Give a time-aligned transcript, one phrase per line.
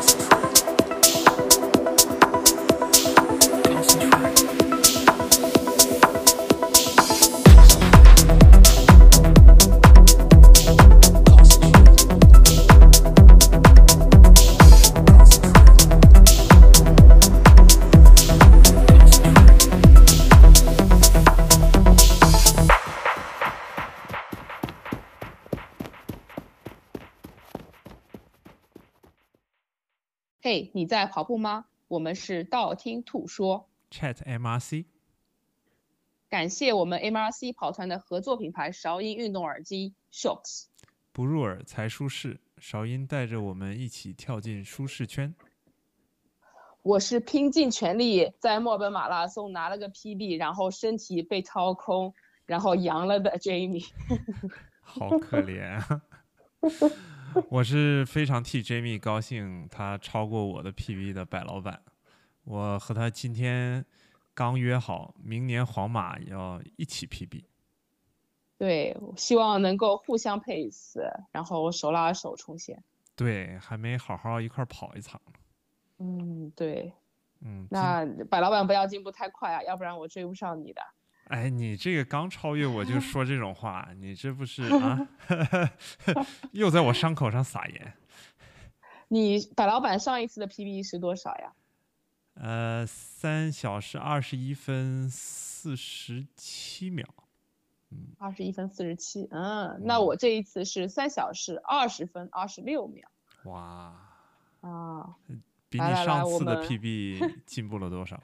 [0.00, 0.29] Podcast.
[30.70, 31.66] 嘿，你在跑步吗？
[31.88, 33.68] 我们是道听途说。
[33.90, 34.84] Chat MRC，
[36.28, 40.66] 感谢我们 MRC 跑团的合作品牌韶音运动耳机 Shocks。
[41.12, 42.38] 不入耳才舒适。
[42.58, 45.34] 韶音带着我们一起跳进舒适圈。
[46.82, 52.14] 我是拼尽全力在墨尔本马拉松拿了个 PB，然后身体被掏空，
[52.46, 53.88] 然后阳了的 Jamie。
[54.80, 56.02] 好可怜啊！
[57.48, 61.82] 我是非常替 Jamie 高兴，他超过我的 PB 的白老板。
[62.44, 63.84] 我和他今天
[64.34, 67.44] 刚约好，明年皇马要一起 PB。
[68.58, 71.00] 对，希望能够互相 pace，
[71.32, 72.82] 然后手拉手冲线。
[73.14, 75.32] 对，还没好好一块儿跑一场呢。
[75.98, 76.92] 嗯，对。
[77.42, 80.82] 嗯，那白老板不要进步太快啊，要不然我追不上你的。
[81.30, 85.08] 哎，你这个刚超越我就 说这种话，你这不是啊？
[86.52, 87.94] 又在我伤口上撒盐。
[89.08, 91.52] 你白老板上一次的 PB 是多少呀？
[92.34, 97.06] 呃，三小时二十一分四十七秒。
[98.18, 99.28] 二十一分四十七。
[99.30, 103.08] 嗯，那我这一次是三小时二十分二十六秒。
[103.44, 103.94] 哇，
[104.62, 105.16] 啊
[105.68, 108.20] 比你上次的 PB 进步了多少？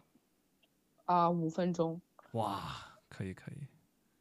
[1.07, 2.01] 啊，五分钟。
[2.33, 2.77] 哇，
[3.17, 3.55] 可以可以。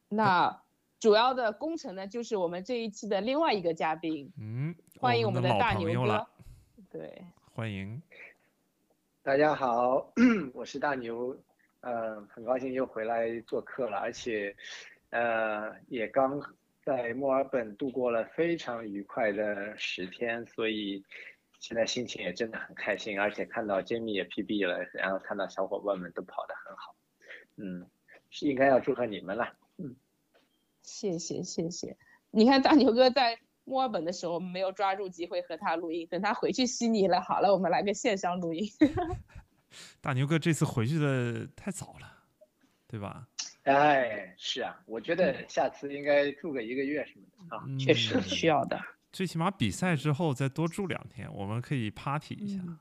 [0.08, 0.62] 那
[1.00, 6.30] 主要的工程呢，就是我们这一期的另外一个嘉宾，嗯，欢迎我们的大牛了
[6.92, 8.02] 哥。，对，欢迎。
[9.22, 10.14] 大家好，
[10.54, 11.38] 我是大牛，
[11.82, 14.56] 呃，很高兴又回来做客了，而且，
[15.10, 16.40] 呃，也刚
[16.84, 21.04] 在墨尔本度过了非常愉快的十天，所以
[21.60, 26.96] 现在心情也真的很开心，而且看到 Jamie 也 PB 了，然后看到小伙伴们都跑得很好，
[27.58, 27.90] 嗯，
[28.36, 29.48] 是应该要祝贺你们了，
[29.78, 29.96] 嗯
[30.82, 31.96] 谢谢谢谢。
[32.32, 38.70] 你看大牛哥在墨尔本的时候没有抓住机会和他录音，等他回去悉尼了，好了，我们来个线上录音。
[40.02, 42.12] 大牛哥这次回去的太早了，
[42.90, 43.26] 对吧？
[43.64, 48.78] 哎，是啊，我觉得下次应该住个一个月什么的啊，确实嗯需要的。
[49.14, 52.60] 最起码比赛之后再多住两天，我们可以 party 一下。
[52.62, 52.80] 嗯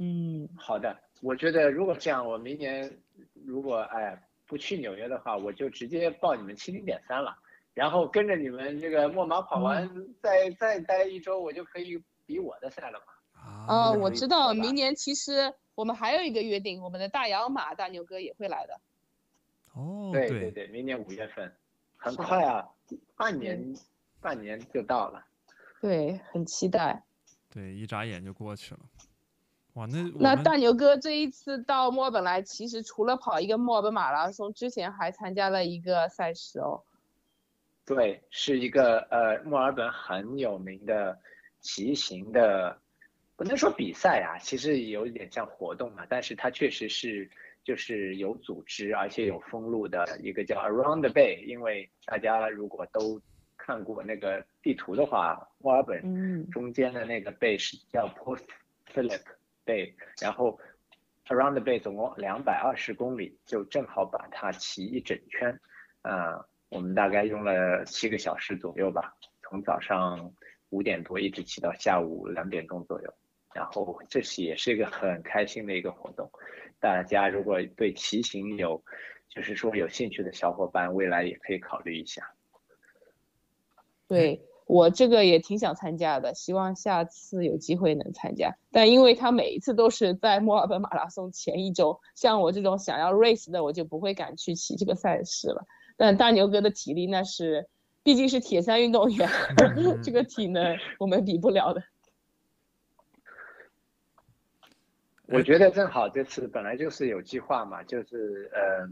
[0.00, 2.94] 嗯，好的，我觉得如果这样，我明年
[3.32, 7.36] 如果哎不去纽约的话，我就直接报你们七零点三了，
[7.74, 9.88] 然后跟着你们这个墨马跑完，
[10.22, 13.04] 再再待一周，我就可以比我的赛了嘛。
[13.40, 18.80] 啊我知道明年其实我们还有一个约定，我们的大洋马大牛哥也会来的。
[19.74, 21.54] 哦，对对对，明年五月份，
[21.96, 22.66] 很快啊，
[23.16, 23.76] 半年
[24.20, 25.24] 半年就到了。
[25.80, 27.04] 对，很期待。
[27.50, 28.80] 对一眨眼就过去了。
[29.78, 36.82] 哇，那那大牛哥这一次到墨尔本来，其实除了跑一个墨尔本马拉松，之前还参加了一个赛事哦。
[37.86, 41.16] 对，是一个呃墨尔本很有名的
[41.60, 42.76] 骑行的，
[43.36, 47.30] 不能说比赛啊，其实有一点像活动嘛，但是它确实是
[47.62, 53.20] 就是有组织而且有封路的一个叫 Around the Bay，因为大家如果都
[53.56, 58.40] 看过那个地图的话，墨尔本嗯中间的那个 bay 是叫 Port
[58.92, 59.22] Phillip
[59.68, 60.58] 贝然后
[61.26, 65.60] Around the Bay 总共两百二十公里，就正好把它骑一整圈，
[66.00, 70.32] 啊、我们大概用了七个小时左右吧，从早上
[70.70, 73.14] 五点多一直骑到下午两点钟左右，
[73.54, 76.30] 然后这是也是一个很开心的一个活动，
[76.80, 78.82] 大家如果对骑行有
[79.28, 82.32] 就是说有兴趣的小伙伴，未来也可以考虑一下。
[84.08, 88.54] 对我这个也挺想参加的，希望下次有机会能参加。
[88.70, 95.64] 但因为他每一次都是在墨尔本马拉松前一周，像我这种想要 race 的，我就不会敢去骑这个赛事了。
[95.96, 97.66] 但大牛哥的体力那是，
[98.02, 99.26] 毕竟是铁三运动员，
[100.04, 101.82] 这个体能我们比不了的。
[105.28, 108.86] 我觉得正好这次本来就是有计划嘛，就是呃，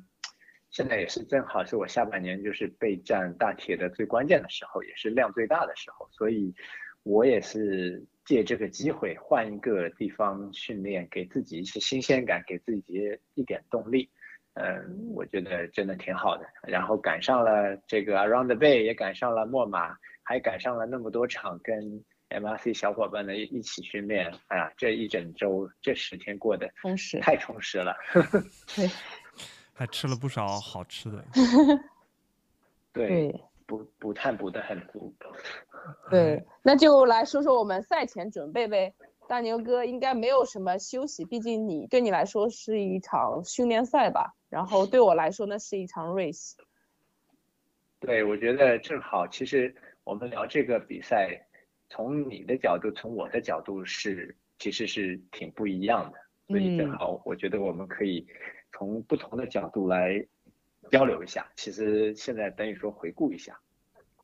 [0.77, 6.55] 现在也是正好是我下半年就是备战大铁的最关键的时候，也是量最大的时候，所以
[7.03, 14.11] 我也是借这个机会换一个地方训练，给自己一些新鲜感，给自己一点动力。
[14.53, 16.47] 嗯，我觉得真的挺好的。
[16.69, 27.97] 然后赶上了这个 Around the Bay，也赶上了墨马，还赶上了那么多场跟 MRC 小伙伴的一起训练，哎呀，这一整周这十天过得充实，太充实了。
[28.77, 28.87] 对，
[29.77, 31.25] 还吃了不少好吃的。
[32.93, 35.15] 对，补补碳补的很足。
[36.11, 38.95] 对，那就来说说我们赛前准备呗。
[39.29, 46.55] 大牛哥应该没有什么休息，毕竟你对你来说是一场训练赛吧，然后对我来说呢是一场 race。
[47.99, 49.75] 对，我觉得正好，其实
[50.05, 51.45] 我们聊这个比赛，
[51.91, 58.25] 从你的角度，从我的角度是其实是挺不一样的，所以正好我觉得我们可以
[58.77, 60.27] 从不同的角度来
[60.91, 61.51] 交流一下。
[61.57, 63.59] 其实现在等于说回顾一下，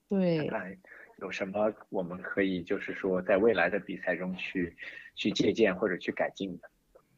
[0.08, 0.76] 对，看看
[1.18, 4.76] 有什么我们可以就是说在未来的比赛中去
[5.14, 6.70] 去借鉴或者去改进的。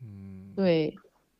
[0.03, 0.95] 嗯，对。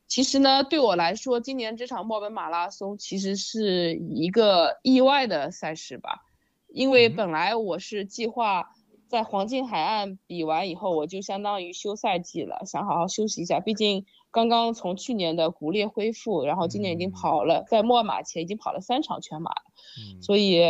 [0.07, 6.25] 其实呢，对我来说，今年这场墨尔本马拉松其实是一个意外的赛事吧，
[6.69, 8.71] 因为本来我是计划
[9.09, 13.61] 在黄金海岸比完以后，我就相当于休赛季了，想好好休息一下。
[13.61, 19.63] 毕竟刚刚从去年的骨裂恢复，然后今年已经跑了，在墨尔马前已经跑了三场全马了，
[20.21, 20.61] 所以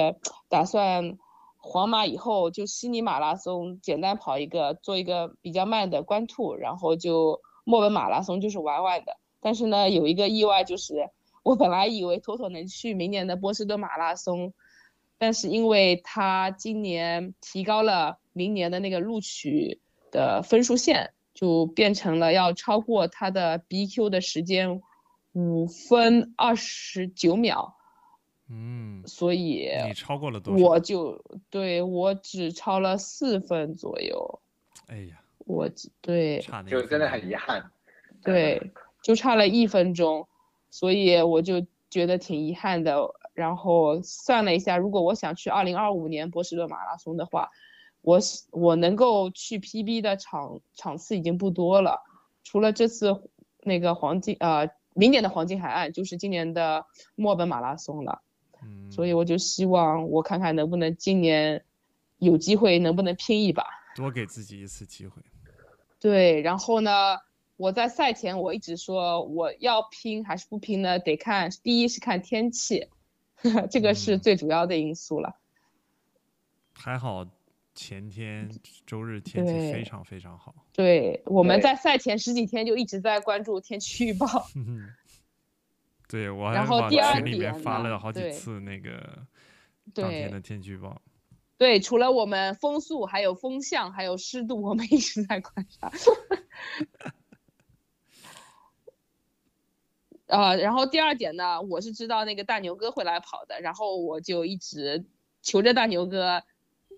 [0.50, 1.16] 打算
[1.56, 9.16] 黄马以后就悉尼马拉松简单跑一个，做一个比较慢的关兔，然后就墨尔本马拉松就是玩玩的。
[9.40, 11.08] 但是呢，有一个意外，就是
[11.42, 14.52] 我本来以为妥妥能去明年的波士顿马拉松，
[15.16, 19.80] 但是因为他今年提高了明年的那个录取
[20.10, 24.80] 的分数线，就变成了要超过他的 BQ 的时间
[25.32, 27.76] 五分二十九秒。
[28.48, 30.64] 嗯，所以你超过了多少？
[30.64, 34.40] 我就对我只超了四分左右。
[34.86, 35.68] 哎呀，我
[36.00, 37.70] 对，就真的很遗憾。
[38.22, 38.72] 对。
[39.02, 40.26] 就差了一分钟，
[40.70, 43.06] 所以我就觉得挺遗憾的。
[43.34, 47.50] 然后算了一下，如果我想去二零二五年波士顿马拉松的话，
[48.04, 48.20] 我
[48.50, 52.02] 我能够去 PB 的场场次已经不多了，
[52.44, 53.30] 除了这次
[53.62, 56.86] 那个黄金呃明年的黄金海岸，就是今年的
[57.16, 58.22] 墨尔本马拉松了。
[58.62, 61.64] 嗯，所以我就希望我看看能不能今年
[62.18, 63.64] 有机会能不能拼一把，
[63.96, 65.22] 多给自己一次机会。
[65.98, 66.92] 对，然后呢？
[67.56, 70.98] 我在赛前我一直说我要拼还是不拼呢？
[70.98, 72.88] 得看第一是看天气，
[73.70, 75.36] 这个是最主要的因素了。
[76.72, 77.24] 还好
[77.74, 78.48] 前天
[78.86, 80.54] 周日天气非常非常好。
[80.72, 84.26] 对，我们在赛前十几天就一直在关注天气预报。
[86.08, 89.26] 对，我然后第二群里面发了好几次那个
[89.92, 91.00] 当天的天气预报。
[91.56, 95.90] 对，除了我们风速，还有风向，还有湿度，我们一直在观察。
[100.26, 105.04] 啊，然后第二点呢，我是知道那个大牛哥会来跑的，然后我就一直
[105.42, 106.42] 求着大牛哥，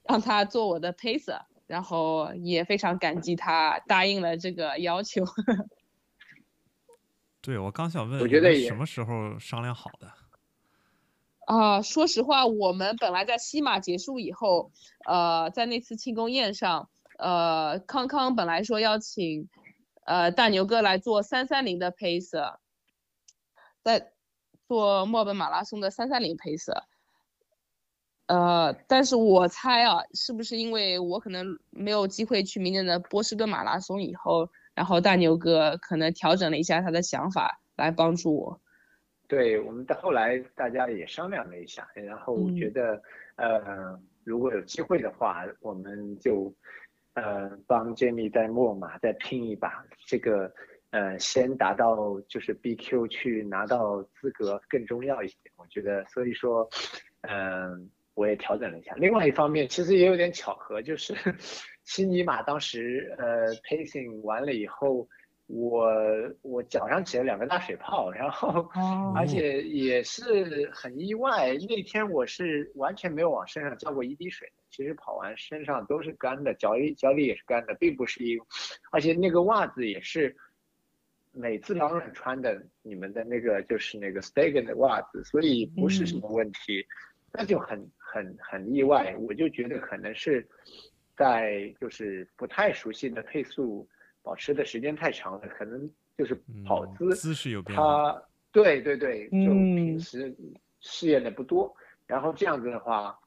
[0.09, 5.25] 让他做我的 pacer，然后也非常感激他答应了这个要求。
[7.41, 10.13] 对，我刚想问，我觉得什么时候商量好的？
[11.47, 14.73] 啊，说实话，我们本来在西马结束以后，
[15.07, 16.89] 呃，在那次庆功宴上，
[17.19, 19.49] 呃，康康本来说邀请，
[20.05, 22.57] 呃，大牛哥来做三三零的 pacer。
[23.85, 24.11] 在
[24.67, 26.89] 做墨本马拉松的三三零配色，
[28.27, 38.61] 呃，但是我猜啊，是不是因为我可能没有机会去明年的波士顿马拉松以后，然后大牛哥可能调整了一下他的想法来帮助我。
[39.29, 43.01] 对，我们到后来大家也商量了一下，然后觉得，
[43.37, 46.53] 呃，如果有机会的话，我们就，
[47.15, 50.53] 呃，帮 Jamie 在墨马再拼一把这个。
[50.91, 56.03] 呃，先达到就是 BQ 去拿到资格更重要一些，我觉得。
[56.07, 56.67] 所以说，
[57.23, 58.93] 嗯，我也调整了一下。
[58.97, 61.15] 另外一方面，其实也有点巧合，就是
[61.85, 65.09] 悉尼马当时呃 pacing 完了以后，
[65.47, 65.87] 我
[66.43, 68.69] 我脚上起了两个大水泡，然后
[69.15, 78.39] 而且也是很意外，那天我是完全没有往身上浇过一滴水，其实跑完身上都是干的，脚里脚里也是干的，并不是因，
[78.91, 80.35] 而且那个袜子也是。
[81.39, 86.87] 每次老软穿的，你们的那个就是那个 Stegen 的袜子，所以不是什么问题，
[87.31, 89.15] 那就很很很意外。
[89.19, 90.47] 我就觉得可能是
[91.17, 93.89] 在就是不太熟悉的配速
[94.23, 98.23] 保持的时间太长了，可能就是跑姿姿势有变化。
[98.53, 100.35] 对对对，就平时
[100.81, 101.75] 试验的不多，
[102.07, 103.19] 然后这样子的话，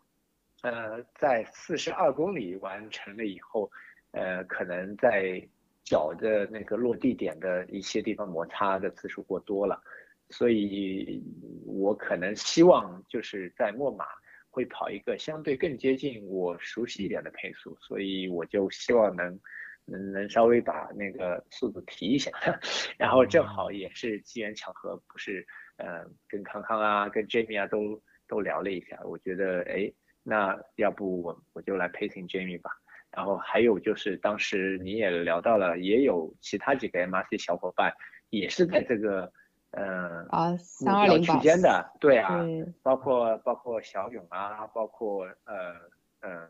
[0.61, 3.69] 呃，在四十二公里完成了以后，
[4.11, 5.45] 呃，可能在。
[5.85, 9.81] 脚的那个落地点的一些地方摩擦的次数过多了，
[10.29, 11.19] 所以
[11.65, 14.05] 我可能希望就是在墨马
[14.49, 19.39] 会跑一个相对更接近我熟悉一点的配速，所以我就希望能
[19.85, 22.31] 能能稍微把那个速度提一下，
[22.97, 25.45] 然后正好也是机缘巧合，不是
[25.77, 29.91] 呃跟康康啊跟 Jamie 啊都都聊了一下，我觉得哎
[30.23, 32.71] 那要不我我就来 pacing Jamie 吧。
[33.11, 37.91] 然后还有就是当时你也聊到了，也有其他几个 MRC 小伙伴
[38.29, 39.33] 也是在这个
[39.71, 45.75] 呃啊三二零区间的，对啊，对包括包括小勇啊，包括呃
[46.21, 46.47] 呃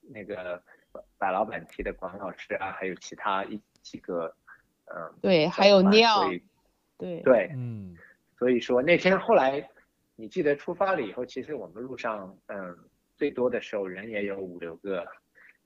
[0.00, 0.62] 那个
[1.18, 4.34] 白老板提的管老师啊，还有其他一几个
[4.86, 6.28] 嗯、对，还有尿，
[6.96, 7.96] 对对，嗯
[8.38, 9.68] 所以说那天后来
[10.14, 12.78] 你记得出发了以后，其实我们路上嗯
[13.16, 15.06] 最多的时候人也有五六个，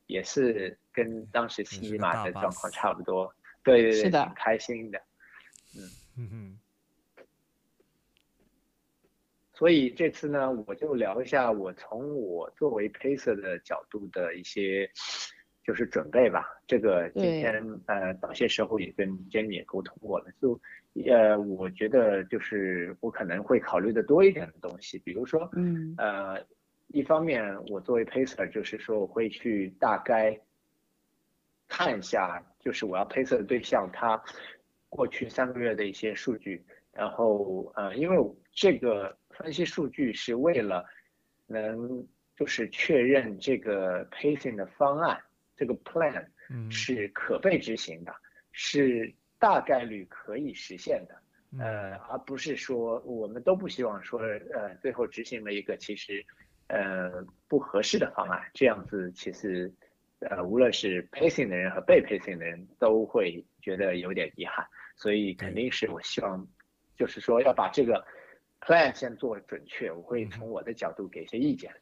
[0.07, 5.01] 也是跟当时西尼也是个大玛的状况差不多，对对对，是的挺开心的。
[6.19, 6.59] 嗯哼
[9.61, 14.91] 所以这次呢，我就聊一下我从我作为 pacer 的角度的一些
[15.63, 16.47] 就是准备吧。
[16.67, 20.59] 这个今天呃早些时候也跟 Jenny 也沟通过了，就
[21.13, 25.95] 呃我觉得就是我可能会考虑的多一点的东西，比如说嗯。
[25.99, 26.43] 呃
[26.93, 30.41] 一方面我作为 pacer 就是说我会去大概
[31.69, 34.21] 看一下，就是我要 pacer 的对象他
[34.89, 38.17] 过去三个月的一些数据，然后呃，因为
[38.51, 40.85] 这个分析数据是为了
[41.47, 42.07] 能
[42.37, 45.19] 就是确认这个 pacing 的方案，
[45.57, 48.15] 这个 plan 嗯是可被执行的，
[48.53, 51.15] 是大概率可以实现的。
[51.53, 56.25] 嗯呃，而不是说我们都不希望说，呃，最后执行了一个其实，
[56.69, 57.11] 呃，
[57.49, 59.73] 不合适的方案，这样子其实，
[60.21, 66.47] 呃，无论是 pacing 的人和被 pacing 的人都会觉得有点遗憾，所以肯定是我希望，
[66.97, 68.05] 就是说要把这个
[68.61, 71.73] plan 先做准确，我会从我的角度给一些意见，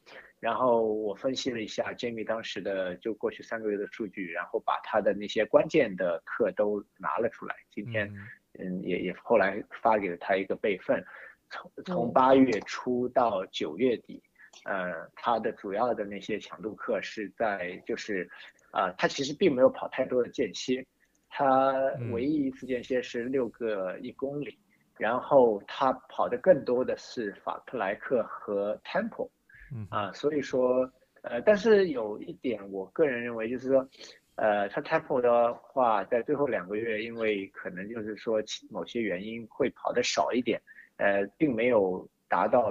[0.41, 8.09] 然后我分析了一下 Jamie 当时的就过去三个月的数据，然后把他的那些关键的课都拿了出来，今天。
[8.09, 8.17] 嗯。
[8.61, 11.05] 嗯，也也后来发给了他一个备份，
[11.49, 14.21] 从从八月初到九月底，
[14.65, 18.29] 呃，他的主要的那些强度课是在就是，
[18.73, 20.85] 啊、他其实并没有跑太多的间歇，
[21.29, 21.71] 他
[22.01, 22.11] 嗯。
[22.11, 24.59] 唯一一次间歇是六个一公里，
[24.99, 29.31] 然后他跑的更多的是法克莱克和 Temple，
[29.73, 29.87] 嗯。
[29.91, 30.91] 啊，所以说，
[31.23, 33.89] 呃，但是有一点，我个人认为就是说，
[34.37, 40.61] 呃，他 Temple 的话，在最后两个月，因为可能就是说某些原因会跑的少一点，
[40.97, 42.71] 呃，并没有达到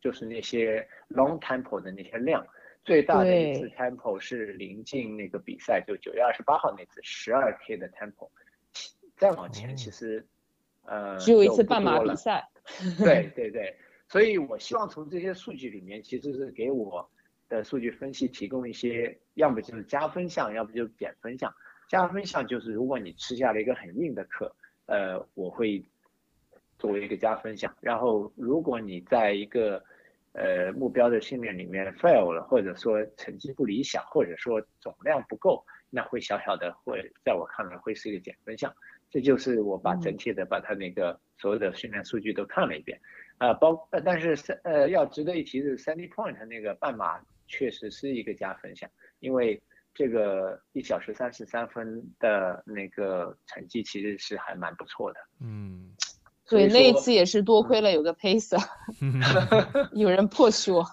[0.00, 2.46] 就是那些 long Temple 的那些量。
[2.82, 8.30] 最大的一次 Temple 是临近那个比赛，就九月二十八号那次十二 K 的 Temple，
[9.18, 9.74] 再往前哦。
[9.76, 10.26] 其实，
[10.84, 12.48] 呃，只有一次半马比赛，
[12.98, 13.76] 对 对对，
[14.08, 17.08] 所以我希望从这些数据里面，其实是给我
[17.48, 21.52] 的数据分析提供一些，要么就是加分项，要不就是减分项。
[21.88, 24.54] 加分项就是如果你吃下了一个很硬的课，
[24.86, 25.84] 呃，我会
[26.78, 27.74] 作为一个加分项。
[27.80, 29.82] 然后如果你在一个
[30.32, 38.72] 呃目标的训练里面 fail 了，或者说成绩不理想，或者说总量不够，那会小小的会在我看来会是一个减分项。
[39.10, 43.00] 这就是我把整体的把它那个所有的训练数据都看了一遍，
[43.38, 48.88] 啊，包呃但是三呃要值得一提的是 Sandy Point 那个半马确实是一个加分项，
[49.18, 49.60] 因为
[49.92, 55.20] 这个一小时三十三分的那个成绩其实是还蛮不错的。
[55.40, 55.92] 嗯。
[56.48, 58.60] 对，所以那一次也是多亏了有个 pacer，
[59.94, 60.84] 有人 push 我，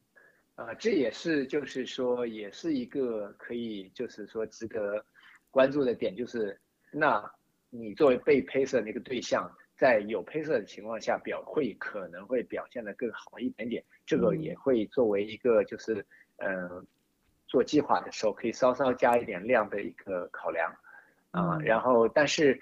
[0.56, 5.04] 啊，这也是就是说，也是一个可以就是说值得
[5.50, 6.58] 关注的点，就是
[6.90, 7.30] 那
[7.74, 14.42] 你作为被 pacer 那个对象，在有 pacer 的情况下表会可能会表现得更好一点点，这个嗯。
[14.42, 16.04] 也会作为一个就是
[16.36, 16.84] 呃
[17.46, 20.70] 做计划的时候可以稍稍加一点量的一个考量。
[21.30, 21.62] 啊，嗯。
[21.62, 22.60] 然后但是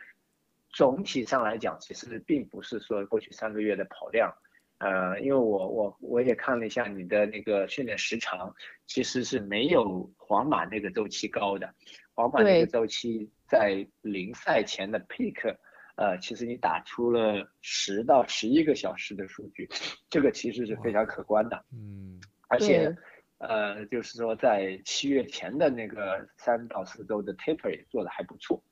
[0.68, 4.32] 总体上来讲，其实并不是说过去三个月的跑量。
[4.78, 8.54] 呃，因为我我我也看了一下你的那个训练时长，
[8.86, 11.74] 其实是没有皇马那个周期高的。
[12.14, 15.56] 皇马那个周期在临赛前的 pick，
[15.96, 19.68] 呃，其实你打出了十到十一个小时的数据，
[20.08, 21.64] 这个其实是非常可观的。
[21.72, 22.20] 嗯。
[22.46, 22.96] 而且，
[23.38, 28.62] 呃，就是说在七月前的那个三到四周的 taper 也做的还不错，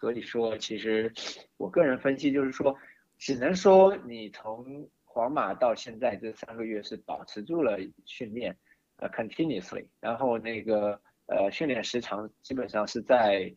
[0.00, 1.12] 所以说其实
[1.56, 2.76] 我个人分析就是说，
[3.16, 8.56] 只能说你从皇马到现在这三个月是保持住了训练，
[8.96, 13.54] 呃，continuously，然后那个呃训练时长基本上是在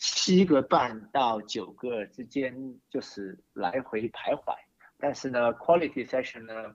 [0.00, 4.56] 七个半到九个之间，就是来回徘徊。
[4.98, 6.74] 但是呢，quality session 呢，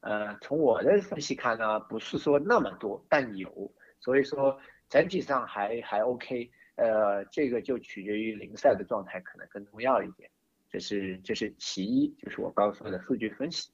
[0.00, 4.60] 呃，从我的分析看呢，不是说那么多，但有，所以说
[4.90, 6.50] 整体上还还 OK。
[6.76, 10.30] 呃，这个就取决于零赛的状态，可能更重要一点。
[10.70, 13.72] 这是这是其一，就是我刚说的数据分析。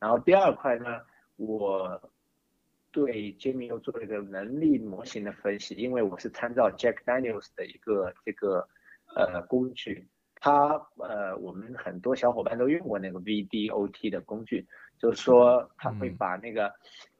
[0.00, 1.00] 然后第二块呢，
[1.36, 2.11] 我
[2.92, 8.68] 对 Jimmy 又做了一个能力模型的分析，因为我是参照 Jack Daniels 的一个这个
[9.16, 10.06] 呃工具，
[10.36, 14.66] 他呃我们很多小伙伴都用过那个 VDOT 的工具，
[14.98, 16.70] 就是说他会把那个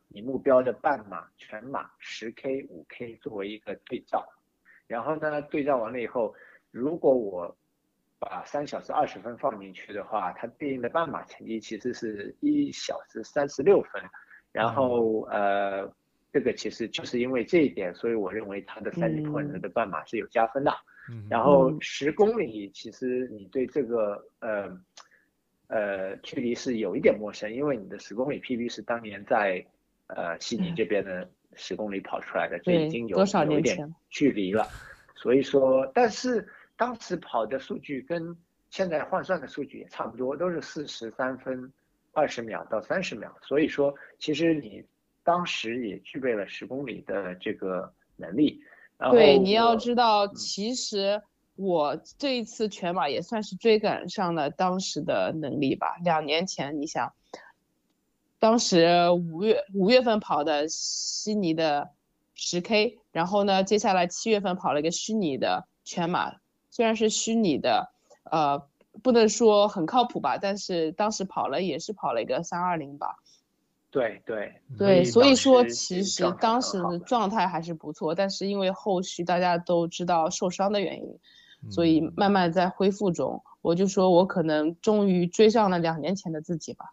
[0.08, 4.24] 你目标的半马、全马、十 K、五 K 作为一个对照。
[4.86, 6.34] 然后呢，对照完了以后，
[6.70, 7.56] 如果我
[8.18, 14.02] 把三小时二十分放进去的话，它对应的半马成绩其实是一小时三十六分。
[14.52, 15.90] 然后呃，
[16.32, 20.72] 这个其实就是因为这一点，所以我认为它的三级破人的半马是有加分的。
[21.28, 24.78] 然后十公里，其实你对这个呃
[25.66, 29.66] 呃距离是有一点陌生，因为你的十公里 PB 是当年在
[30.06, 31.28] 呃悉尼这边的。
[31.54, 34.66] 十公里跑出来的，这已经有有一点距离了，
[35.14, 38.34] 所以说，但是当时跑的数据跟
[38.70, 41.70] 现在换算的数据也差不多，都是四十三分
[42.12, 44.84] 二十秒到三十秒，所以说，其实你
[45.24, 48.60] 当时也具备了十公里的这个能力。
[49.10, 51.22] 对，你要知道，其实
[51.56, 55.96] 我这一次全马也算是追赶上了当时的能力吧。
[56.04, 57.12] 两年前，你想。
[58.38, 61.92] 当时五月五月份跑的悉尼的
[62.34, 67.92] 十 K，然后呢，接下来七月份跑了一个虚拟的全马，虽然是虚拟的，
[68.24, 68.66] 呃，
[69.02, 73.16] 不能说很靠谱吧，但是当时跑了也是跑了一个三二零吧。
[73.90, 81.18] 对对对，所以说其实当时的状态还是不错，但是因为后续大家都知道受伤的原因，
[81.70, 83.42] 所以慢慢在恢复中。
[83.60, 86.86] 我就说我可能终于追上了两年前的自己吧。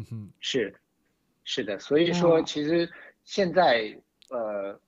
[0.40, 0.74] 是。
[1.48, 2.90] 是的，所以说其实
[3.22, 3.96] 现在
[4.30, 4.80] 呃，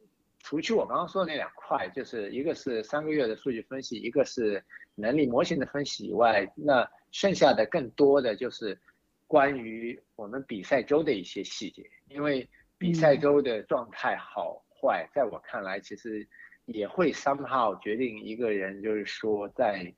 [0.48, 4.64] 除去我刚刚说的那两块，就是一个是三个月的数据分析，一个是
[4.94, 8.80] 能力模型的分析以外，那剩下的更多的就是
[9.26, 16.26] 关于我们比赛周的一些细节，因为比赛周的状态好坏，在我看来其实
[16.64, 19.92] 也会 somehow 决定一个人就是说在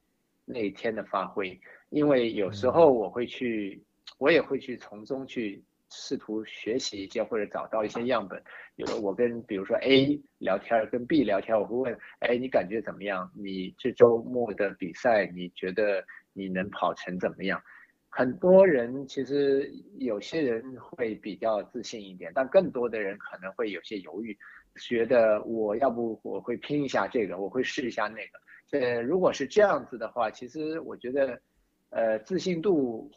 [0.44, 1.60] 那一天的发挥，
[1.90, 3.80] 因为有时候我会去，
[4.18, 5.62] 我也会去从中去。
[5.90, 8.40] 试图学习一些或者找到一些样本，
[8.76, 13.30] 比如我跟比如说 A 聊天，跟 B 聊天，我会问，哎，你感觉怎么样？
[13.34, 17.60] 你这周末的比赛，你觉得你能跑成怎么样？
[18.08, 24.36] 很多人其实有些人会比较自信一点，但更多的人可能会有些犹豫，
[24.80, 28.78] 觉得我要不我会拼一下这个，我会试一下那个。
[28.78, 31.40] 呃，如果是这样子的话，其实我觉得，
[31.90, 33.10] 呃，自信度。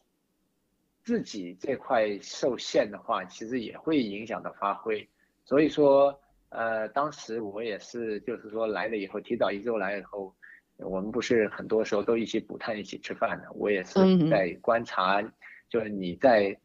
[1.04, 5.08] 自己这块受限的话，其实也会影响到发挥。
[5.44, 6.18] 所以说，
[6.50, 10.34] 呃，当时我也是，就是说来了以后，提早一周来以后，
[10.78, 13.52] 我们不是很多时候都一起补碳、一起吃饭的。
[13.54, 15.22] 我也是在观察，
[15.68, 16.58] 就是你在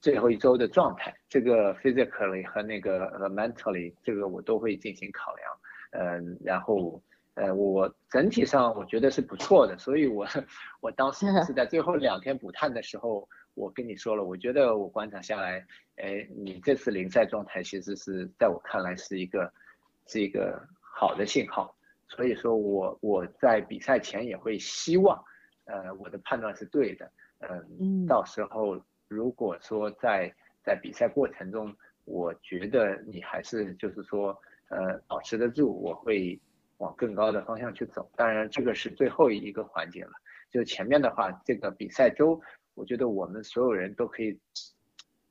[0.00, 5.58] 最后一周的状态，这个 physically 和那个呃 mentally，这个我都会进行考量。
[5.90, 7.02] 嗯，然后
[7.38, 9.78] 呃，我整体上我觉得是不错的。
[9.78, 10.26] 所以我
[10.82, 13.28] 我当时 是在最后两天补碳的时候。
[13.54, 19.52] 我跟你说了，我觉得我观察下来，哎，你这次临赛状态其实是在我看来是一个，
[20.06, 21.74] 是一个好的信号。
[22.06, 25.20] 所以说我我在比赛前也会希望，
[25.64, 27.10] 呃，我的判断是对的。
[27.80, 31.74] 嗯，到时候如果说在在比赛过程中，
[32.04, 36.40] 我觉得你还是就是说，呃，保持得住，我会
[36.78, 38.10] 往更高的方向去走。
[38.16, 40.10] 当然，这个是最后一个环节了。
[40.50, 42.40] 就前面的话，这个比赛周。
[42.74, 44.38] 我觉得我们所有人都可以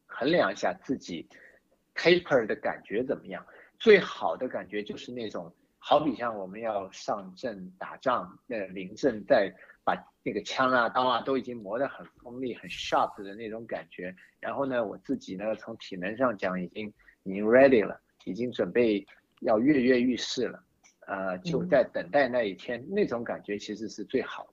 [0.06, 1.26] 衡量一下自己
[1.96, 3.46] taper 的感觉怎么样。
[3.80, 9.50] 最好的感觉就是那种，好比像我们要上阵打仗，那临阵在
[9.86, 14.14] 把那个枪啊、刀啊都已经磨得很锋利、很 sharp 的那种感觉。
[14.42, 19.08] 然后呢，我自己呢，从体能上讲，已经已经 ready 了，已经准备
[19.40, 20.62] 要跃跃欲试了。
[21.08, 24.48] 呃，就在等待那一天，那种感觉其实是最好。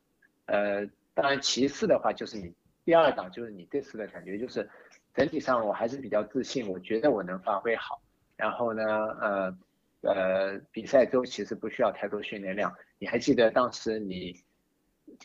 [0.46, 2.52] 呃，当然，其次的话就是你。
[2.86, 4.68] 第二档就是你这次的感觉，就是
[5.14, 7.98] 整体上我还是比较自信，我觉得我能发挥好。
[8.36, 8.84] 然后呢，
[9.22, 9.58] 呃
[10.02, 12.70] 呃，比赛周其实不需要太多训练量。
[12.98, 14.34] 你还记得当时你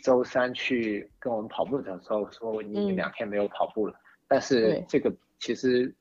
[0.02, 3.94] 周三去跟我们跑步的时候，说你两天没有跑步了。
[4.26, 5.94] 但是这个其实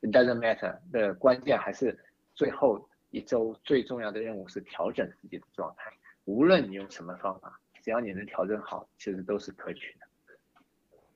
[0.00, 1.94] doesn't matter 的关键还是
[2.34, 5.84] 最后一周最重要的任务是调整自己的状态。
[6.24, 10.06] 无论你用什么方法，只要你能调整好，其实都是可取的。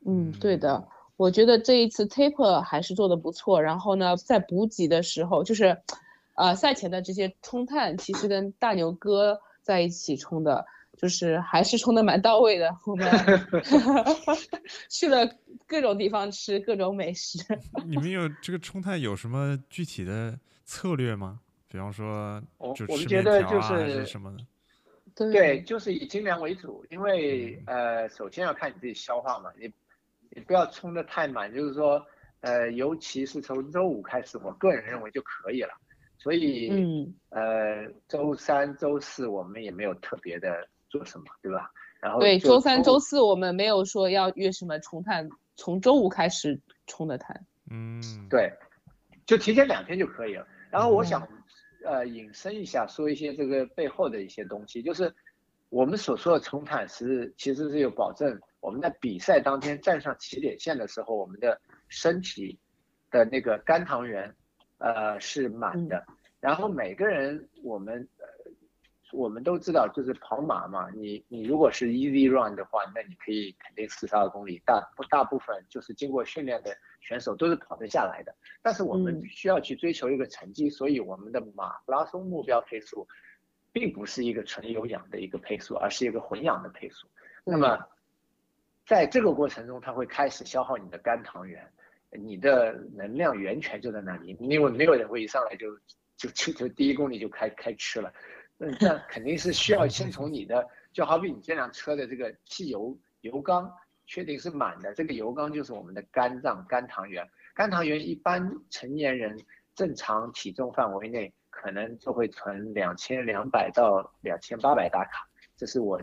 [0.05, 3.61] 嗯，对的，我觉得这一次 taper 还是做的不错。
[3.61, 5.77] 然后呢，在补给的时候，就是，
[6.35, 12.77] 呃，赛前的这些冲碳，其实跟大牛哥在一起冲的，就是还是冲的蛮到位的。
[12.87, 13.09] 我们
[14.91, 15.29] 去了
[15.67, 17.39] 各种地方吃各种美食。
[17.87, 21.41] 你们有这个冲碳有什么具体的策略吗？
[21.69, 24.45] 比方说，我们觉得就还是什么的。
[25.33, 29.73] 对，就是以精粮为主，因为呃，首先要看你自己消化嘛，你
[30.29, 32.05] 你不要冲的太满，就是说，
[32.41, 35.71] 呃，尤其是从周五开始，我个人认为就可以了。
[36.19, 41.71] 所以，嗯，呃，周三、周四我们也没有特别的做什么，对吧？
[42.01, 45.27] 然后对，周三、周四我们没有说要约什么冲碳，
[45.57, 47.47] 从周五开始冲的碳。
[47.71, 48.53] 嗯，对，
[49.25, 50.47] 就提前两天就可以了。
[50.71, 51.27] 然后我想。
[51.87, 55.15] 呃，引申一下，说一些这个背后的一些东西，就是
[55.69, 62.59] 我们所说的重返是其实是有保证我们在比赛当天站上起点线的时候，我们的身体
[63.11, 64.35] 的那个肝糖原，
[64.79, 66.05] 呃是满的。
[66.41, 68.07] 然后每个人我们。
[69.13, 78.35] 我们都知道，就是跑马嘛，你你如果是 easy run 的话，那你可以肯定四十二公里，大大部分就是经过训练的选手都是跑得下来的。
[78.63, 83.07] 但是我们需要去追求一个成绩，所以我们的马拉松目标配速，
[83.73, 87.07] 并不是一个纯有氧的一个配速，而是一个混氧的配速。
[87.45, 87.79] 那么，
[88.87, 91.65] 在这个过程中，它会开始消耗你的肝糖原，
[92.11, 95.77] 你的能量源泉就在那里，因为没有人会一上来就
[96.17, 98.13] 就就就第一公里就开开吃了。
[98.59, 103.71] 那这肯定是需要先从你的，就好比你这辆车的这个汽油油缸
[104.07, 107.29] 确定是满的，这个油缸就是我们的肝脏肝糖原。
[107.55, 109.39] 肝糖原一般成年人
[109.75, 116.01] 正常体重范围内可能就会存两千两百到两千八百大卡，这是我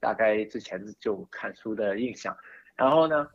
[0.00, 2.36] 大概之前就看书的印象。
[2.74, 3.28] 然后呢，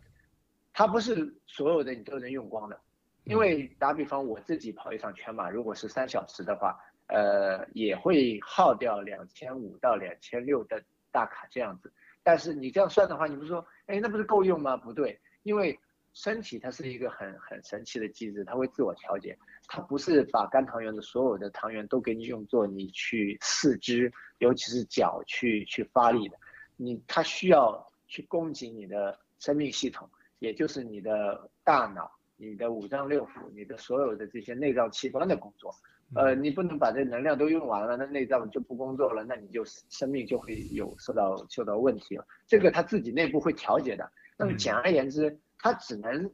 [0.74, 2.78] 它不是所有的你都能用光的，
[3.24, 6.78] 因为打比方我自己跑一场全马，如果是三小时的话。
[7.08, 11.92] 呃，也会耗掉两千五到两千六的大卡这样子，
[12.24, 14.76] 但是你这样算的话，你不是说，哎，那不是够用吗？
[14.76, 15.80] 不对，因为
[16.14, 26.38] 身体它是一个很很神奇的机制，它会自我调节，它不是把肝糖原的所有的糖原都给你用作你去四肢，尤其是脚去去发力的，
[26.76, 35.74] 你它需要去供给你的生命系统，也就是你的大脑、你的五脏六腑、你的所有的这些内脏器官的工作。
[36.16, 42.26] 呃，你不能把这能量都用完了，那内脏就不工作了，那你就生命就会有受到受到问题了。
[42.48, 44.10] 这个他自己内部会调节的。
[44.38, 46.32] 那么简而言之，他只能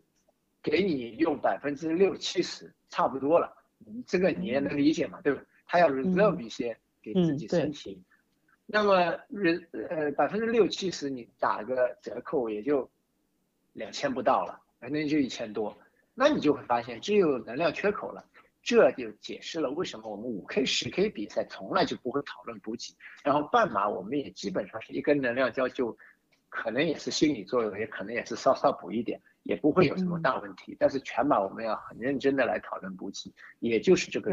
[0.62, 3.52] 给你用百分之六七十，差不多了。
[4.06, 5.42] 这个你也能理解嘛，对吧？
[5.66, 8.04] 他要 reserve 一些给自己身体。
[8.66, 12.90] 那么人呃百分之六七十，你打个折扣也就
[13.74, 15.76] 两千不到了，反正就一千多。
[16.14, 18.24] 那你就会发现，只有能量缺口了。
[18.64, 25.98] 这就解释了为什么我们五 K、十 K 比赛从来就不会讨论补给，然后半马我们也基本上是一根能量胶就，
[26.48, 30.78] 可能也是心理作用，也可能也是稍稍补一点，也不会有什么大问题。
[30.80, 34.32] 但是全马我们要很认真的来讨论补给，也就是这个。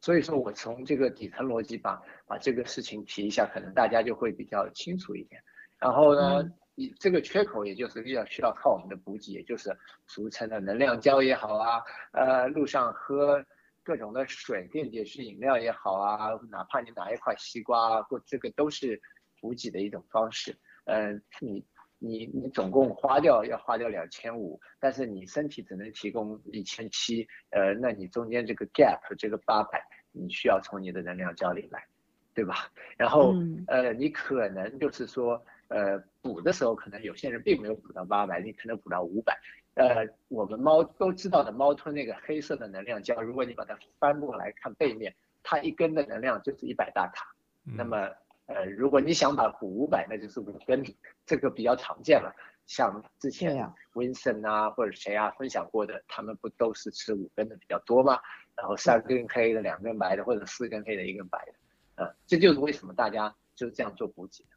[0.00, 5.42] 所以说我从这个底层逻辑把把这个事情提一下，可能大家就会比较清楚一点。
[5.80, 6.48] 然后呢？
[6.76, 9.70] 你这个缺口，也就是要需要靠我们的补给，也就是
[10.06, 11.80] 俗称的能量胶也好啊，
[12.12, 13.44] 呃，路上喝
[13.84, 19.00] 各种的水、电解质饮料也好啊，哪怕你拿一块西瓜，或这个都是
[19.40, 20.56] 补给的一种方式。
[20.86, 21.64] 嗯，你
[22.00, 31.86] 你你总共花掉要花掉两千五，但是你身体只能提供一千七，呃，那你中间这个 gap 这个八百，你需要从你的能量胶里来，
[32.34, 32.68] 对吧？
[32.96, 33.32] 然后
[33.68, 35.40] 呃，你可能就是说。
[35.74, 39.36] 呃，补的时候可能有些人并没有补到八百，你可能补到五百。
[39.74, 47.34] 呃，我们猫都知道的，猫吞那个黑色的能量胶，如果你把它翻过来看背面，它一根的能量就是一百大卡。
[47.64, 48.08] 那么，
[48.46, 50.84] 呃，如果你想把补五百，那就是五根，
[51.26, 52.32] 这个比较常见了。
[52.66, 53.56] 像之前
[53.94, 58.20] Vincent 啊或者谁啊分享过的，他们不都是吃五根的比较多吗？
[58.56, 61.52] 然后三根黑的，两根白的，或者四根黑的，一根白的。
[61.96, 64.50] 呃，这就是为什么大家就是这样做补给的。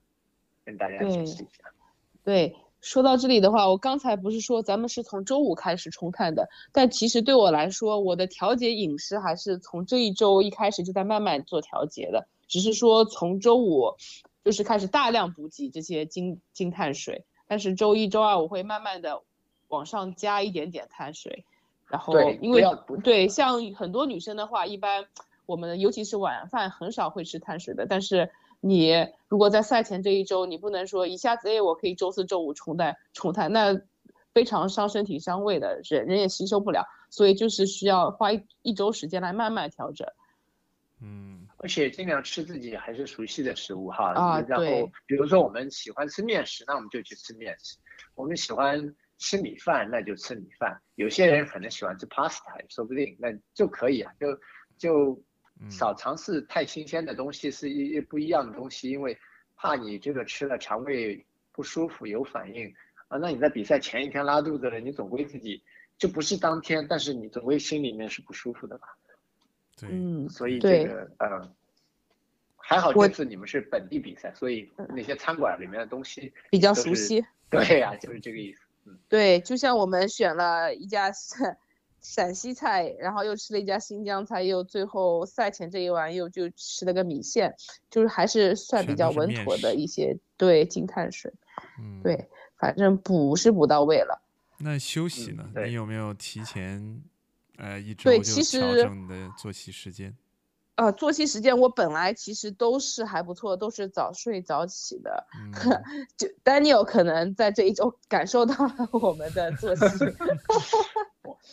[0.68, 1.64] 跟大家解释一下。
[2.26, 13.94] 对，说到这里的话，我刚才不是说咱们是从周五开始冲碳的，但其实对我来说，我的调节饮食还是从这一周一开始就在慢慢做调节的，只是说从周五
[14.44, 19.22] 就是开始大量补给这些精精碳水，但是周一周二我会慢慢的
[19.70, 21.46] 往上加一点点碳水，
[21.88, 22.62] 然后因为
[23.02, 25.06] 对像很多女生的话，一般
[25.46, 28.30] 我们尤其是晚饭很少会吃碳水的，但是。
[28.60, 28.94] 你
[29.28, 33.80] 如果在赛前这一周，你不能说一下子，哎，我可以周四周五冲碳冲碳，那
[34.34, 40.08] 非常伤身体伤胃的，人人也吸收不了，所以就是需要花一一周时间来慢慢调整。
[41.00, 44.14] 嗯，而且尽量吃自己还是熟悉的食物哈。
[44.14, 47.78] 啊然后比如说我们喜欢吃面食，那我们就去吃面食；
[48.16, 50.82] 我们喜欢吃米饭，那就吃米饭。
[50.96, 54.40] 有些人可能喜欢吃 pasta，说不定那就可以啊，就
[54.78, 55.24] 就嗯
[55.70, 59.18] 少尝试太新鲜的东西，是一一不一样的东西，因为
[59.56, 62.74] 怕你这个吃了肠胃不舒服有反应
[63.08, 63.18] 啊。
[63.18, 65.64] 那你在比赛前一天拉肚子了，你总归自己
[65.98, 68.88] 就不是当天，但是你总归心里面是不舒服的吧？
[69.80, 71.54] 对，嗯，所以这个嗯，
[72.56, 77.26] 还好这次你们是本地比赛，所以那些餐馆里面的东西，比较熟悉。
[77.50, 78.62] 对呀、就是这个意思。
[78.86, 81.12] 嗯，对，就像我们选了一家
[82.02, 87.56] 陕陕西菜，然后又吃了一家新疆菜，又最后赛前这一晚又就吃了个米线，
[87.90, 91.34] 就是还是算比较稳妥的一些对精碳水。
[91.80, 92.02] 嗯，。
[92.04, 94.22] 对，反正补是补到位了。
[94.60, 95.50] 那休息呢？
[95.56, 97.04] 嗯你有没有提前
[97.58, 100.16] 呃一周对就调其实整你的作息时间？
[100.76, 105.28] 呃，作息时间我本来其实都是还不错，都是早睡早起的。
[105.36, 105.52] 嗯，
[106.16, 109.84] 就 Daniel 可能在这一周感受到了我们的作息。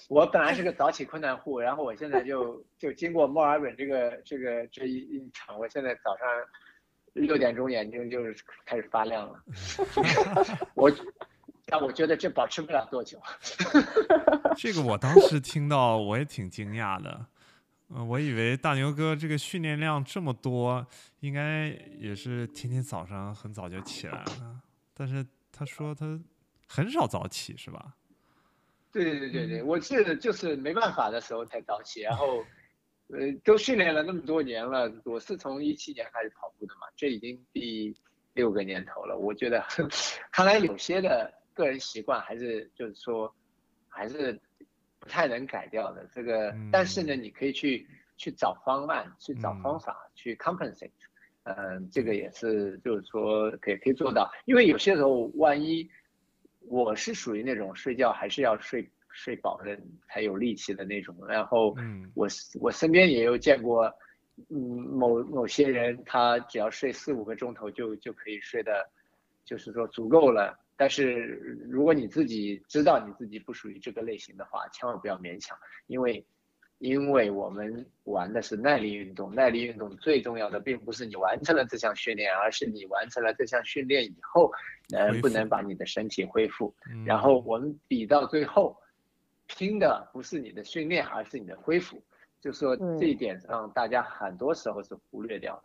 [0.09, 6.27] 我本来是个早起困难户，然后我现在就就经过墨尔本这个这个这一一场，我现在早上
[7.15, 9.43] 六点钟眼睛就是开始发亮了。
[10.75, 10.93] 我
[11.67, 13.19] 但我觉得这保持不了多久。
[14.57, 17.27] 这个我当时听到我也挺惊讶的，
[17.89, 20.87] 嗯、我以为大牛哥这个训练量这么多，
[21.21, 24.61] 应该也是天天早上很早就起来了，
[24.93, 26.21] 但是他说他
[26.69, 27.95] 很少早起是吧？
[28.95, 32.45] 对对对对对，我是就是没办法的时候才早起，然后，
[33.09, 37.93] 呃，都训练了那么多年了，我是从一七年开始跑步的嘛，这已经第
[38.35, 39.19] 六个年头了。
[39.19, 39.65] 我觉得，
[40.31, 43.35] 看来有些的个人习惯还是就是说，
[43.89, 44.41] 还是
[45.01, 46.09] 不太能改掉的。
[46.15, 47.85] 这个，但是呢，你可以去
[48.17, 50.93] 去找方案，去找方法，去 compensate。
[51.43, 55.91] 嗯，这个也是就是说可以可以做到，因为有些时候万一。
[56.69, 59.77] 我是属于那种睡觉还是要睡睡饱了
[60.09, 61.77] 才有力气的那种，然后
[62.15, 62.27] 我
[62.61, 63.85] 我身边也有见过，
[64.51, 68.91] 嗯，某某些人他只要睡四五个钟头就就可以睡的，
[69.45, 70.59] 就是说足够了。
[70.77, 71.15] 但是
[71.69, 76.25] 如果你自己知道你自己不属于这个类型的话，千万不要勉强，因为
[76.79, 84.53] 因为我们玩的是耐力运动，耐力运动最重要的并不是你完成了这项训练，而是你完成了这项训练以后
[84.89, 86.75] 能不能把你的身体恢复。
[87.07, 88.77] 然后我们比到最后，
[89.47, 92.03] 拼的不是你的训练，而是你的恢复。
[92.41, 95.63] 就说这一点上，大家很多时候是忽略掉的。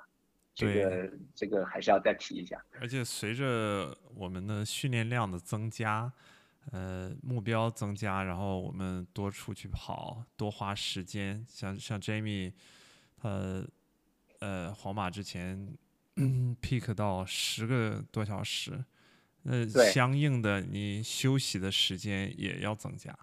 [0.56, 2.62] 这个这个还是要再提一下。
[2.80, 6.12] 而且随着我们的训练量的增加，
[6.72, 11.44] 呃，目标增加，然后我们多出去跑，多花时间。
[11.48, 12.54] 像像 Jamie，
[13.18, 13.66] 他
[14.40, 15.76] 呃皇马之前
[16.18, 18.86] 嗯 pick 到十个多小时，
[19.42, 23.18] 那相应的你休息的时间也要增加，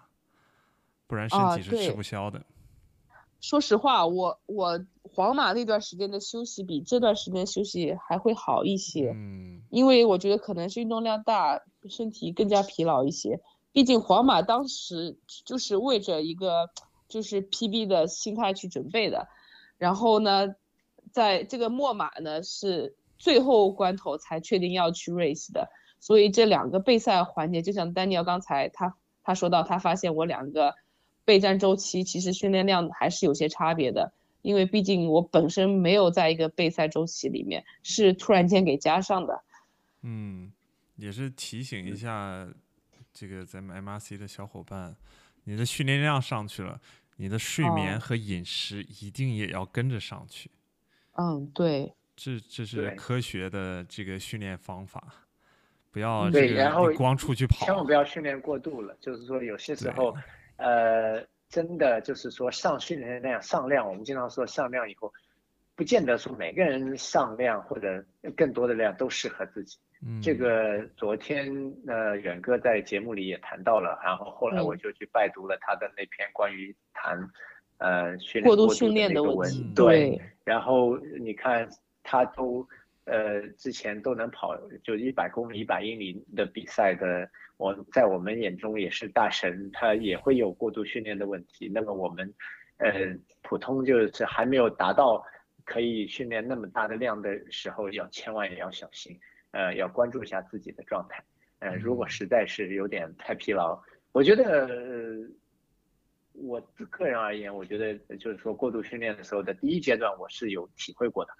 [1.05, 2.39] 不然身体是吃不消的。
[2.39, 2.45] 啊、
[3.39, 13.39] 说实话，我我皇马那段时间的休息比这段时间休息还会好一些，嗯，因为我觉得可能是运动量大，身体更加疲劳一些。
[13.71, 16.69] 毕竟皇马当时就是为着一个
[17.07, 19.27] 就是 PB 的心态去准备的，
[19.77, 20.55] 然后呢，
[21.11, 25.69] 在这个墨马呢是最后关头才确定要去 race 的，
[25.99, 30.73] 所以这两个备赛环节，就像丹尼尔刚才他他说到，他发现我两个
[31.23, 39.43] 备战周期其实训练量还是有些差别的，因为毕竟我本身没有在一个备赛周期里面，是突然间给加上的。
[40.01, 40.51] 嗯，
[40.97, 42.47] 也是提醒一下。
[43.13, 44.95] 这个咱们 MRC 的小伙伴，
[45.43, 46.79] 你的训练量上去了，
[47.15, 50.51] 你的睡眠和饮食一定也要跟着上去。
[51.13, 55.03] 哦、嗯，对，这这是科学的这个训练方法，
[55.89, 58.95] 不要对，然后光出去跑，千万不要训练过度了。
[59.01, 60.15] 就是说，有些时候，
[60.57, 65.11] 呃，真的就是说上训练量上量，我们经常说上量以后，
[65.73, 68.05] 不见得说每个人上量或者
[68.35, 69.79] 更多的量都适合自己。
[70.05, 71.51] 嗯，这个昨天
[71.87, 77.17] 呃远哥在节目里也谈到了，然后后来我就去拜读了他的那篇关于谈
[77.79, 81.67] 呃训练过度训练的那个文，对，然后你看
[82.03, 82.67] 他都
[83.05, 91.71] 呃之前都能跑就一百公里、一百英里的比赛的，我在我们眼中也是大神，他也会有过度训练的问题。
[91.73, 92.31] 那么我们
[92.77, 92.91] 呃
[93.41, 95.23] 普通就是还没有达到
[95.65, 99.19] 可以训练那么大的量的时候，要千万也要小心。
[99.51, 101.23] 呃，要关注一下自己的状态，
[101.59, 103.81] 呃，如果实在是有点太疲劳，
[104.11, 104.69] 我觉得。
[106.39, 111.31] 我个人而言，我觉得就是说过度训练的时候的第一阶段，我是有体会过的。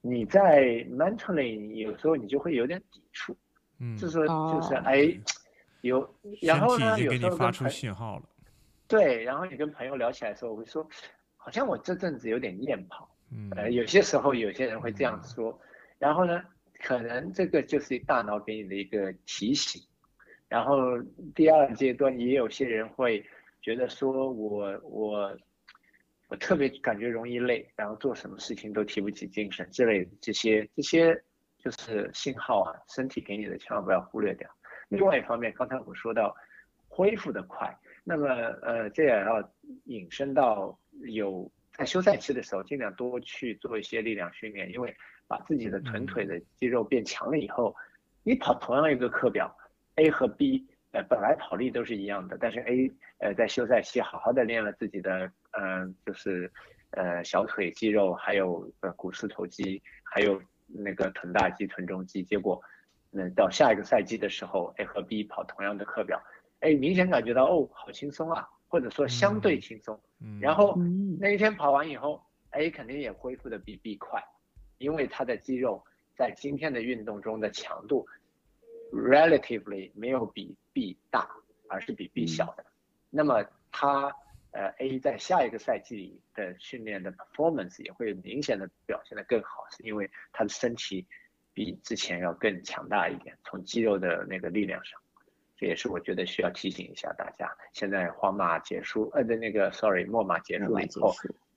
[0.00, 3.36] 你在 mentally 有时候你就会有点抵触，
[3.78, 5.16] 嗯，就是说就是哎，
[5.82, 8.24] 有，然后呢，有时候发出信号了。
[8.88, 10.84] 对，然后你跟朋友聊起来的时候，我会说，
[11.36, 13.08] 好像我这阵子有点厌跑。
[13.30, 15.56] 嗯，呃，有些时候有些人会这样说，
[15.96, 16.42] 然后呢，
[16.84, 19.82] 可能这个就是大脑给你的一个提醒。
[20.48, 21.00] 然后
[21.34, 23.24] 第二阶段也有些人会。
[23.64, 25.34] 觉得说我我
[26.28, 31.18] 我特别感觉容易累，然后做什么事情都提不起精神之类的这些这些
[31.56, 34.46] 就是信号啊，身体给你的千万不要忽略掉。
[34.90, 36.36] 另外一方面，刚才我说到
[36.88, 38.28] 恢复的快，那么
[38.60, 39.50] 呃这也要
[39.86, 44.94] 引申到有在休赛期的时候，尽量多去做一些力量训练，因为
[45.26, 47.74] 把自己的臀腿的肌肉变强了以后，
[48.22, 49.56] 你跑同样一个课表
[49.96, 50.66] ，A 和 B。
[50.92, 56.48] 呃，本来跑力都是一样的，但是 A，呃，在休赛期好好的练了自己的，呃，就是，
[56.90, 62.62] 呃，小腿肌肉，还有呃股四头肌，还有那个臀大肌、臀中肌，结果，
[63.10, 66.22] 嗯，到下一个赛季的时候，A 和 B 跑同样的课表
[66.60, 70.00] ，A 明显感觉到哦，好轻松啊，或者说相对轻松，
[70.40, 70.78] 然后
[71.18, 74.22] 那一天跑完以后，A 肯定也恢复的比 B 快，
[74.78, 75.84] 因为他的肌肉
[76.16, 78.06] 在今天的运动中的强度。
[78.92, 81.28] relatively 没有比 B 大，
[81.68, 82.64] 而是比 B 小的。
[83.10, 84.14] 那么他
[84.52, 91.04] 呃 A 在下一个赛季里的训练的 performance 也会明显的表现的更好，是因为他的身体
[91.52, 95.00] 比之前要更强大一点，从肌肉的那个力量上。
[95.56, 97.50] 这也是我觉得需要提醒一下大家。
[97.72, 101.12] 现在皇马结束，呃的那个 sorry 莫马结束了以后，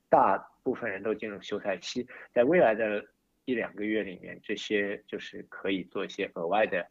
[0.10, 3.06] 大部分人都进入休赛期，在未来的
[3.46, 6.88] 一两个月里面，这些就是可以做一些额外的。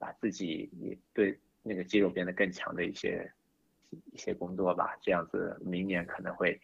[0.00, 3.28] 把自己也对那个肌肉变得更强的一些
[4.12, 6.56] 一些工作吧，这样子明年可能会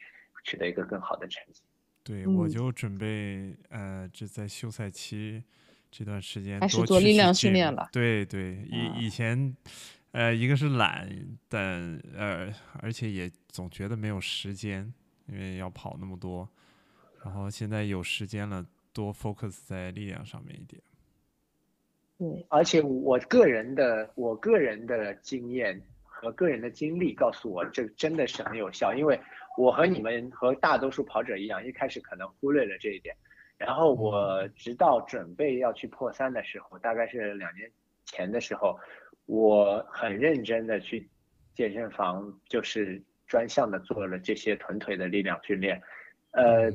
[0.45, 1.61] 取得一个更好的成绩。
[2.05, 5.43] 对，我就准备呃，这在休赛期
[5.91, 7.89] 这段时间开始做力量训练了。
[7.91, 9.53] 对对，以以前
[10.13, 11.11] 呃，一个是懒，
[11.49, 14.95] 但呃，而且也总觉得没有时间，
[15.27, 16.49] 因为要跑那么多。
[17.25, 20.83] 然后现在有时间了，多 focus 在力量上面一点。
[22.19, 28.95] 对，而且我个人的我个人的经验和个人的经历告诉我，这真的是很有效。
[28.95, 29.19] 因为
[29.57, 33.17] 我和你们和大多数跑者一样，一开始可能忽略了这一点，
[33.57, 37.71] 然后我直到准备要去破三的时候，大概是两年
[38.05, 38.79] 前的时候，
[39.27, 41.09] 我很认真的去
[41.55, 43.03] 健身房，就是
[43.35, 45.83] 专项的做了这些臀腿的力量训练。
[46.31, 46.71] 呃，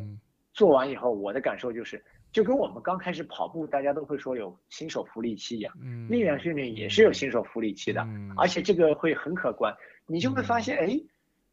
[0.52, 2.04] 做完以后，我的感受就是。
[2.32, 5.74] 就跟我们刚开始跑步，大家都会说有新手福利期一样，
[6.08, 9.76] 力量训练也是有新手福利期的，而且这个会很可观。
[10.06, 11.02] 你就会发现，哎，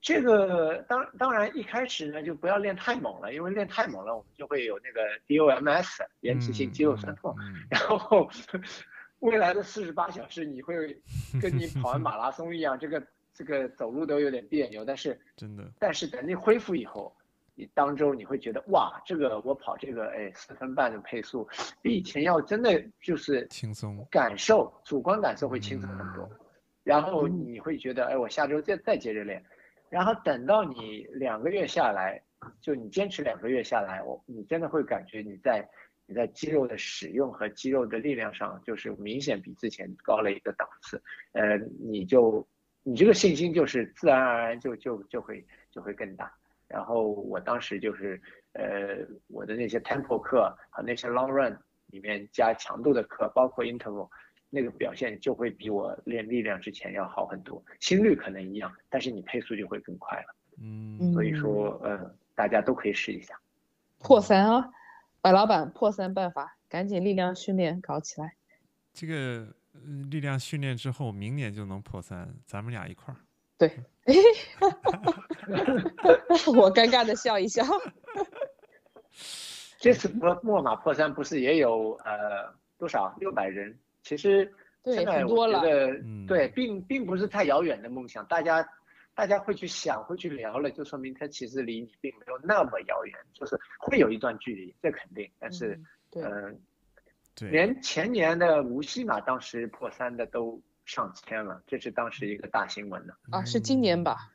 [0.02, 7.34] 这个当当然一开始呢就不要练太猛了，因为练太猛了我们就会有那个 DOMS 延迟性肌肉酸痛，
[7.70, 8.28] 然后
[9.20, 10.76] 未来的四十八小时你会
[11.40, 13.02] 跟你跑完马拉松一样，这个
[13.36, 17.14] 这个走路都有点别扭，但是真的，但是等你恢复以后。
[17.58, 21.48] 你当周你会觉得哇，这个我跑这个哎四分半的配速，
[21.80, 26.30] 比以前要真的就是轻松，感受主观感受会轻松很多。
[26.84, 29.42] 然后你会觉得哎，我下周再再接着练，
[29.88, 32.22] 然后等到你两个月下来，
[32.60, 35.66] 就你坚持两个月下来，我你真的会感觉你在
[36.04, 41.02] 你在肌肉的使用和肌肉的力量上，就是明显比之前高了一个档次。
[41.32, 42.46] 呃，你就
[42.88, 46.32] 你这个信心就是自然而然就就就会就会更大。
[46.68, 48.20] 然后我当时就是，
[48.52, 54.08] 呃，我的那些 tempo 课和那些 long run 里面加强度的课，包括 interval，
[54.50, 57.60] 那个表现就会比我练力量之前要好很多。
[57.80, 60.36] 心率可能一样，但是你配速就会更快了。
[60.60, 63.36] 嗯，所以说，呃，大家都可以试一下。
[63.98, 64.70] 破三啊，
[65.20, 68.36] 白老板破三办法，赶紧力量训练搞起来。
[68.92, 69.52] 这个
[70.10, 73.16] 力量训练之后，明年就能破三，咱们俩一块儿。
[73.58, 73.72] 对，
[76.54, 77.64] 我尴尬的笑一笑。
[79.78, 83.78] 这次墨墨马破三不是也有呃多少六百人？
[84.02, 84.52] 其实
[84.84, 85.94] 现在我觉得
[86.26, 88.26] 对，并并不是太遥远的梦想。
[88.26, 88.68] 大家
[89.14, 95.30] 大家会去想，会去聊了，就说明它其实离你并没有那么遥远，就是会有一段距离，这肯定。
[95.38, 95.80] 但是
[96.14, 96.60] 嗯，
[97.36, 100.60] 对，连前年的无锡马当时破三的都。
[100.88, 104.30] 上千了，这是当时一个大新闻呢啊，是今年吧？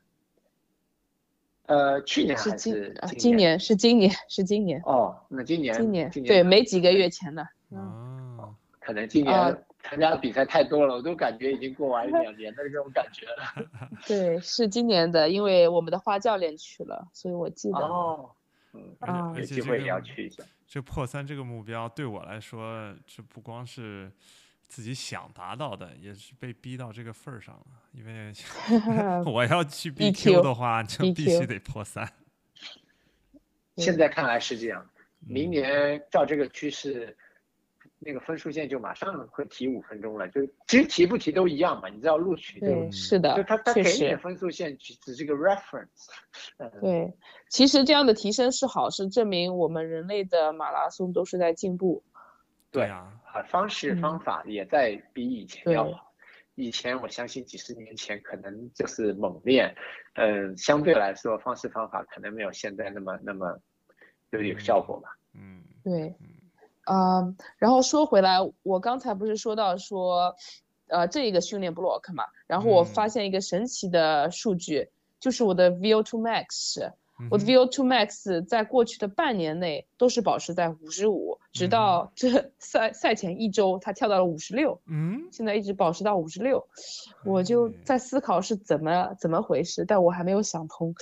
[1.67, 3.57] 呃，去年还是今今年？
[3.57, 4.81] 是今年，是今年。
[4.83, 7.47] 哦，那今年，今年今年对，没几个月前的。
[7.69, 13.65] 哦，可能今年参加的比赛太多了，我都感觉已经过完两年的这种感觉了。
[14.05, 17.79] 对，是今年的，因为我们的花教练去了，所以我记得。
[17.79, 18.29] 哦，
[18.73, 20.43] 嗯，啊有机会也要去一下。
[20.67, 24.11] 这破三这个目标对我来说，这不光是
[24.67, 27.65] 自己想达到的，也是被逼到这个份儿上了。
[27.91, 28.31] 因为
[29.29, 32.09] 我要去 BQ 的话，就必须得破三。
[33.77, 37.17] 现在看来是这样，明嗯年照这个趋势，
[38.03, 40.27] 那个分数线就马上会提五分钟了。
[40.29, 46.07] 就其实提不提都一样嘛，你知道录取就对，是的就他，他给你的，分数线只只是个 reference。
[46.57, 47.13] 嗯，对。
[47.49, 52.03] 其实这样的提升是好，是证明我们人类的马拉松都是在进步。
[52.71, 56.11] 对啊，啊，方式嗯方法也在比以前要好。
[56.55, 59.73] 以前我相信几十年前可能就是猛练，
[60.15, 63.57] 嗯，相对来说方式方法可能没有现在那么那么
[64.31, 65.17] 就有效果吧。
[65.33, 66.27] 嗯对嗯，
[66.85, 70.35] 嗯，然后说回来，我刚才不是说到说，
[70.87, 73.09] 呃，这一个训练 block 嘛，然后我发嗯。
[73.09, 76.91] 现一个神奇的数据，就是我的 VO2 max，
[77.29, 86.67] 我的嗯哼 VO2 max 在过去的半年内都是保持在五十五，直嗯到这赛赛前一周，它跳到了五十六，嗯，现在一直保持到五十六，
[87.23, 87.69] 我就。
[87.69, 90.95] 哎在思考是怎么怎么回事，但我还没有想通。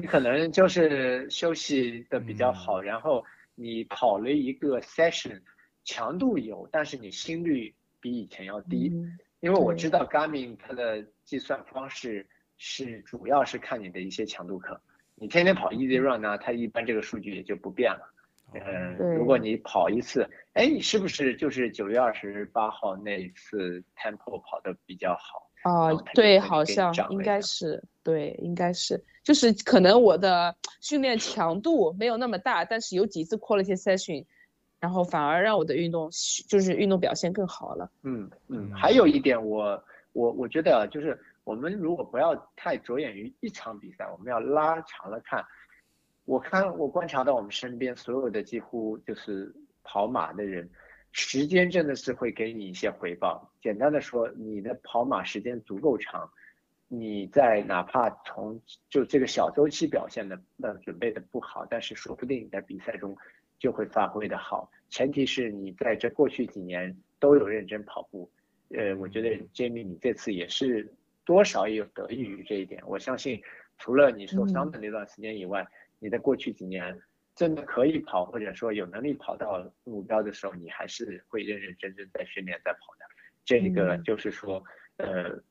[0.00, 3.22] 你可能就是休息的比较好，然后
[3.54, 5.42] 你跑了一个 session，
[5.84, 8.90] 强度有，但是你心率比以前要低。
[8.92, 12.28] 嗯因为我知道 Garmin 它的计算方式
[12.58, 14.80] 是主要是看你的一些强度课，
[15.16, 18.14] 你天天跑 Easy Run 呢，它一般这个数据也就不变了。
[18.54, 25.50] 嗯，对如果你跑一次，哎，你是不是就是九月二十八号那一次 Tempo 跑的比较好？
[25.62, 34.24] 啊对，好像应该是，对，应该是，就是可能我的训练强度没有那么大，但是有几次 quality session，
[34.80, 36.10] 然后反而让我的运动
[36.48, 37.90] 就是运动表现更好了。
[38.02, 39.82] 嗯嗯，嗯还有一点我，
[40.12, 45.44] 我我觉得啊，就是我们如果不要太着眼于一场比赛，我们要拉长了看。
[46.24, 49.52] 我看我观察到我们身边所有的几乎就是
[49.82, 50.70] 跑马的人，
[51.12, 53.52] 时间真的是会给你一些回报。
[53.60, 56.30] 简单的说，你的跑马时间足够长，
[56.88, 63.16] 你在哪怕从就这个小周期表现的呃准备的不好，但是说不定你在比赛中
[63.58, 64.70] 就会发挥的好。
[64.88, 68.30] 前提是你在这过去几年都有认真跑步。
[68.70, 70.90] 呃，我觉得 Jamie 你这次也是
[71.26, 72.82] 多少也有得益于这一点。
[72.86, 73.42] 我相信，
[73.76, 75.66] 除了你受伤的那段时间以外，
[75.98, 76.98] 你在过去几年
[77.34, 83.04] 真的可以跑，或者说有能力跑到目标的时候，你还是会认认真真在训练在跑的。
[83.44, 84.62] 这个嗯就是说，
[84.98, 85.42] 呃，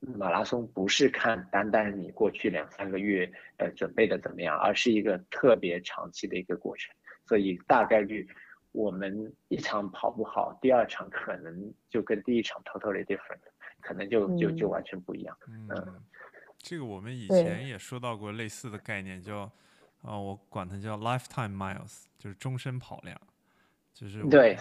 [0.00, 6.94] 马拉松不是看单单你过去两三个月呃准备的怎么样，而是一个特别长期的一个过程。
[7.26, 8.28] 所以大概率
[8.72, 13.38] 我们一场跑不好，第二场可能就跟第一场 totally different，
[13.80, 15.36] 可能就就就嗯完全不一样。
[15.46, 16.02] 嗯，
[16.58, 19.50] 这个我们以前也说到过类似的概念，叫
[20.02, 23.20] 啊、我管它叫 lifetime miles，就是终身跑量，
[23.92, 24.56] 就是对，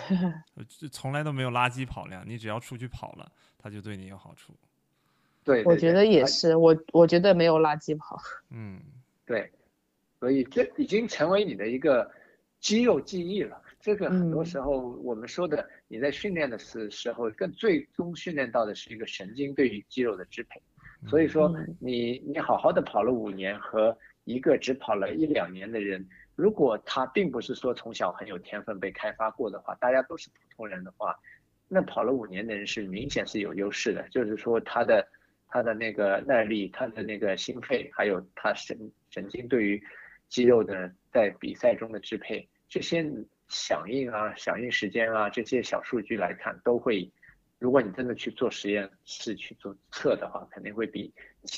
[0.55, 4.53] 呃就从来都没有垃圾跑量，你只要出去跑了，它就对你有好处。
[5.43, 6.25] 对，对我觉得也。
[6.25, 8.19] 是，我我觉得没有垃圾跑。
[8.51, 8.81] 嗯
[9.25, 9.49] 对，
[10.19, 12.11] 所以这已经成为你的一个
[12.59, 13.61] 肌肉记忆了。
[13.79, 20.61] 这个很多嗯时候我们说的，你在训练的时时候，更最终训练到的是一个神经对于肌肉的支配。
[21.07, 23.97] 所以说嗯你你好好的跑了五年和
[24.29, 31.17] 一个只跑了一两年的人，如果他并不是说从小很有天分被开发过的话，大家都是普通人的话，
[31.67, 35.07] 那跑了五年的人是明显是有优势的，就是说他的
[35.47, 38.77] 他的那个耐力，他的那个心肺，还有他神
[39.09, 39.83] 神经对于
[40.27, 43.03] 肌肉的在比赛中的支配，这些
[43.47, 47.11] 响应啊、响应时间啊这些小数据来看，都会，
[47.59, 51.13] 如果你真的去做实验室去做测的话，肯定会比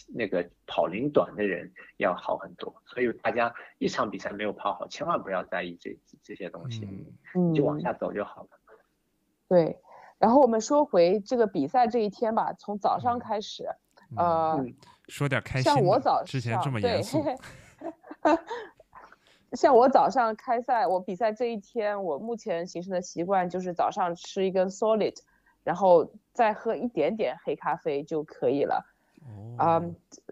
[0.08, 2.74] 那个跑龄短的人要好很多。
[2.86, 6.88] 所以大家一场比赛没有跑好，千万不要在意这这些东西，
[7.56, 8.50] 就往下走就好了。
[9.48, 9.80] 对。
[10.18, 13.68] 然后我们说回这个比赛这一天吧，从早上嗯开始，
[14.12, 14.76] 嗯呃，嗯
[15.08, 15.64] 说点开心。
[15.64, 17.24] 像我早之前这么严对肃，
[19.54, 25.16] 像我早上开赛，我比赛这一天，我目前形成的习惯就是早上吃一根 solid，
[25.64, 28.86] 然后再喝一点点黑咖啡就可以了。
[29.22, 29.84] 哦啊、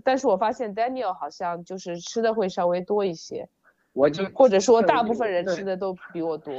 [0.03, 3.47] 但是我发现 Daniel 好像就是吃的会稍微多一些，
[3.93, 6.53] 我就或者说大部分人吃的都比我多。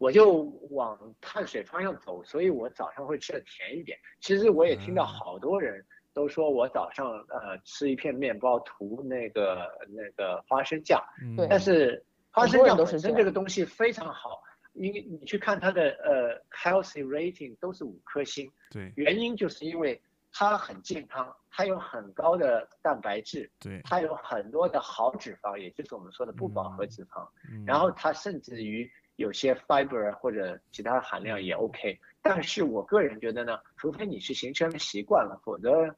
[0.00, 3.96] 我就往碳水方向走，所以我早上会吃的甜一点。
[4.20, 14.42] 其实我也听到啊好多人都说我早上呃吃一片面包涂那个那个花生酱，嗯对但是花生酱本身这个东西非常好，
[14.74, 20.00] 因为你去看它的呃 healthy rating 都是五颗星，对原因就是因为
[20.32, 27.64] 它很健康，它有很高的蛋白质，对，它有很多的好脂肪，也就是我们说的不饱和脂肪，嗯。
[27.64, 31.98] 然后它甚至于有些 fiber 或者其他含量也 OK。
[32.20, 35.94] 但是我个人觉得呢，除非你是形成了习惯了，否则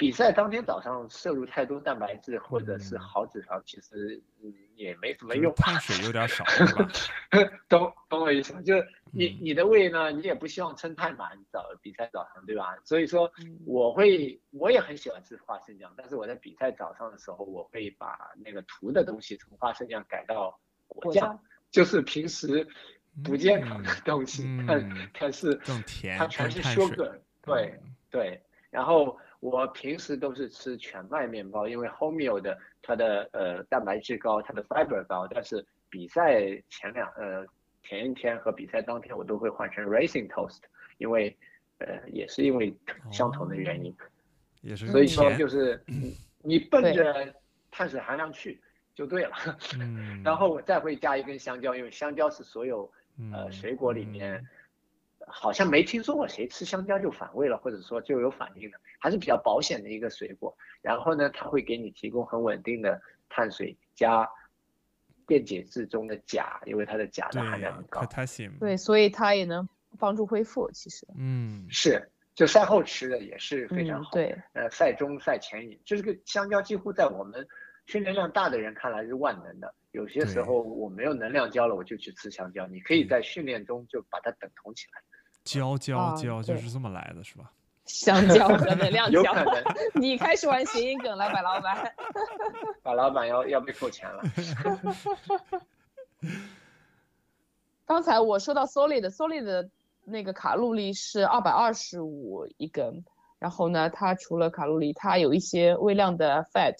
[0.00, 5.54] 比赛当天早上摄入太多蛋白质或者是嗯好脂肪，其实嗯也没什么用。
[5.54, 6.42] 碳水有点少
[7.68, 8.62] 懂懂我意思吗？
[8.62, 12.74] 就是你嗯你的胃呢，你也不希望撑太满早比赛早上，对吧？
[12.82, 21.38] 所以说嗯我会我也很喜欢吃花生酱，但是我在比赛早上的时候，我会把那个涂的东西从花生酱改到果酱，
[21.70, 22.66] 就是平时
[23.22, 25.54] 不健康的嗯东西，嗯看看是
[26.16, 28.42] 它全是 sugar，对嗯对。
[28.70, 37.44] 然后我平时都是吃全麦面包，因为 wholemeal 的它的呃蛋白质高，它的 fiber 高，但是比赛前两呃
[37.82, 40.60] 前一天和比赛当天我都会换成 racing toast，
[40.98, 41.34] 因为
[41.78, 42.74] 呃也是因为
[43.10, 43.96] 相同的原因，
[44.60, 45.82] 也是所以说就是。
[45.86, 47.34] 你你奔着
[47.70, 48.58] 碳水含量去
[48.94, 49.32] 就对了，
[49.78, 52.90] 嗯， 然后我再会加一根香蕉，因为香蕉是所有
[53.32, 53.52] 呃嗯。
[53.52, 54.42] 水果里面。
[55.32, 60.56] 好像没听说过谁吃香蕉就反胃了，或者说就有反应的，还是比较保险的一个水果。
[60.82, 64.28] 然后呢，它会给你提供很稳定的碳水加
[65.26, 68.00] 电解质中的钾，因为它的钾的含量很高。
[68.58, 69.68] 对，所以它也能
[69.98, 70.70] 帮助恢复。
[70.72, 77.46] 其实，嗯，是，就赛后吃的也是非常好。，嗯对，呃，赛中赛前饮，这个香蕉几乎在我们
[77.86, 79.74] 训练量大的人看来是万能的。
[79.92, 82.64] 有些时候我没有能量胶了，我就去吃香蕉。
[82.68, 85.02] 你可以在训练中就把它等同起来，
[85.44, 87.50] 胶胶啊胶就是这么来的，是吧？
[87.86, 89.22] 香蕉 和能量 胶
[89.94, 91.92] 你开始玩谐音梗了，白老板。
[92.82, 94.22] 把老板要要被扣钱了。
[97.84, 99.68] 刚才我说到 Solid，Solid 的
[100.04, 103.04] 那个卡路里是二百二十五一根，
[103.40, 106.76] 然后呢，它除了卡路里，它有一些微量的 fat。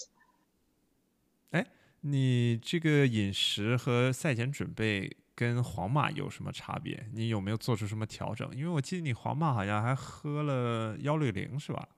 [1.50, 1.66] 哎
[2.02, 7.02] 你这个饮食和赛前准备跟皇马有什么差别？
[7.14, 8.46] 你有没有做出什么调整？
[8.54, 11.88] 因为我记得你皇马好像还喝了幺六零，是吧？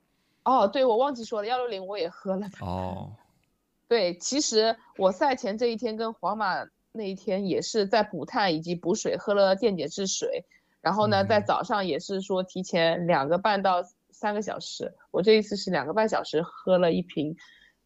[0.44, 2.46] 哦，对，我忘记说了，幺六零我也喝了。
[2.60, 3.12] 哦，
[3.88, 10.44] 对，其实我赛前这一天跟皇马那一天也是在补碳以及补水，喝了电解质水，
[10.80, 17.36] 然后呢，在嗯早上也是说提前两个半到三个小时，我这一次是两个半小时喝了一瓶，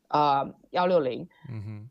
[0.08, 1.28] 啊幺六零。
[1.48, 1.90] 嗯哼，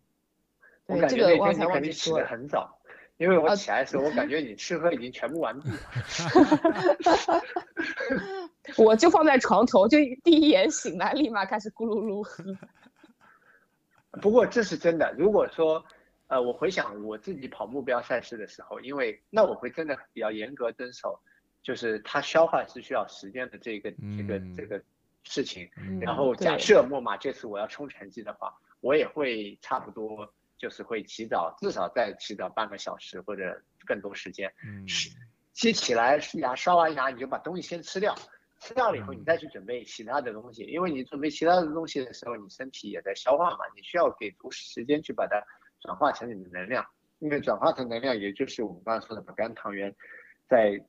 [0.87, 2.27] 我对，感觉那这个我刚才天你肯定起得忘记说了。
[2.27, 2.74] 很早，
[3.17, 5.77] 因为我啊起来的时候，我感觉你吃喝已经全部完毕了。
[8.77, 12.43] 我就放在床头，就第一眼醒来，立马开始咕噜噜喝。
[14.21, 15.83] 不过这是真的，如果说，
[16.27, 21.19] 呃，我回想我自己跑目标赛事的时候，因为那我会真的比较严格遵守，
[21.61, 24.81] 就是它消化是需要时间的这个这个嗯这个
[25.23, 25.69] 事情。
[25.77, 34.53] 嗯然后假设莫马这次我要冲成绩的话，我也会差不多就是会起早，至少再起早半个小时或者更多时间。
[34.65, 35.09] 嗯，是
[35.53, 38.15] 接起来刷牙刷完牙，你就把东西先吃掉，
[38.59, 39.19] 吃掉了以后，嗯。
[39.19, 45.41] 你再去准备其他的东西，因为你准备其他的东西的时候，你身体也在消化嘛，你需要给足时间去把它
[45.79, 46.85] 转化成你的能量，
[47.19, 49.95] 因为转化成能量，也就是我们刚才说的把肝糖原
[50.49, 50.83] 在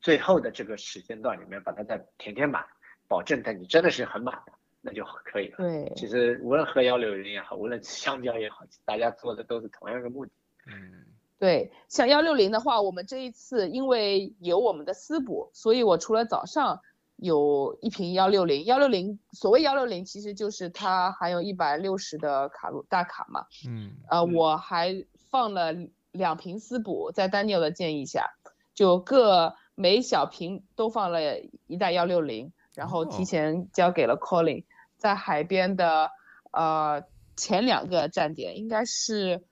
[0.00, 2.64] 最后的这个时间段里面把它再填填满，
[3.06, 5.56] 保证在你真的是很满的，那就可以了。
[5.58, 10.32] 对，其实无论喝幺六零也好，无论吃香蕉也好，大家做的都是同样的目的。
[10.66, 11.04] 嗯
[11.38, 16.80] 对，像幺六零的话，我们这一次因为有我们的私补，所以我除了早上
[17.14, 25.72] 有一瓶幺六零，幺六零所谓幺六零其实就是它含有一百六十的卡路大卡嘛，嗯呃，嗯我还放了
[26.10, 28.34] 两瓶私补，在丹尼尔的建议下，
[28.74, 34.62] 就各每小瓶都放了一袋幺六零，然后哦提前交给了 Colin，
[34.96, 36.12] 在海边的
[36.52, 37.02] 呃
[37.36, 39.42] 前两个站点应该是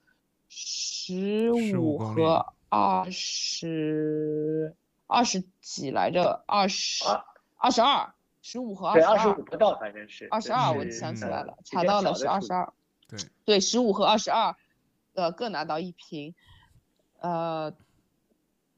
[0.47, 4.73] 十15五和二十
[5.07, 7.25] 二十几来着，二十啊
[7.57, 9.43] 二十二，十五和二对，十二二十五。
[9.43, 12.71] 不到，反正是二十二，我是想起呃来了，查到了是二十二。
[13.09, 14.55] 对，对，十五和二十二，
[15.15, 16.33] 呃，各拿到一瓶。
[17.19, 17.73] 呃，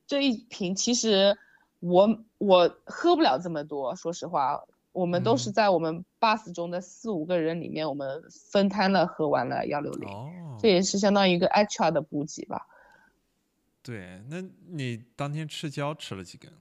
[0.07, 1.37] 这一瓶其实
[1.79, 12.67] 我我喝不了这么多，说实话，我们都是嗯在我们 bus 中的四五个人里面，我们分摊了喝完了幺六零，哦，这也是相当于一个 extra 的补给吧。
[13.81, 16.51] 对，那你当天吃胶吃了几根？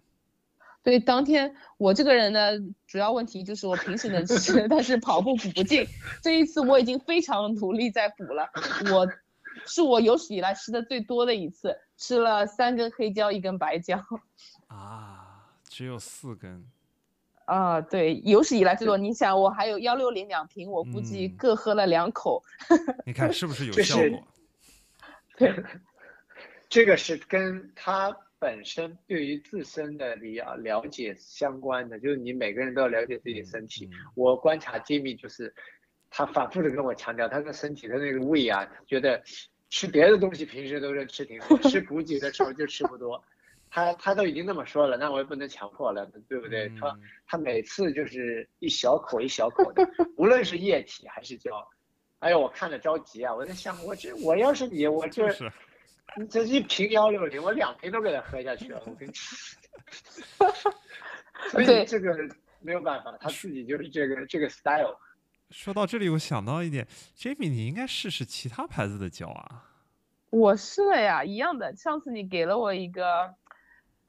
[0.85, 2.53] 对，当天我这个人呢，
[2.87, 5.87] 主要问题就是我平时能吃， 但是跑步补不进。
[6.23, 8.49] 这一次我已经非常努力在补了。
[8.93, 9.07] 我
[9.69, 14.03] 是我有史以来吃的最多的一次，吃了三根黑椒，一根白椒。
[14.69, 16.65] 啊，只有四根。
[17.45, 18.99] 啊，对，有史以来最多。
[18.99, 22.43] 你想，我还有幺六零两瓶，我估计各喝了两口。
[23.07, 24.27] 你看是不是有效果？
[25.39, 25.55] 对，
[26.69, 33.89] 这个是跟他本身对于自身的了了解相关的，就是你每个人都要了解自己的身体。
[34.15, 35.55] 我观察 Jimmy 就是，
[36.11, 39.23] 他反复的跟我强调，他的身体的那个胃啊，觉得
[39.71, 43.23] 吃别的东西平时都是吃挺多，吃补给的时候就吃不多。
[43.71, 46.73] 他他都已经那么说了，那我也不能强迫了，对不对？
[46.81, 51.51] 他他每次就是一小口一小口的，无论是液体还是胶。
[52.21, 53.35] 哎呦，我看着着急啊！
[53.35, 55.29] 我在想，我这我要是你，我这
[56.31, 58.83] 这一瓶幺六零，我两瓶都给他喝下去了。
[58.87, 60.51] 我跟你说，
[61.53, 62.17] 所以这个
[62.61, 64.99] 没有办法，他自己就是这个这个 style。
[65.51, 66.87] 说到这里，我想到一点
[67.17, 69.65] ，Jamie，你应该试试其他牌子的胶啊。
[70.31, 71.75] 我试了呀，一样的。
[71.75, 73.35] 上次你给了我一个。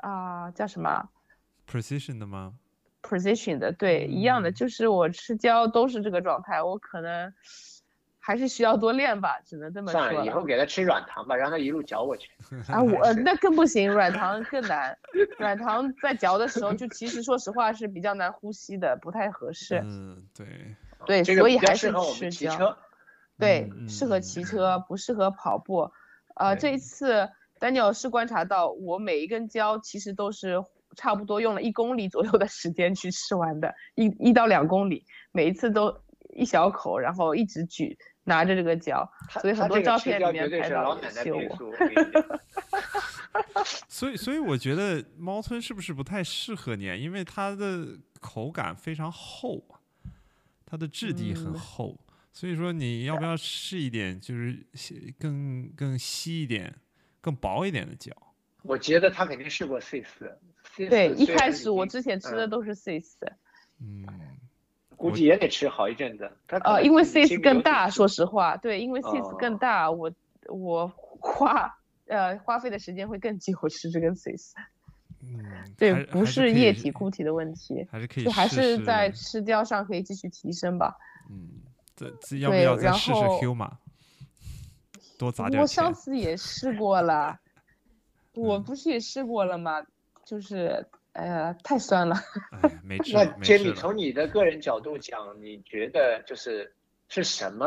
[0.02, 1.10] 啊，叫什么
[1.70, 2.54] ？Precision 的吗
[3.02, 7.34] ？Precision 的，对，一样的，就是我吃胶都是这个状态，我可能
[8.18, 10.00] 还是需要多练吧，只能这么说。
[10.00, 12.30] 算了，以后给他吃软糖吧，让他一路嚼过去。
[12.72, 14.98] 啊，我那更不行，软糖更难，
[15.38, 19.82] 软糖在嚼的时候，就其实说实话是比较难呼吸的，不太合适。
[19.84, 20.74] 嗯，对。
[21.06, 22.78] 对，所以还是吃胶。
[23.38, 25.92] 对，适合骑车，不适合跑步。
[26.36, 27.30] 呃，这一次。
[27.62, 30.64] 丹尼尔是观察到，我每一根胶其实都是
[30.96, 35.94] 差不多用了一公里左右的时间去吃完的，一一到两公里，每一次都
[36.30, 39.06] 一小口，然后一直举拿着这个胶，
[39.42, 41.58] 所以很多照片里面拍到有我。
[43.90, 46.86] 所以，所以我觉得猫村是不是不太适合你？
[46.98, 47.86] 因为它的
[48.22, 49.62] 口感非常厚，
[50.70, 52.00] 它的质地很厚，
[52.32, 54.66] 所以说你要不要试一点，就是
[55.18, 56.76] 更更稀一点？
[57.22, 58.14] 更薄一点的胶，
[58.62, 60.40] 我觉得他肯定试过 C 四。
[60.88, 63.18] 对，一开始我之前吃的都是 C 四。
[63.82, 64.06] 嗯，
[64.96, 66.32] 估计也得吃好一阵子。
[66.64, 70.10] 呃，因为 C 四更大，说实话，对，因为 C 四更大，我
[70.48, 74.56] 我花呃花费的时间会更久吃这根 C 四。
[75.22, 75.44] 嗯，
[75.78, 80.96] 对，不是液体固体的问题，还是可以，就还是在吃掉上可以继续提升吧。
[81.30, 81.62] 嗯，
[81.96, 83.78] 这要不要再试试 Q 码？
[85.18, 87.38] 多砸点我上次也试过了，
[88.36, 89.86] 我不是也试过了吗？
[90.24, 92.16] 就是，哎呀，太酸了。
[92.82, 93.14] 没 治。
[93.14, 96.74] 那杰米，从你的个人角度讲，你觉得就是
[97.10, 97.66] 是什么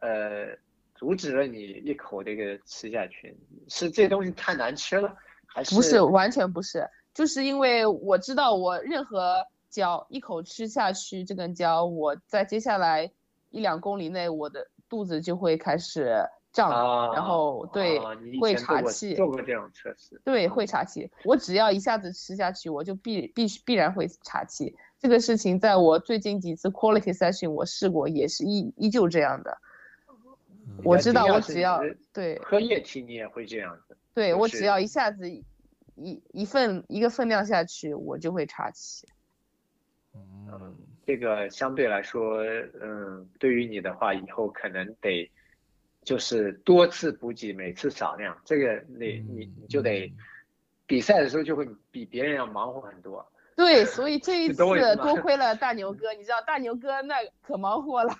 [0.00, 0.56] 呃
[0.94, 3.36] 阻止了你一口这个吃下去？
[3.68, 5.16] 是这东西太难吃了，
[5.56, 5.74] 还是？
[5.74, 13.10] 不是，完全不是，就是因为我知道我任何胶一口吃下去这根胶，我在接下来
[13.50, 16.22] 一两公里内，我的肚子就会开始。
[16.52, 17.98] 胀，然后对
[18.40, 21.10] 会岔气，做过这种测试，对会岔气。
[21.22, 24.74] 我只要一下子吃下去，我就必必须必然会岔气。
[24.98, 29.54] 这个事情在我最近几次 quality session 我试过，也是依依旧这样的。
[30.82, 33.94] 我知道，我只要对喝液体你也会这样子。
[34.16, 35.44] 对我只要一下子一
[36.32, 39.06] 一份一个分量下去，我就会岔气。
[40.14, 40.74] 嗯，
[41.06, 42.42] 这个相对来说，
[42.80, 45.30] 嗯，对于你的话，以后可能得。
[46.02, 50.14] 就是多次补给，每次少量，这个你你你就得
[50.86, 53.28] 比赛的时候就会比别人要忙活很多。
[53.56, 58.14] 对，所以这 一次多亏了大牛 哥，你知道大牛哥那可忙活了。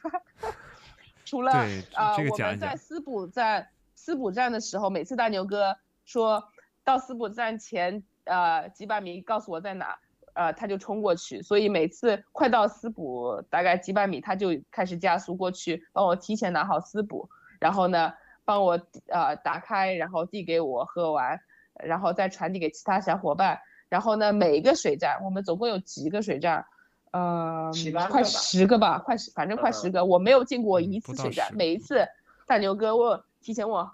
[1.24, 1.53] 除了
[1.94, 5.76] 啊，我们在思补站思补站的时候，每次大牛哥
[6.07, 6.43] 说
[6.83, 9.99] 到思补站前呃几百米，告诉我在哪，
[10.33, 17.29] 呃他就冲过去，所以每次快到思补大概几百米，他就开始加速过去，帮我提前拿好思补。
[17.59, 18.13] 然后呢，
[18.45, 21.41] 帮我呃打开，然后递给我喝完，
[21.83, 23.59] 然后再传递给其他小伙伴。
[23.89, 26.67] 然后呢，每一个水站，我们总共有几个水站？
[27.13, 27.73] 呃，
[28.11, 30.05] 快十个吧，快十，反正快十个。
[30.05, 32.07] 我没有进过一次水站，每一次
[32.47, 33.87] 大牛哥问，提前问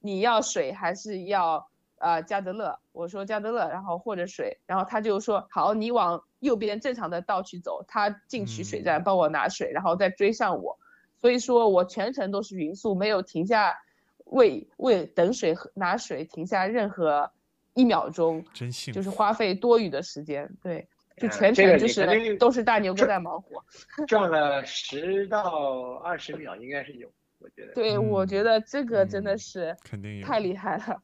[0.00, 2.78] 你要水还是要呃加德乐？
[2.92, 10.78] 我说加德乐，然后或者水，然后他就说好，你往右边正常的道去走，他进去水站帮我拿水，然后再追上我。
[11.16, 13.76] 所以说我全程都是匀速，没有停下，
[14.24, 17.30] 为为等水喝拿水停下任何
[17.74, 20.88] 一秒钟，真幸就是花费多余的时间，对，
[21.18, 23.62] 就全程就是都是大牛哥在忙活，
[24.08, 27.06] 赚了十到二十秒应该是有，
[27.40, 27.72] 我觉得。
[27.74, 31.02] 对，我觉得这个真的是肯定太厉害了。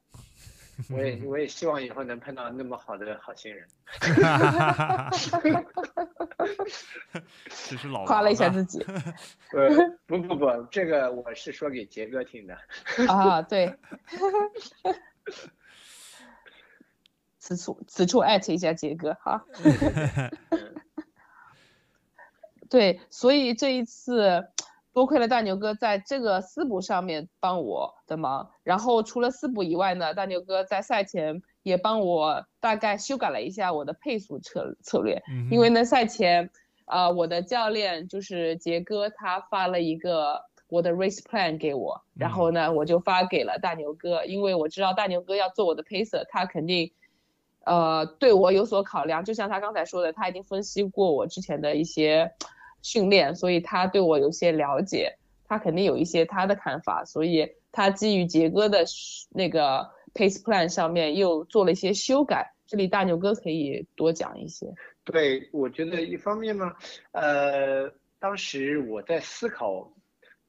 [0.91, 3.67] 我也我也希望以后能碰到那么好的好心人。
[7.49, 8.85] 这是老夸了一下自己
[9.57, 9.71] 呃，
[10.05, 12.55] 不不不，这个我是说给杰哥听的。
[13.09, 13.75] 啊，对。
[17.39, 19.43] 此处此处艾特一下杰哥哈。
[22.69, 24.47] 对，所以这一次
[24.97, 36.49] 多亏了大牛哥在这个私补上面帮我的忙，然后除了私补以外呢，大牛哥在赛前也帮我大概修改了一下我的配速策策略，嗯因为呢赛前，
[36.87, 40.41] 啊、我的教练就是杰哥，他发了一个
[40.71, 46.91] 我的 race plan 给我，然后呢我就发给了大牛哥，因为我知道大牛哥要做我的 pacer，他肯定。
[47.67, 52.33] 呃，对我有所考量，就像他刚才说的，他已经分析过我之前的一些
[52.83, 58.85] 训练，所以他对我有些了解，他肯定有一些他的看法，所以他基于杰哥的
[59.31, 62.53] 那个 pace plan 上面又做了一些修改。
[62.67, 64.67] 这里大牛哥可以多讲一些。
[65.05, 66.73] 对，我觉得一方面呢，
[67.13, 69.93] 呃，当时我在思考，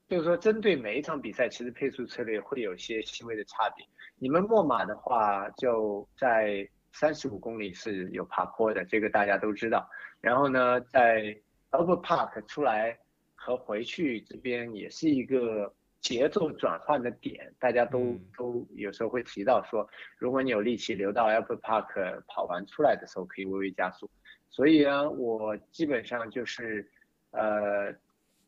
[0.09, 3.86] 就是说针对每一场比赛，其实配速策略会有一些细微的差别。
[4.17, 9.88] 你们墨马的话，就在三十五公里是有爬坡的，这个大家都知道。
[10.19, 11.38] 然后呢，在
[11.78, 12.97] Albert Park 出来
[13.36, 15.71] 和回去这边也是一个
[16.01, 24.09] 节奏转换的点，大家都、嗯都有时候会提到说，如果你有力气留到 Albert Park 跑完出来的时候，可以微微加速。
[24.49, 26.89] 所以呢，我基本上就是，
[27.32, 27.93] 呃，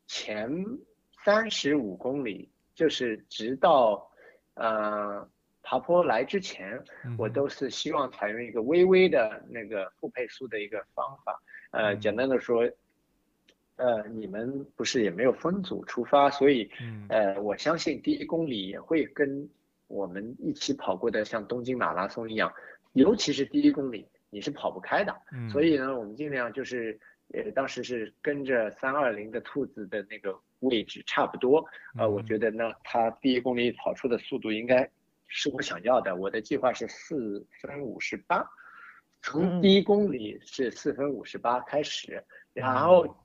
[0.08, 0.50] 前
[1.24, 4.10] 三十五公里，就是直到
[4.56, 5.28] 呃
[5.62, 6.82] 爬坡来之前，
[7.18, 11.40] 我嗯都是希望采用一个微微的那个复配速的一个方法。
[11.72, 12.64] 呃，嗯简单的说，
[13.80, 19.50] 呃，你们不是也没有分组出发，所以嗯呃，我相信第一公里也会跟
[19.88, 22.54] 我们一起跑过的像东京马拉松一样，
[22.92, 25.16] 尤其是第一公里你是跑不开的。
[25.32, 27.00] 嗯，所以呢，我们尽量就是，
[27.34, 31.66] 呃，当时是跟着三二零的兔子的那个位置差不多。
[31.98, 34.88] 呃，我嗯觉得呢，它第一公里跑出的速度应该
[35.28, 36.16] 是我想要的。
[36.16, 38.46] 我的计划是四分五十八，
[39.22, 42.22] 从嗯第一公里是四分五十八开始，
[42.54, 43.16] 然嗯后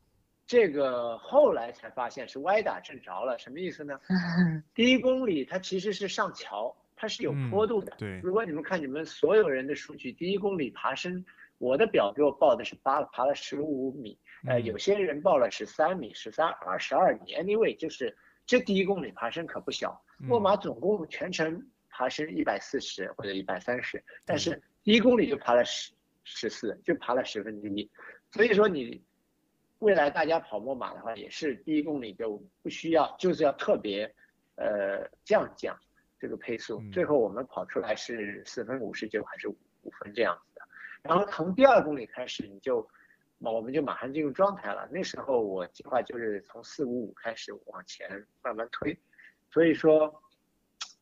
[0.46, 3.98] 这个后来才发现是歪打正着了，什么意思呢？
[4.74, 7.94] 第一公里它其实是上桥，它是有嗯坡度的。
[7.98, 11.24] 对如果你们看你们所有人的数据，第一公里爬升，
[11.58, 18.14] 我的表给我报的是八爬了十五米，呃，嗯有些人报了十三米、十三、二十二米，anyway，就是
[18.44, 19.98] 这第一公里爬升可不小。
[20.18, 25.92] 墨嗯马总共全程爬升一百四十或者一百三十，但是第一公里就爬了十
[26.24, 27.90] 十四，就爬了十分之一。
[28.30, 29.02] 所以说你
[29.80, 34.14] 未来大家跑墨马的话，也是第一公里就不需要，就是要特别
[34.56, 35.78] 呃降降
[36.18, 36.90] 这个配速嗯。
[36.90, 40.62] 最后我们跑出来是四分五十九还是五五分这样子的。
[41.02, 42.88] 然后从第二公里开始，你就
[43.40, 44.88] 我们就马上进入状态了。
[44.90, 48.98] 那时候我计划就是从四五五开始往前慢慢推，
[49.50, 50.22] 所以说，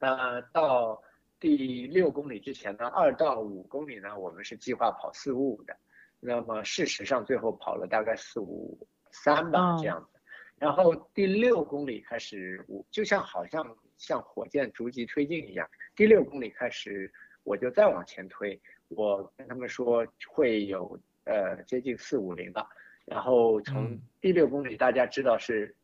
[0.01, 1.01] 呃，到
[1.39, 5.77] 第六公里之前呢，二到五公里呢，我们是计划跑四五五的。
[6.25, 8.79] 那么事实上最后跑了大概四五
[9.11, 10.21] 三吧哦这样子。
[10.57, 17.13] 然后第六公里开始，我就像好像像火箭逐级推进一样，第六公里开始
[17.43, 22.69] 我就再往前推，我跟他们说会有呃接近四五零吧。
[23.05, 25.75] 然后从嗯第六公里大家知道是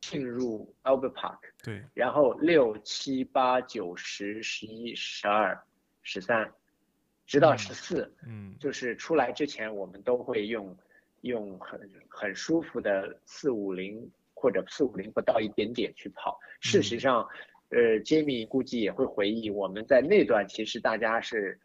[0.00, 5.62] 进入 Albert Park，对，然后六七八九十十一十二
[6.02, 6.50] 十三，
[7.28, 10.76] 直到嗯十四，嗯就是出来之前我们都会用
[11.20, 16.36] 用很很舒服的四五零或者四五零不到一点点去跑。
[16.60, 17.28] 事实嗯上，
[17.68, 21.60] 呃，Jamie 估计也会回忆，我们在那段其实大家是。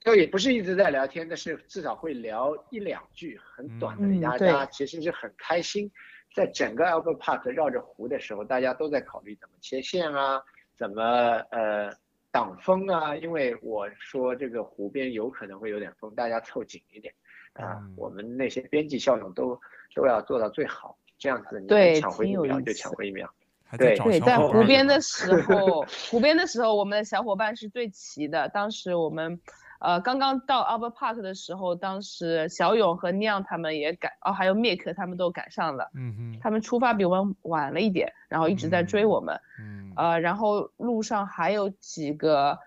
[0.00, 5.90] 就也不是一直在聊天，但是至少会聊一两句很短的，嗯大对家其实是很开心。
[6.32, 10.40] 在整个 Albert Park 绕着湖的时候，大家都在考虑怎么切线啊，
[10.76, 11.02] 怎么
[11.50, 11.90] 呃
[12.30, 17.12] 挡风啊，因为我说这个湖边有可能会有点风，大家凑紧一点
[17.54, 17.78] 啊。
[17.80, 19.58] 嗯我们那些编辑效用都
[19.94, 23.28] 都要做到最好，这样子你对能抢回一秒就抢回一秒。
[23.76, 28.48] 对对，在湖边的时候，湖边的时候，我们的小伙伴是最齐的。
[28.48, 29.38] 当时我们，
[29.80, 35.90] 呃，刚刚到 Albert Park 的时候，当时小勇和酿他们也赶，哦，还有 Mick 他们都赶上了。
[35.94, 39.40] 嗯哼他们出发比我们晚了一点，然后一直在追我们。
[39.60, 42.58] 嗯呃，然后路上还有几个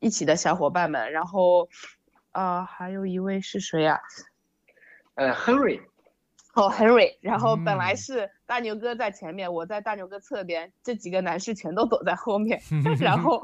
[0.00, 1.68] 一起的小伙伴们，然后，
[2.32, 4.00] 呃，还有一位是谁呀、
[5.14, 5.80] 呃，Henry，
[6.54, 12.60] 哦，Henry，然后本来嗯是大牛哥在前面，我在大牛哥侧边，这几个男士全都躲在后面，
[13.00, 13.42] 然 后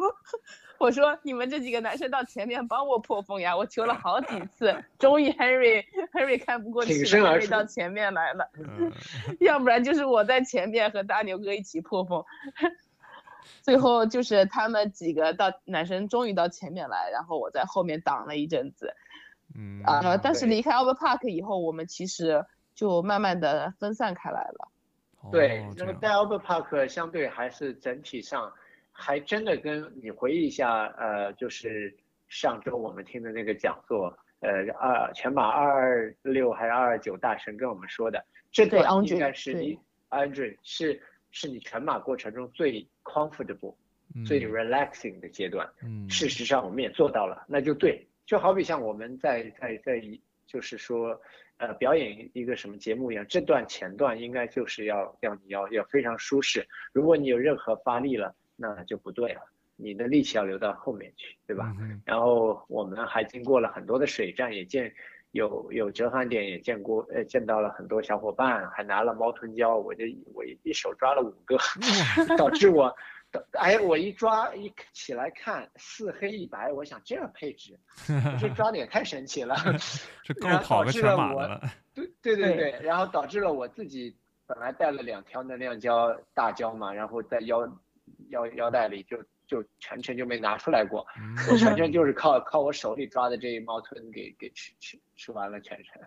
[0.84, 5.82] 我说你们这几个男生到前面帮我破风呀，我求了好几次，终于 Henry
[6.12, 8.50] Henry 看不过去了，Henry 到前面来了，
[9.40, 12.22] 要不然就是我在前面和大牛哥一起破风。
[13.62, 18.94] 最后就是他们几个到男生终于到前面来，然后我在后面挡了一阵子，
[19.56, 24.68] 嗯啊，但是离开 Albert Park 以后，我们其实就慢慢的分散开来了。
[25.32, 28.52] 对，那么在 Albert Park 相对还是整体上
[28.94, 31.94] 还真的跟你回忆一下，呃，就是
[32.28, 39.78] 上周我们听的那个讲座，呃，二全马二二六还是二二九大神跟我们说的，这段应该是你
[40.08, 41.02] Andre 是。
[41.36, 43.74] 是你全马过程中最 comfortable、
[44.24, 45.68] 最 relaxing 的阶段。
[45.82, 48.06] 嗯，事实上我们也做到了，那就对。
[48.24, 50.00] 就好比像我们在在在，
[50.46, 51.20] 就是说，
[51.56, 56.64] 呃，表演一个什么节目一样，这段前段应该就是要要你要要非常舒适。
[56.92, 59.40] 如果你有任何发力了，那就不对了，
[59.76, 61.74] 你的力气要留到后面去，对吧？
[62.04, 64.92] 然后我们还经过了很多的水战，也见。
[65.34, 71.58] 有有折返点也见过，呃，见到了很多小伙伴，还拿了猫臀胶，我就我一手抓了五个，
[72.38, 72.94] 导致我，
[73.58, 77.76] 哎，我一抓一起来看四黑一白，我想这配置，
[78.40, 79.56] 这抓的也太神奇了，
[80.22, 81.60] 这够跑个全马了。
[81.94, 87.68] 对对对对，然后导致了我自己本来带了两条能量胶大胶嘛，然后在腰
[88.28, 89.22] 腰腰带里就。
[89.46, 91.06] 就全程就没拿出来过，
[91.50, 96.00] 我全程就是靠靠我手里抓的这一猫吞给给吃吃吃完了全程，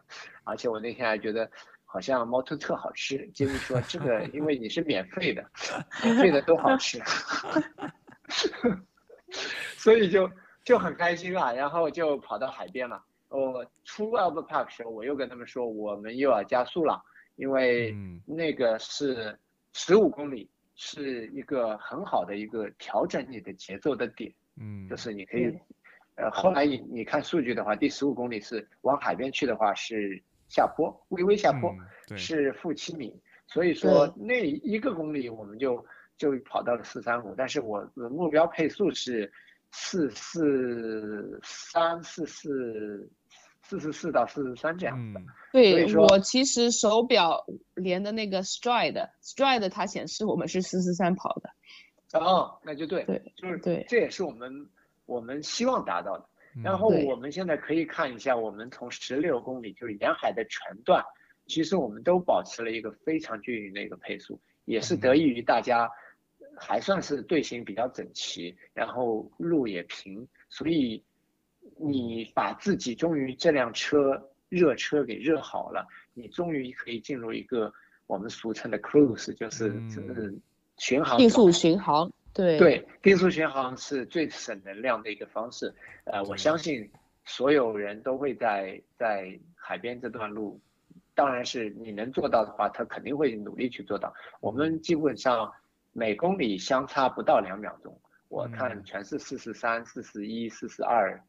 [0.44, 1.48] 而且我那天还觉得
[1.86, 3.28] 好像猫吞特好吃。
[3.36, 5.52] 杰米说这个因为你是免费的，
[6.04, 7.00] 免费的都好吃，
[9.78, 10.28] 所以就
[10.66, 11.54] 就很开心啊。
[11.54, 13.00] 然后就跑到海边了。
[13.30, 17.00] 我出 Albert Park 时候，我又跟他们说我们又要加速了，
[17.36, 17.96] 因为
[18.26, 19.38] 那个是
[19.74, 20.50] 十五公里。
[20.78, 25.60] 是一个很好的一个调整你的节奏的点，嗯，就是你可以，
[26.16, 31.76] 呃，后来你你看数据的话，第十五公里是往海边去的话是下坡，微微下坡，
[32.16, 39.30] 是负七米，所以说那一个公里我们就就跑到了四三五，但是我的目标配速是
[39.72, 43.12] 四四三四四。
[43.70, 45.20] 四十四到四十三这样的，
[45.52, 47.46] 对我其实手表
[47.76, 54.70] 连的那个 Stride，Stride 它显示我们是四十三跑的，哦，那就对，对，就是对，这也是我们
[55.06, 56.26] 我们希望达到的。
[56.64, 61.04] 然后我们现在可以看一下，我们从十六公里就是沿海的全段，
[61.46, 65.92] 其实我们都保持了一个非常均匀的一个配速，也是得益于大家
[66.58, 71.04] 还算是队形比较整齐，然后路也平，所以。
[71.80, 77.72] 你把自己终于这辆车热车给热好了，你终于可以进入一个
[78.06, 80.42] 我们俗称的 cruise，就是嗯
[80.78, 81.18] 巡航。
[81.18, 85.74] 定速巡航，对对，定速巡航是最省能量的一个方式。
[86.06, 86.90] 呃，我相信
[87.26, 90.60] 所有人都会在在海边这段路，
[91.14, 94.14] 当然是你能做到的话，他肯定会努力去做到。
[94.40, 95.52] 我们基本上
[95.94, 98.00] 每公里相差不到两秒钟，
[98.30, 101.22] 我看全是四十三、四十一、四十二。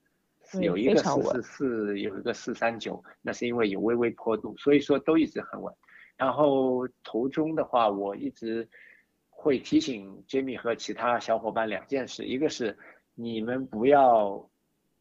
[0.61, 5.75] 有一个四四四，有一个四三九，那是因为有微微坡度，所以说都一直很稳。
[6.17, 8.67] 然后途中的话，我一直
[9.29, 12.77] 会提醒 Jamie 和其他小伙伴两件事，一个是
[13.15, 14.49] 你们不要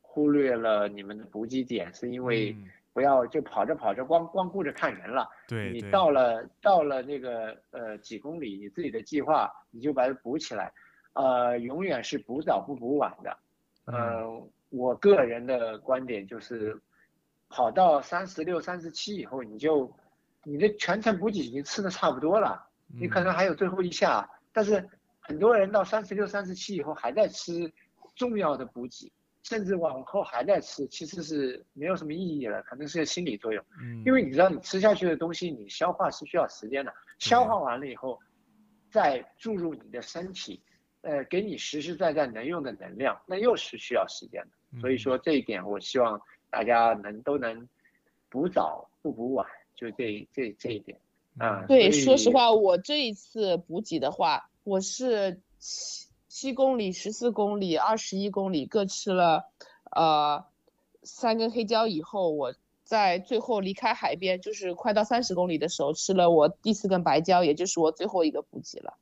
[0.01, 2.55] 忽略了你们的补给点，是因为
[2.93, 5.29] 不要就跑着跑着光光顾着看人了。
[5.47, 10.71] 对，你到了到了那个呃几公里，你自己的计划你就把它补起来，
[11.13, 13.37] 呃，永远是补早不补晚的，
[13.85, 14.49] 嗯。
[14.69, 16.79] 我个人的观点就是，
[17.49, 19.91] 跑到三十六、三十七以后，你就
[20.43, 24.85] 你的全程补给已经吃的差不多了，你可能还有最后一下，但是
[25.19, 27.71] 很多人到三十六、三十七以后还在吃
[28.15, 29.11] 重要的补给，
[29.43, 33.63] 甚至往后还在吃，其实是没有什么意义了，可能是个心理作用。
[33.81, 38.19] 嗯，因为你知道你吃下去的东西，你消化是需要时间的，消化完了以后，
[38.89, 40.61] 再注入你的身体，
[41.01, 44.56] 呃，给你实实在在能用的能量，那又是需要时间的。
[44.81, 47.67] 所以说这一点，我希望大家能都能
[48.29, 50.99] 补早不补晚，就这这这一点
[51.37, 51.65] 啊。
[51.67, 59.49] 对，说实话，我这一次补给的话，我是七七公里、十四公里、二十一公里各吃了，
[59.91, 60.45] 呃，
[61.03, 62.53] 三根黑椒以后，我
[62.83, 68.97] 在最后离开海边，就是快到三十公里的时候，吃了我第四根白椒，也就是我最后一个补给了。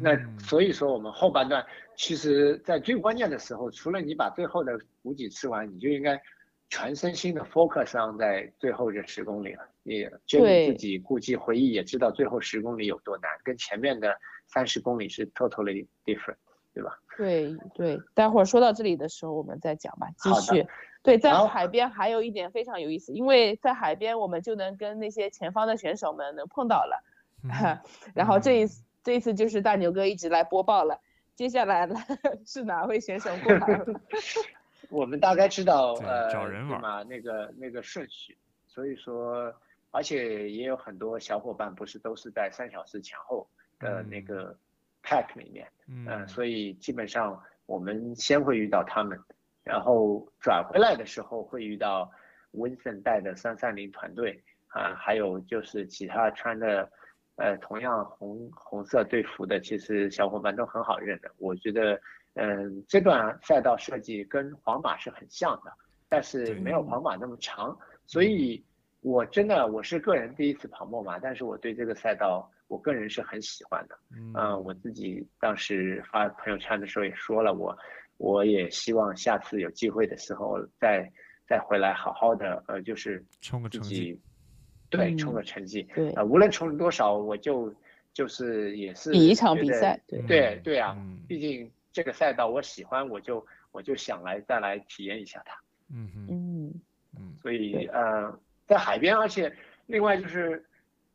[0.00, 1.64] 那所以说，我们后半段
[1.94, 6.20] 其实，在最关键的时候，除了你把最后的补给吃完，你就应该
[6.70, 9.68] 全身心的 focus 上在最后这十公里了。
[9.82, 14.16] 你就你自己估计回忆也知道，最后十公里有多难，跟前面的
[14.46, 16.36] 三十公里是 totally different，
[16.72, 16.98] 对吧？
[17.18, 20.66] 对对，待会儿说到这里的时候我们再讲吧，继好的续。
[21.02, 27.04] 对，在海边还有一点非常有意思，因为在海边我们就能跟那些前方的选手们能碰到了，
[27.42, 27.78] 嗯
[28.16, 30.98] 然后这一次这一次就是大牛哥一直来播报了，
[31.36, 31.94] 接下来呢
[32.44, 34.00] 是哪位选手过来了？
[34.90, 38.36] 我们大概知道呃，找人玩嘛那个那个顺序，
[38.66, 39.54] 所以说，
[39.90, 43.46] 而且也有很多小伙伴不是都是在三小时前后
[43.78, 44.56] 的那嗯个
[45.02, 46.06] pack 里面，嗯。
[46.08, 49.18] 嗯，所以基本上我们先会遇到他们，
[49.62, 52.10] 然后转回来的时候会遇到
[52.52, 56.90] Vincent 带的三三零团队啊，还有就是其他穿的
[57.36, 61.30] 呃同样红红色队服的，其实小伙伴都很好认的。
[61.38, 62.00] 我觉得，
[62.34, 65.72] 嗯，这段赛道设计跟皇马是很像的，
[66.08, 67.76] 但是没有皇马那么长，
[68.06, 68.64] 所以
[69.00, 73.98] 我真的我是个人第一次跑墨马，但是我对这个赛道我个人是很喜欢的。
[74.16, 77.76] 嗯嗯，我自己当时发朋友圈的时候也说了，我
[78.16, 81.10] 我也希望下次有机会的时候再
[81.46, 84.20] 再回来好好的呃，就是冲个成绩，己
[84.96, 87.74] 对冲嗯个成绩，对，呃，无论冲多少，我就
[88.12, 90.60] 就是也是比一场比赛，对，对。
[90.62, 91.18] 对啊，嗯。
[91.26, 95.56] 毕竟这个赛道我喜欢，我就我就想来再来体验一下它，
[95.92, 96.80] 嗯嗯。
[97.16, 97.36] 嗯。
[97.42, 99.54] 所以呃，在海边，而且
[99.86, 100.64] 另外就是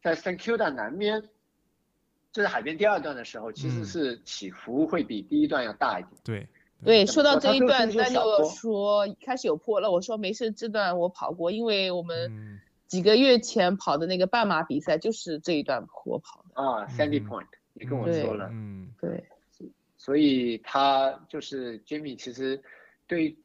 [0.02, 1.22] 在 San Q 的南边，
[2.32, 3.86] 就是海边第二段的时候，其实嗯。
[3.86, 6.14] 是起伏会比第一段要大一点。
[6.24, 6.48] 对。
[6.82, 12.58] 对，说说到这一段那就说开始有坡了，我说没事，这段我跑过，因为我们嗯
[12.90, 18.92] 几个月前跑的那个半马比赛就是这一段坡跑的，啊，Sandy 嗯 Point，你跟我说了，嗯。
[19.00, 19.24] 对，
[19.96, 22.60] 所以他就是 Jimmy，其实
[23.06, 23.38] 对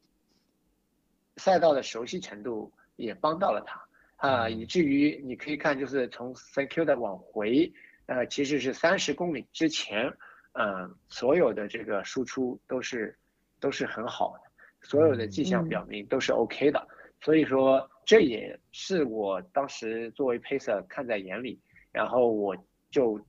[1.37, 3.79] 赛道的熟悉程度也帮到了他。
[4.17, 4.59] 啊，嗯。
[4.59, 7.71] 以至于你可以看，就是从 San Q 的往回，
[8.07, 10.11] 呃，其实是三十公里之前，
[10.53, 13.15] 嗯、所有的这个输出都是
[13.59, 15.69] 都是很好的，所有的迹象嗯。
[15.69, 16.87] 表明都是 OK 的，
[17.21, 21.59] 所以说这也是我当时作为 pacer 看在眼里，
[21.91, 22.55] 然后我
[22.91, 23.19] 就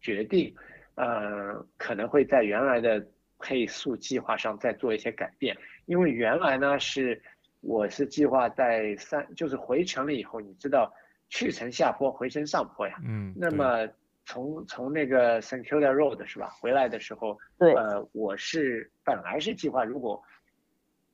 [0.00, 0.54] 决定。
[0.96, 3.06] 呃，可能会在原来的
[3.38, 5.54] 配速计划上再做一些改变，
[5.84, 7.22] 因为原来呢是
[7.60, 10.90] 我是计划在三，就是回程了以后，你知道
[11.28, 12.96] 去程下坡，回程上坡呀。
[13.04, 13.86] 嗯，那么
[14.24, 20.22] 从从那个 San q u i l a Road 是吧，回来的时候，对呃，我是本来是计划如果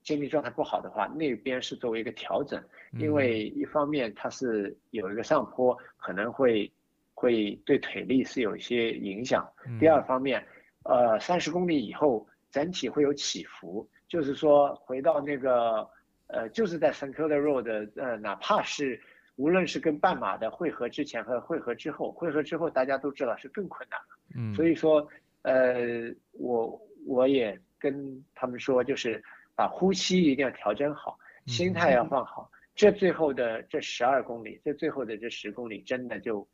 [0.04, 2.62] 精力状态不好的话，那边是作为一个调整，
[2.98, 6.70] 因嗯为一方面它是有一个上坡，可能会
[7.14, 9.48] 会对腿力是有一些影响。
[9.80, 10.44] 第二嗯方面，
[10.84, 15.88] 呃，三十公里以后整体会有起伏，就是说回到那个
[16.26, 19.00] 呃，就是在 San i l a Road，呃，哪怕是
[19.36, 24.18] 无论是跟半马的汇合之前和汇合之后，汇合之后大家都知道是更困难了。
[24.34, 25.06] 嗯，所以说，
[25.42, 29.22] 呃，我我也跟他们说，就是
[29.54, 32.50] 把呼吸一定要调整好，心态要放好。
[32.74, 36.46] 这最后的这十二公里，这最后的这十公里，真的就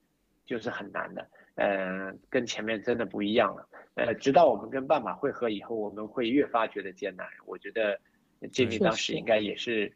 [0.45, 3.69] 就是很难的，呃，跟前面真的不一样了。
[3.95, 7.27] 呃，直到我们跟半马汇合以后，我们会越发觉得艰难。
[7.47, 7.99] 我觉得
[8.53, 9.93] 经理确当时应该也是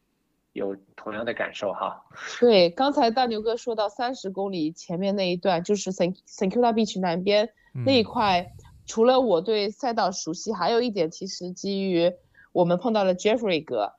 [0.52, 2.04] 有同样的感受哈。
[2.40, 7.48] 对，刚才大牛哥说到三十公里前面那一段，就是 San San q u a Beach 南边
[7.86, 8.52] 那一嗯块，
[8.86, 12.12] 除了我对赛道熟悉，还有一点其实基于
[12.52, 13.94] 我们碰到了 Jeffrey 哥，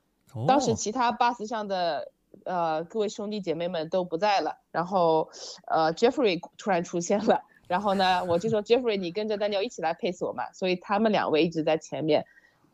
[0.46, 2.12] 当时哦其他 bus 上的
[2.44, 5.28] 呃各位兄弟姐妹们都不在了，然后
[5.66, 12.24] 呃 Jeffrey 突然出现了，然后呢我就说 Jeffrey 你跟着 Daniel 一起来配锁嘛，所以他们两位一直在前面，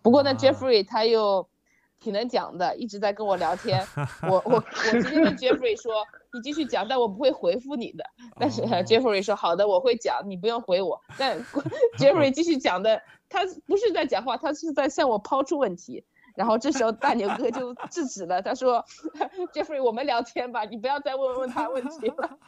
[0.03, 0.35] 不过呢啊。
[0.35, 1.49] Jeffrey 他又
[2.01, 3.87] 挺能讲的，一直在跟我聊天，
[4.29, 5.93] 我我我直接跟 Jeffrey 说
[6.33, 8.05] 你继续讲，但我不会回复你的，
[8.39, 11.39] 但是、Jeffrey 说好的我会讲，你不用回我，但
[11.99, 16.05] Jeffrey 继续讲的，他不是在讲话，他是在向我抛出问题。
[16.35, 18.85] 然后这时候大牛哥就制止了，他说：
[19.53, 22.39] “Jeffrey，我们聊天吧，你不要再问问他问题了。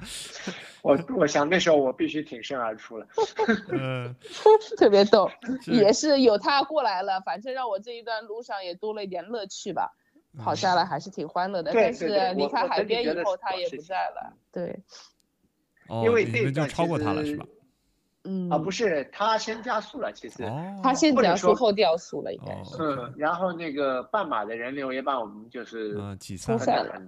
[0.82, 3.06] 我我想那时候我必须挺身而出了。
[3.72, 4.14] 嗯，”
[4.76, 5.30] 特别逗，
[5.66, 9.94] 也是有他过来了，反正让我这一段路上也多了一点乐趣吧。
[10.38, 14.32] 跑下来还是挺欢乐的，但是离开海边以后，他也不在了。
[14.52, 14.80] 对，
[15.88, 17.44] 哦，因为这一段其超过他了是实吧？
[18.24, 20.42] 嗯啊，不是，他先加速了，其实。
[20.44, 22.82] 哦，他先加速后掉速了，应该是。
[22.82, 25.94] 哦嗯，然后那个半马的人流也把我们就是
[26.38, 27.00] 冲散了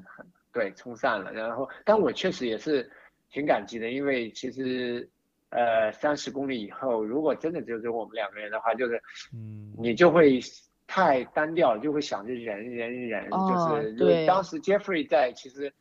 [0.52, 1.32] 对冲散了。
[1.32, 2.90] 然后，但我确实也是
[3.30, 5.08] 挺感激的，因为其实
[5.50, 9.02] 呃三十公里以后，如果真的就只有我们两个人的话，就是
[9.34, 10.40] 嗯，你就会
[10.86, 15.72] 太单调，就会想着人人人，哦就是因对为当时 Jeffrey 在，其实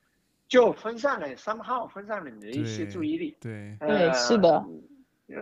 [0.47, 3.37] 就分散了 somehow 分散了你的一些注意力。
[3.39, 4.65] 对，对是的呃，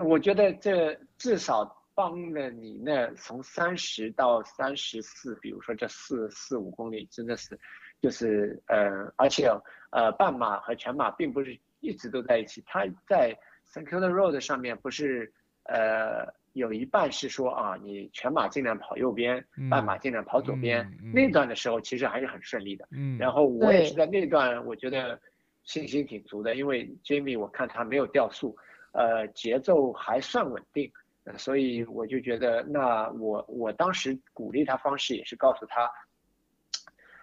[0.03, 7.59] 我觉得这至少帮了你那从三十到三十四，比如说这四四五公里，真的是，
[8.01, 9.49] 就是呃，而且
[9.91, 15.31] 呃，半马和全马并不是一直都在一起，它在 s a n c u l a Road 上面不是
[15.63, 22.87] 呃有一半是说啊，你全马尽量跑右边，半马尽量跑左边，那段的时候其实还是很顺利的。
[22.91, 25.19] 嗯，然后我也是在那段，我觉得
[25.63, 28.57] 信心挺足的，因为 Jamie 我看他没有掉速，
[28.91, 30.91] 呃，节奏还算稳定。
[31.37, 35.87] 所以我就觉得，那我我当时鼓励他方式也是告诉他，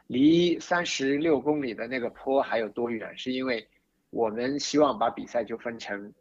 [0.07, 3.19] 离三十六公里的那个坡还有多远？
[3.19, 3.67] 是因为
[4.11, 6.13] 我们希望把比赛就分成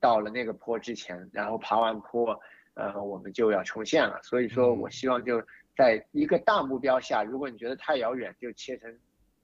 [0.00, 2.36] 到了那个坡之前，然后爬完坡，
[2.74, 4.20] 呃，我们就要冲线了。
[4.24, 5.40] 所以说我希望就
[5.76, 8.92] 在一个大目标下，如果你觉得太遥远，就切成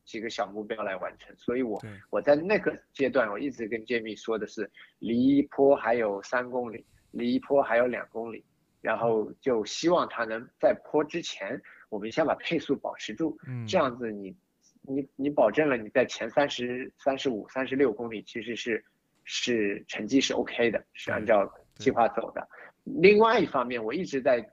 [0.07, 1.37] 几个小目标来完成。
[1.37, 1.79] 所以我
[2.09, 6.87] 我在那个阶段，我一直跟 Jamie 说的是，离坡还有三公里。
[7.13, 8.45] 离坡还有两公里，
[8.83, 14.37] 然后就希望他能在坡之前，我们先把配速保持住，嗯，这样子你，
[14.83, 18.85] 你你保证了你在前三十三十五、三十六公里其实是
[19.25, 22.47] 是成绩是 OK 的，是按照计划走的。
[22.85, 24.47] 另外一方面，我一直在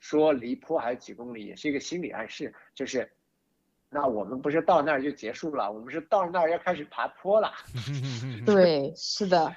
[0.00, 3.08] 说离坡还有几公里，也是一个心理暗示，就是，
[3.92, 7.52] 那我们不是到那儿就结束了，我们是到那儿要开始爬坡了。
[8.46, 9.54] 对，是的。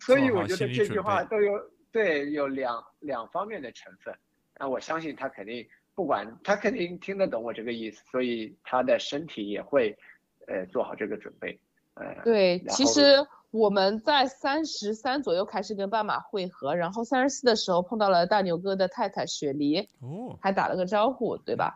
[0.00, 1.52] 所以我觉得这句话都有。
[1.92, 4.14] 对，有两两方面的成分，
[4.58, 9.96] 那我相信他肯定不管他肯定听得懂我这个意思，所以他的身体也会，
[10.46, 11.58] 呃，做好这个准备，
[11.94, 21.74] 呃，对，其实我们在三十三左右开始跟斑马汇合，然后三十四的时候碰到了大牛哥的太太雪梨，哦，还打了个招呼，对吧？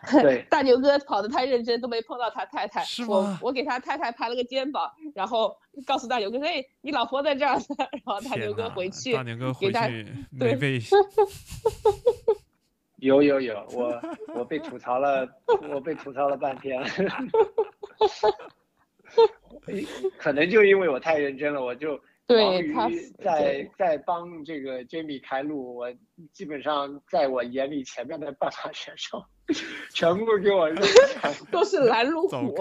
[0.22, 2.82] 对，大牛哥跑得太认真，都没碰到他太太。
[2.84, 5.56] 是我我给他太太拍了个肩膀，然后
[5.86, 10.78] 告诉大牛哥：“哎，你老婆在这儿呢。”然后大牛哥回去，大牛哥回去没被。
[12.98, 14.00] 有有有，我
[14.34, 15.28] 我被吐槽了，
[15.70, 16.80] 我被吐槽了半天。
[20.16, 22.00] 可能就因为我太认真了，我就。
[22.32, 22.90] 对他
[23.22, 25.92] 在在帮这个 Jamie 开路，我
[26.32, 29.24] 基本上在我眼里前面的半马选手，
[29.92, 30.68] 全部给我
[31.52, 32.54] 都是拦路虎。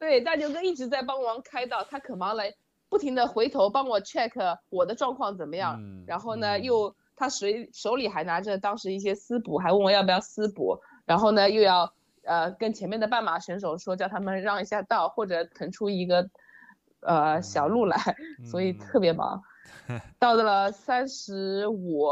[0.00, 2.42] 对，大牛哥一直在帮忙开道，他可忙了，
[2.88, 4.32] 不停的回头帮我 check
[4.70, 5.80] 我的状况怎么样。
[6.06, 10.80] 然后呢，又他手手里还拿着当时一些私补，还问我要不要私补。
[11.06, 11.92] 然后呢，又要
[12.24, 16.28] 呃跟前面的半马选手说，叫他们让一下道，或者腾出一个。
[17.04, 17.96] 呃，小路来，
[18.44, 19.42] 所以特别忙。
[20.18, 22.08] 到了三十五，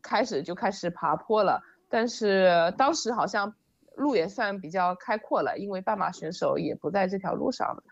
[0.00, 1.62] 开始就开始爬坡了。
[1.88, 3.52] 但是当时好像
[3.96, 7.82] 路也算比较开阔了，因为半马选手也不在这条路上了。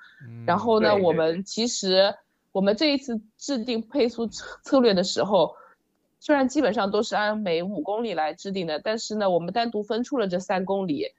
[0.47, 2.15] 然后呢，我们其实
[2.53, 5.57] 我们这一次制定配速策策略的时候，
[6.21, 11.13] 虽然基本上都是按每五公里来制定的，但是呢，我们单独分出了这三公里。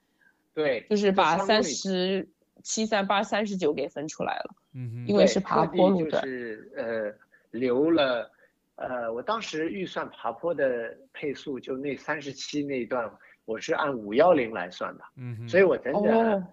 [0.54, 2.28] 对，就是把三十
[2.62, 4.54] 七、三八、三十九给分出来了。
[4.74, 7.12] 嗯，因为是爬坡路段，就是呃
[7.50, 8.30] 留了，
[8.76, 13.10] 呃我当时预算爬坡的配速就那三十七那一段，
[13.44, 16.46] 我是按五幺零来算的，嗯，所以我整整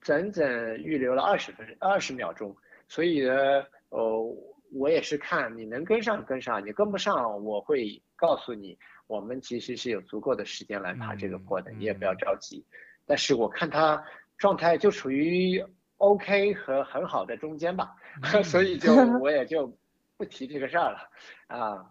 [0.00, 2.56] 整整预留了二十分二十秒钟，
[2.88, 4.34] 所以呢，哦
[4.72, 12.64] 我也是看你能跟上跟上，你跟不上我会告诉你，我们其实是有足够的时间来爬这个坡的，你也不要着急，
[13.06, 14.02] 但是我看他
[14.38, 15.62] 状态就处于。
[16.00, 17.96] OK 和很好的中间吧，
[18.44, 19.76] 所以就 我也就
[20.16, 21.10] 不提这个事儿了，
[21.48, 21.90] 啊，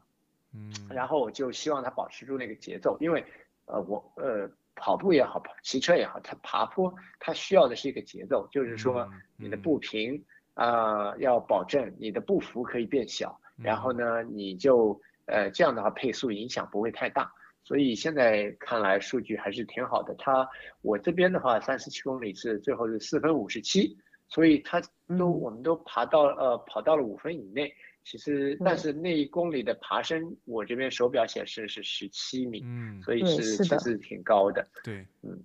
[0.54, 3.22] 嗯，然后我就希望他保持住那个节奏，因为
[3.66, 17.30] 呃我呃跑步也好，骑车也好，他爬坡他需要的是一个节奏，就是说你的步频啊要保证你的步幅可以变小，然后呢你就呃这样的话配速影响不会太大。
[17.68, 20.16] 所以现在看来数据还是挺好的。
[20.18, 20.50] 他
[20.82, 23.98] 我这边的话，三十七公里是最后是四分五十七，
[24.30, 24.82] 所以他
[25.18, 27.74] 都我们都爬到呃跑到了五分以内。
[28.06, 34.66] 其实但是那一公里的爬升，我这边手表显示是十七米，嗯，所以是其实挺高的。
[34.82, 35.38] 对，嗯，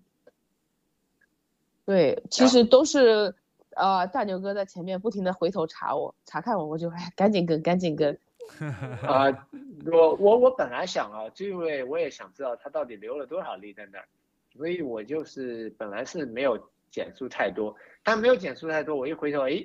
[1.85, 3.35] 对，其实都是
[3.74, 8.16] 呃大牛哥在前面不停的回头查我查看我，我就哎赶紧跟赶紧跟。
[9.06, 9.48] 啊，
[9.86, 14.05] 我我我本来想啊，就因为我也想知道他到底留了多少力在那儿，
[14.52, 16.59] 所以我就是本来是没有
[16.90, 19.64] 减速太多，但没有减速太多，我一回头，哎，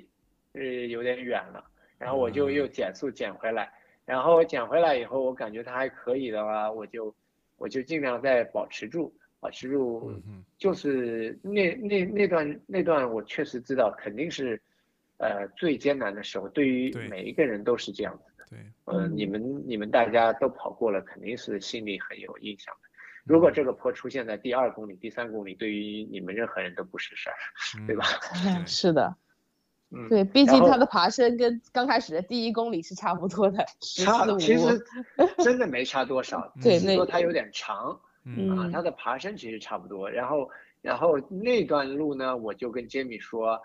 [0.54, 1.62] 呃，有点远了，
[1.98, 3.70] 然后我就又减速减回来，
[4.04, 7.14] 然后减回来以后，我感觉他还可以的话，我就
[7.56, 10.12] 我就尽量再保持住，保持住，
[10.56, 14.60] 就是那那那段那段我确实知道肯定是，
[15.18, 18.37] 呃，最艰难的时候，对于每一个人都是这样子。
[18.48, 22.88] 对，呃，嗯你们你们大家都跑过了，肯定是心里很有印象的。
[23.24, 27.36] 如果这个坡出现在第二公里、第三公里，对于你们任何人都不是事儿，
[27.86, 28.04] 对吧？
[28.42, 29.14] 对是的，
[29.90, 33.64] 嗯，对，毕竟它的爬升跟刚开始的第一公里是差不多的，
[34.04, 34.34] 差的。
[34.38, 34.82] 其实
[35.44, 40.08] 真的没差多少， 对那只是说它有点长嗯啊，嗯它的爬升其实差不多。
[40.10, 40.48] 然后
[40.80, 43.60] 然后那段路呢，我就跟 Jamie 说，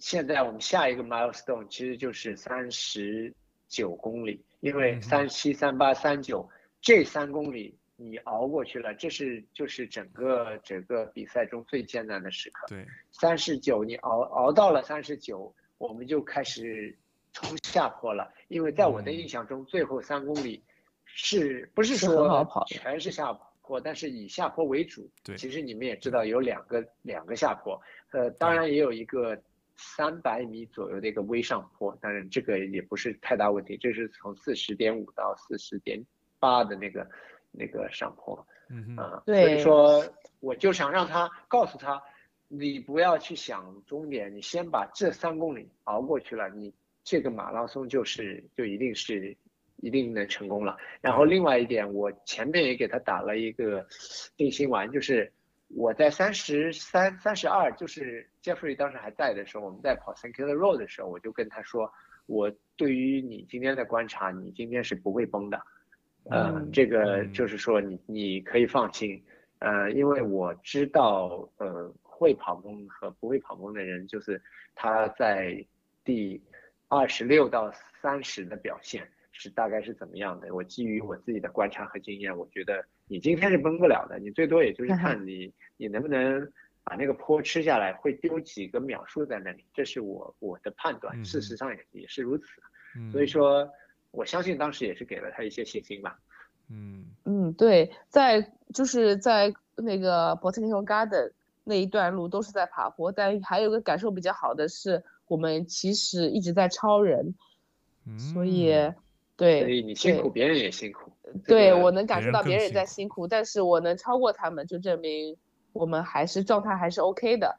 [0.00, 3.34] 现在我们下一个 milestone 其实就是三十
[3.68, 6.48] 九公里，因为三七、三八、三九
[6.80, 12.66] 这三公里你熬过去了，这是就是整个整个比赛中最艰难的时刻。
[12.68, 16.96] 对，三十九，你熬熬到了三十九，我们就开始
[17.32, 18.32] 冲下坡了。
[18.48, 20.62] 因为在我的嗯印象中，最后三公里
[21.04, 23.32] 是不是说全是下
[23.62, 25.10] 坡，但是以下坡为主。
[25.24, 27.80] 对其实你们也知道有两个两个下坡，
[28.12, 29.40] 呃，当然也有一个
[29.76, 36.04] 三百米左右的一个微上坡，当然这个也不是太大问题，这是从四十点五到四十点
[36.38, 37.08] 八的那个
[37.50, 38.46] 那个上坡。
[38.68, 40.04] 嗯哼，啊，所以说
[40.40, 42.02] 我就想让他告诉他，
[42.48, 46.74] 你不要去想终点，你先把这三公里熬过去了，你
[47.04, 49.36] 这个马拉松就是就一定是
[49.76, 50.76] 一定能成功了。
[51.00, 53.86] 然后另外一点，我前面也给他打了一个
[54.36, 55.32] 定心丸，就是
[55.68, 60.14] 我在三十三、三十二，就是 Jeffrey 当时还在的时候，我们在跑.
[60.14, 61.92] Kilda Road 的时候，我就跟他说，
[62.26, 65.60] 我对于你今天的观察，你今天是不会崩的。
[66.30, 69.22] 呃，嗯这个嗯就是说你你可以放心，
[69.58, 74.40] 呃，因为我知道，呃，会跑崩和不会跑崩的人，就是
[74.74, 75.64] 他在
[76.04, 76.42] 第
[76.88, 80.54] 二十六到三十的表现是大概是怎么样的。
[80.54, 86.52] 我基于我自己的观察和经验，我觉得你今天是崩不了的，你最多也就是看你你能不能
[86.82, 92.44] 把那个坡吃下来，会丢几个秒数在那里，这是我我的判断，嗯事实上也也是如此。
[92.96, 93.68] 嗯所以说，
[94.10, 96.18] 我相信当时也是给了他一些信心吧。
[96.68, 107.34] 嗯嗯，对，在就是在那个 Botanical Garden 那一段路都是在爬坡，但还有一个感受比较好的是，我们其实一直在超人，
[108.06, 108.72] 嗯，所以
[109.36, 111.05] 对所以你辛苦，别人也辛苦。
[111.44, 115.36] 这对我能感受到别人在辛苦，但是我能超过他们，就证明
[115.72, 117.56] 我们还是状态还是 OK 的。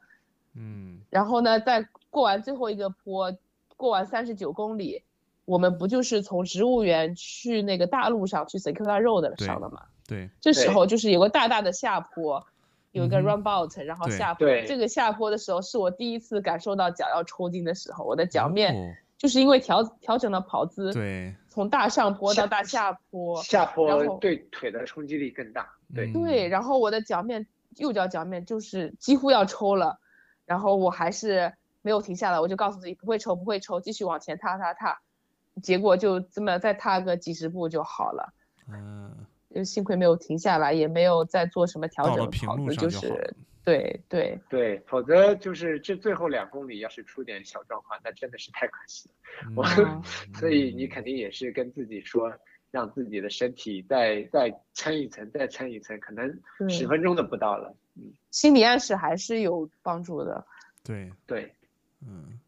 [0.54, 3.32] 嗯然后呢，在过完最后一个坡，
[3.76, 5.02] 过完三十九公里，
[5.44, 9.82] 我们不就是从植物园去那个大路上去 Secular Road 对上了吗？
[10.06, 12.44] 对，这时候就是有个大大的下坡，
[12.92, 14.46] 有一个嗯哼 runabout，、然后下坡。
[14.46, 25.68] 对这个下坡的时候，是我第一次感受到脚要抽筋的时候，我的脚面哦就是因为调调整了跑姿，对从大上坡到大下坡，下然后坡对腿的冲击力更大。
[25.92, 27.48] 对，嗯对，然后我的脚面
[27.78, 29.98] 右脚脚面就是几乎要抽了，
[30.46, 31.52] 然后我还是
[31.82, 35.00] 没有停下来，我就告诉自己不会抽不会抽，继续往前踏踏踏，
[35.60, 38.32] 结果就这么再踏个几十步就好了。
[38.72, 43.36] 嗯，就幸亏没有停下来，也没有再做什么调到了整跑姿，平路上就是
[43.68, 44.40] 对对。
[44.48, 49.52] 对，否则就是这最后两公里要是出点小状况，那真的是太可惜了。
[49.56, 50.02] 我嗯。
[50.38, 52.32] 所以你肯定也是跟自己说，
[52.70, 56.26] 让自己的身体再再撑一层，再撑一层，可能
[56.68, 57.74] 十，分钟都不到了。
[57.96, 58.12] 嗯。
[58.30, 60.46] 心理暗示还是有帮助的。
[60.84, 61.54] 对，对，
[62.06, 62.38] 嗯。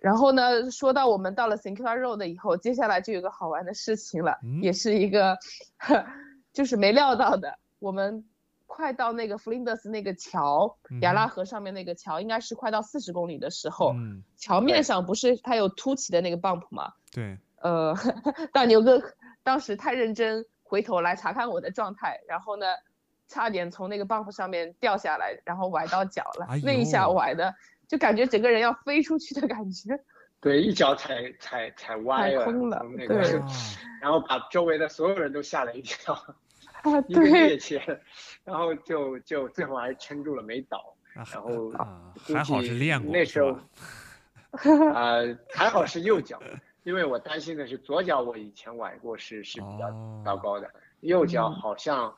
[0.00, 4.62] 然后呢，说到我们到了 Sinclair Road 以后，接下来就有个好玩的事情了，嗯。
[4.62, 5.36] 也是一个
[6.52, 7.58] 就是没料到的。
[7.78, 8.24] 我们
[8.66, 16.92] 快到那个 Flinders 那个桥，亚拉嗯河上面那个桥，应该是快到四十公里的时候，嗯，桥面上不是它有凸起的那个 bump 吗？
[17.12, 17.94] 对，呃，
[18.52, 19.00] 大牛哥
[19.42, 22.66] 当时太认真，回头来查看我的状态，然后呢，
[23.28, 26.46] 差点从那个 bump 上面掉下来，然后崴到脚了。
[26.48, 27.54] 哎那一下崴的，
[27.88, 29.98] 就感觉整个人要飞出去的感觉。
[30.38, 33.40] 对，一脚踩踩踩歪了，空了那对
[34.02, 36.14] 然后把周围的所有人都吓了一跳，
[36.92, 37.98] 啊， 一个对趔趄，
[38.44, 40.78] 然后就就最后还是撑住了没倒。
[41.14, 41.70] 啊然后
[42.34, 43.62] 还好是计练过，那时候吧？
[44.92, 45.16] 啊、
[45.54, 46.38] 还好是右脚，
[46.84, 52.14] 因为我担心的是左脚，我以前崴过是是比较哦糟糕的，右脚嗯好像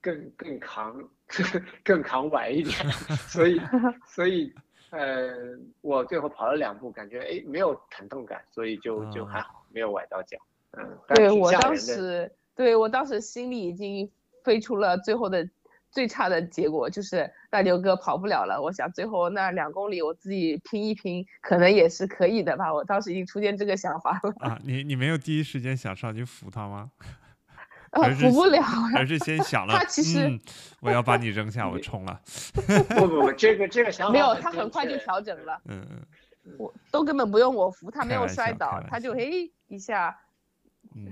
[0.00, 1.02] 更更扛
[1.82, 2.88] 更扛崴一点，
[3.28, 3.60] 所以
[4.06, 4.54] 所以
[4.90, 5.34] 呃，
[5.80, 10.38] 我最后跑了两步，感觉哎没有疼痛感，所以就就啊还好，没有崴到脚。
[10.78, 11.76] 嗯，但挺对我当。
[11.76, 14.10] 时，对我当时心里已经
[14.42, 15.48] 飞出了最后的
[15.90, 18.60] 最差的结果，就是大牛哥跑不了了。
[18.60, 22.72] 我想最后那两公里我自己拼一拼，可能也是可以的吧。
[22.74, 26.90] 我当时已经出现这个想法了，啊，你你没有第一时间想上去扶他吗？
[27.90, 28.60] 啊扶不了
[28.94, 30.38] 而是先想 了，他其实嗯，
[30.80, 32.20] 我要把你扔下， 我冲了，
[32.54, 35.86] 不不不，这个这个想法没有，他很快就调整了，嗯
[36.44, 40.18] 嗯我都根本不用我扶，他没有摔倒他就笑嘿一下
[40.94, 41.10] 嗯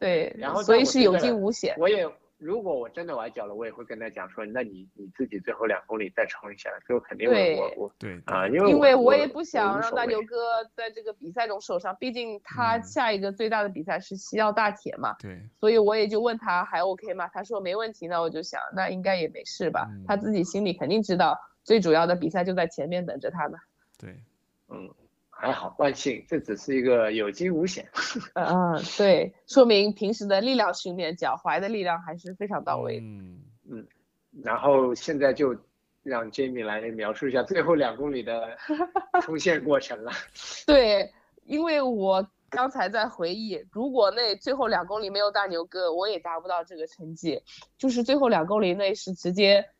[0.00, 1.76] 对，然后所以是有惊无险。
[1.78, 2.08] 我也
[2.38, 17.28] 如果我真的崴脚了，我也会跟他讲说，那你你自己最后两公里再冲一下，最后肯定会我我对啊，因为因为我也不想让大牛牛哥在这个比赛中受伤，毕竟他嗯下一个最大的比赛是西澳大铁嘛，对，所以我也就问他还 OK 吗？
[17.28, 19.86] 他说没问题，那我就想那应该也没事吧。
[19.90, 23.58] 嗯他自己心里肯定知道，最主要的比赛就在前面等着他呢。
[23.98, 24.18] 对，
[24.70, 24.88] 嗯
[25.40, 27.88] 还好，万幸这只是一个有惊无险。
[28.34, 33.06] 嗯嗯，对，说明平时的力量训练，脚踝的力量还是非常到位的。
[33.06, 33.86] 嗯，
[34.42, 35.56] 然后现在就
[36.02, 38.54] 让 Jamie 来描述一下最后两公里的
[39.22, 40.12] 冲线过程了。
[40.66, 41.10] 对，
[41.44, 47.42] 因为我刚才在回忆，如果那最后两公里没有大牛哥，我也达不到这个成绩。
[47.78, 49.70] 就是最后两公里那是直接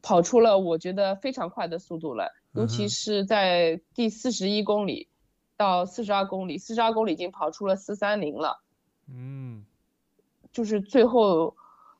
[0.00, 5.08] 跑出了我觉得非常快的速度了，尤其是在第四十一公里
[5.56, 8.60] 到四十二公里，四十二公里已经跑出了四三零了。
[9.08, 9.64] 嗯，
[10.52, 11.56] 就是最后，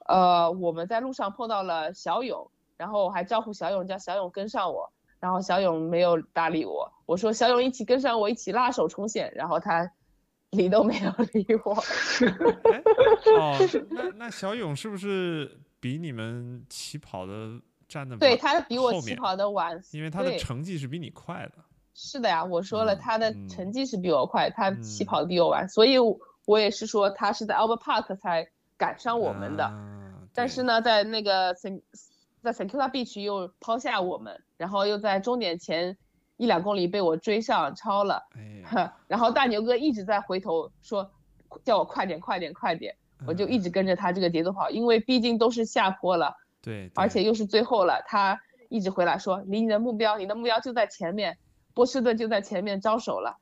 [0.06, 9.90] 呃，我们在路上碰到了小勇，然后我还招呼小勇叫小勇跟上我，然后小勇没有搭理我，我说小勇一起跟上我，一起拉手冲线，然后他
[10.50, 11.74] 理都没有理我。
[12.72, 12.82] 哎，
[13.38, 13.56] 哦，
[13.90, 21.52] 那那小勇是不是比你们起跑的站的对他比我起跑的晚，因为他的成绩是比你快的。
[21.94, 26.16] 是的呀，我说了嗯他的嗯成绩是比我快，他起嗯跑的比我晚，所以我
[26.46, 29.64] 我也是说他是在 Albert Park 才赶上我们的。
[29.64, 29.94] 啊
[30.34, 31.80] 但是呢，在那个 San
[32.42, 35.96] 在 Cula Beach 又抛下我们，然后又在终点前
[36.36, 38.22] 一两公里被我追上超了，
[39.08, 41.10] 然后大牛哥一直在回头说
[41.64, 42.94] 叫我快点快点快点，
[43.26, 46.36] 我就一嗯直跟着他这个节奏跑，因为毕竟都是下坡了，
[46.68, 46.92] 对，对。
[46.94, 48.38] 而且又是最后了，他
[48.68, 51.38] 一直回来说离你的目标，你的目标就在前面，
[51.74, 53.36] 波士顿就在前面招手了，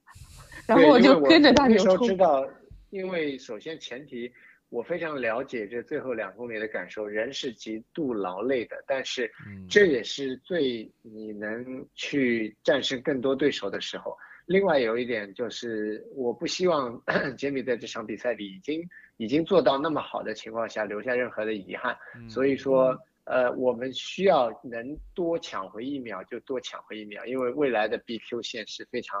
[0.68, 2.46] 然后我就跟着大牛那时候知，道，
[2.90, 4.30] 因为首先前提
[4.68, 9.66] 我非常了解这最后两公里的感受，人是极度劳累的，但是嗯。
[9.68, 14.16] 这也是最你能去战胜更多对手的时候。
[14.46, 17.02] 另外有一点就是，我不希望
[17.36, 18.82] 杰米在这场比赛里已经
[19.18, 21.96] 已经做到那么好的情况下留下任何的遗憾，
[22.30, 29.20] 所以嗯说，呃，我们需要能多抢回一秒就多抢回一秒，因为未来的 BQ 线是非常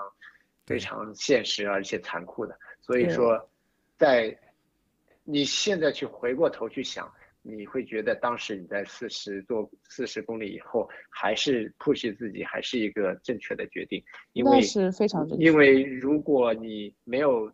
[0.64, 2.56] 非常现实而且残酷的。
[2.80, 3.50] 所以说，
[3.98, 4.38] 在
[5.24, 7.12] 你现在去回过头去想，
[7.42, 14.02] 你会觉得当时你在四十多四十公里以后，还是 push 自己，还是一个正确的决定，
[14.32, 17.52] 因为那是非常正确因为如果你没有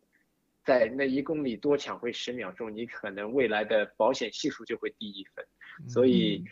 [0.65, 5.45] 在那一公里多抢回十秒钟，你可能未来的保险系数就会低一分。
[5.89, 6.45] 所以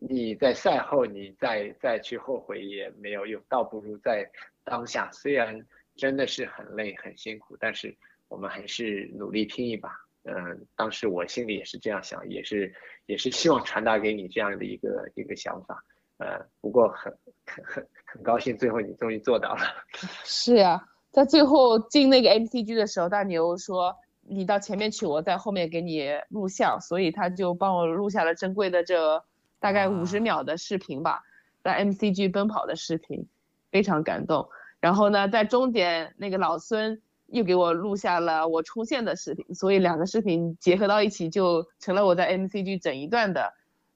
[0.00, 4.30] 你在赛后你再再去后悔也没有用，倒不如在
[4.64, 5.66] 当下，虽然
[5.96, 7.96] 真的是很累很辛苦，但是
[8.28, 9.90] 我们还是努力拼一把。
[10.24, 12.74] 嗯，当时我心里也是这样想，也是
[13.06, 15.82] 也是希望传达给你这样的一个一个想法。
[16.18, 17.10] 呃，不过很
[17.46, 19.62] 很很很高兴，最后你终于做到了。
[20.24, 20.78] 是呀，
[21.10, 29.24] 在最后进那个 MCG 的时候，大牛说你到前面去，我在后面给你录像，所以他就帮我录下了珍贵的这
[29.58, 31.22] 大概五十啊秒的视频吧，
[31.62, 33.26] 在 MCG 奔跑的视频，
[33.70, 34.48] 非常感动。
[34.78, 43.52] 然后呢，在终点那个老孙又给我录下了我冲线的视频，所以两个视频结合到一起，就成了我在 MCG 整一段的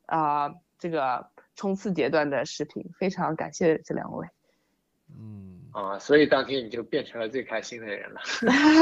[0.06, 4.26] 啊、这个冲刺阶段的视频，非常感谢这两位。
[5.08, 8.20] 嗯，啊，所以当天你就变成了最开心的人了。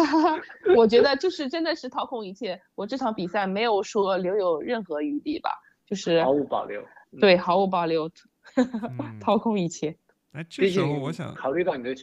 [0.76, 5.50] 我觉得就是真的是掏空一切，我这场比赛没有说留有任何余地吧，
[5.86, 6.80] 就是毫无保留。
[6.82, 8.10] 嗯对毫无保留，
[8.56, 9.94] 嗯 掏空一切。
[10.32, 11.94] 哎，这毕时候竟我想，考虑到你的，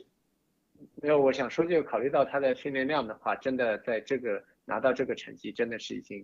[1.02, 6.24] 没有，我想说，就考虑到他的训练量的话，真的在这个拿到这个成绩，真的是已经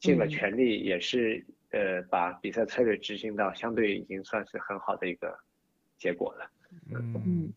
[0.00, 5.38] 尽了嗯全力，也是呃把比赛策略执行到相对已经算是很好的一个
[5.96, 6.50] 结果了。
[6.90, 7.52] 嗯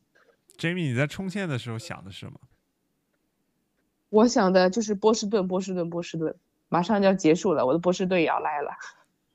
[0.60, 2.40] ，Jamie，你在冲线的时候想的是什么？
[4.10, 6.36] 我想的就是波士顿，波士顿，波士顿，
[6.68, 8.72] 马上就要结束了，我的波士顿也要来了。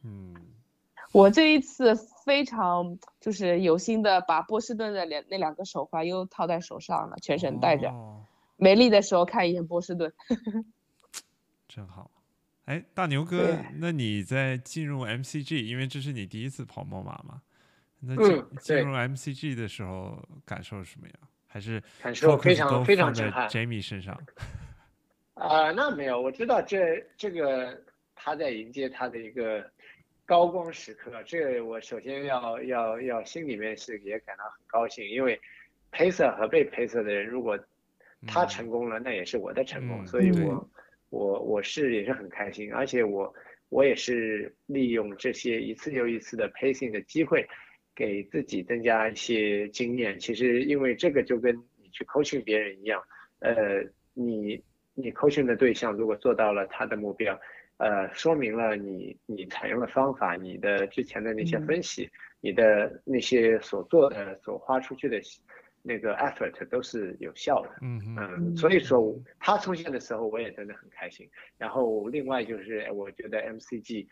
[0.02, 0.34] 嗯
[1.12, 1.94] 我这一次
[2.24, 7.88] 非常就是有心的把波士顿的两那两个手环又套在手上了，全程戴着。
[7.88, 8.24] 哦
[8.56, 10.12] 没力的时候看一眼波士顿。
[11.66, 12.08] 真好。
[12.66, 17.42] 哎，大牛哥，那你在进入 MCG，因为这是你第一次跑墨马嘛？
[18.06, 21.14] 那嗯进入 MCG 的时候感受是什么样？
[21.46, 24.20] 还是感受非常非常震撼 Jamie 身上？
[25.34, 27.80] 啊、那没有，我知道这这个
[28.14, 29.64] 他在迎接他的一个
[30.24, 35.40] 高光时刻，这个我首先要要要心里面是也感到很高兴，因为
[35.92, 37.58] pacer 和被 pacer 的人如果
[38.26, 40.70] 他成功了，那也是我的成功，嗯所以我
[41.10, 43.32] 我我是也是很开心，而且我
[43.68, 47.46] 我也是利用这些一次又一次的 pacing 的机会，
[47.94, 50.18] 给自己增加一些经验。
[50.18, 53.02] 其实因为这个就跟你去 coaching 别人一样，
[53.40, 54.62] 呃，你
[54.94, 57.38] 你 coaching 的对象如果做到了他的目标，
[57.76, 62.10] 呃，说明了你你采用的方法，你的之前的那些嗯分析，
[62.40, 65.20] 你的那些所做的所花出去的
[65.82, 67.70] 那个 effort 都是有效的。
[67.82, 71.28] 嗯嗯，所以说他出现的时候，我也真的很开心。
[71.58, 74.06] 然后另外就是，我觉得 MCG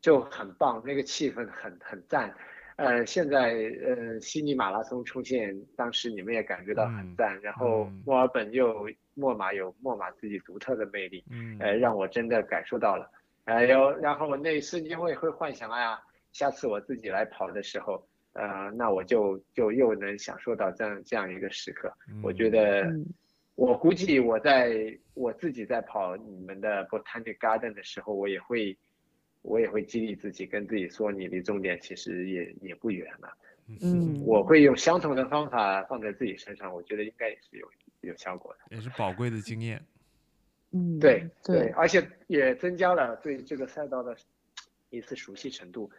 [0.00, 2.34] 就很棒，那个气氛很很赞。
[2.80, 3.52] 呃，现在
[3.84, 7.38] 呃悉尼马拉松出现，当时你们也感觉到很赞。
[7.42, 13.10] 然后嗯墨尔本又墨马有墨马自己独特的魅力，嗯呃，让我真的感受到了。
[13.44, 16.00] 哎呦，然后我那一瞬间我也会幻想，哎呀，
[16.32, 21.92] 下次我自己来跑的时候，呃，那我就就又能享受到这样这样一个时刻。
[22.22, 23.04] 我觉得嗯，
[23.56, 28.78] 我估计我在我自己在跑你们的 Botanic Garden 的时候，我也会，
[29.42, 33.36] 我也会激励自己，跟自己说，你离终点其实也也不远了。
[33.82, 38.74] 嗯我会用相同的方法放在自己身上，我觉得应该也是有有效果的。
[38.74, 39.80] 也是宝贵的经验。
[40.72, 44.16] 嗯，对对，而且也增加了对这个赛道的
[44.90, 45.90] 一次熟悉程度。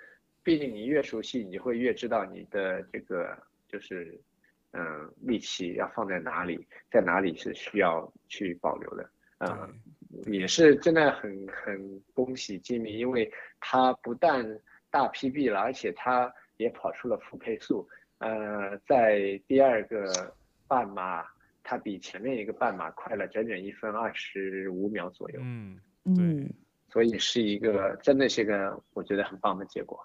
[0.44, 3.38] 毕竟你越熟悉，你会越知道你的这个
[3.68, 4.20] 就是
[4.72, 9.10] 嗯力气要放在哪里，在哪里是需要去保留的。
[9.40, 9.74] 嗯，
[10.26, 14.46] 也是真的很很恭喜吉米，因为他不但
[14.90, 17.88] 大 PB 了，而且他也跑出了负配速。
[18.20, 20.36] 呃，在第二个
[20.68, 21.26] 半马，
[21.64, 25.80] 他比前面一个半马快了整整一分二十五秒左右，嗯，
[26.16, 26.48] 对，
[26.90, 30.00] 所以是一个真的是个我觉得很棒的结果。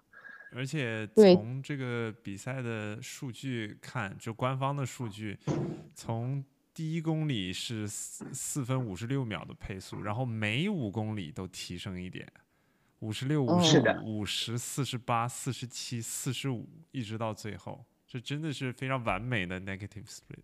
[0.52, 5.36] 而且从这个比赛的数据看，就官方的数据，
[5.92, 6.42] 从
[6.76, 12.30] 第一公里是四四分五十六秒的配速，然后每五公里都提升一点，
[12.98, 20.42] 五十六、五哦十五十、四十八、四十七、四十五，一直到最后，这真的是非常完美的 negative split。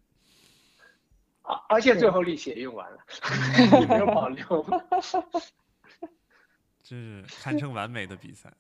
[1.42, 2.98] 而而且最后力气也用完了，
[3.82, 4.42] 也没有保留。
[6.82, 8.50] 这是堪称完美的比赛。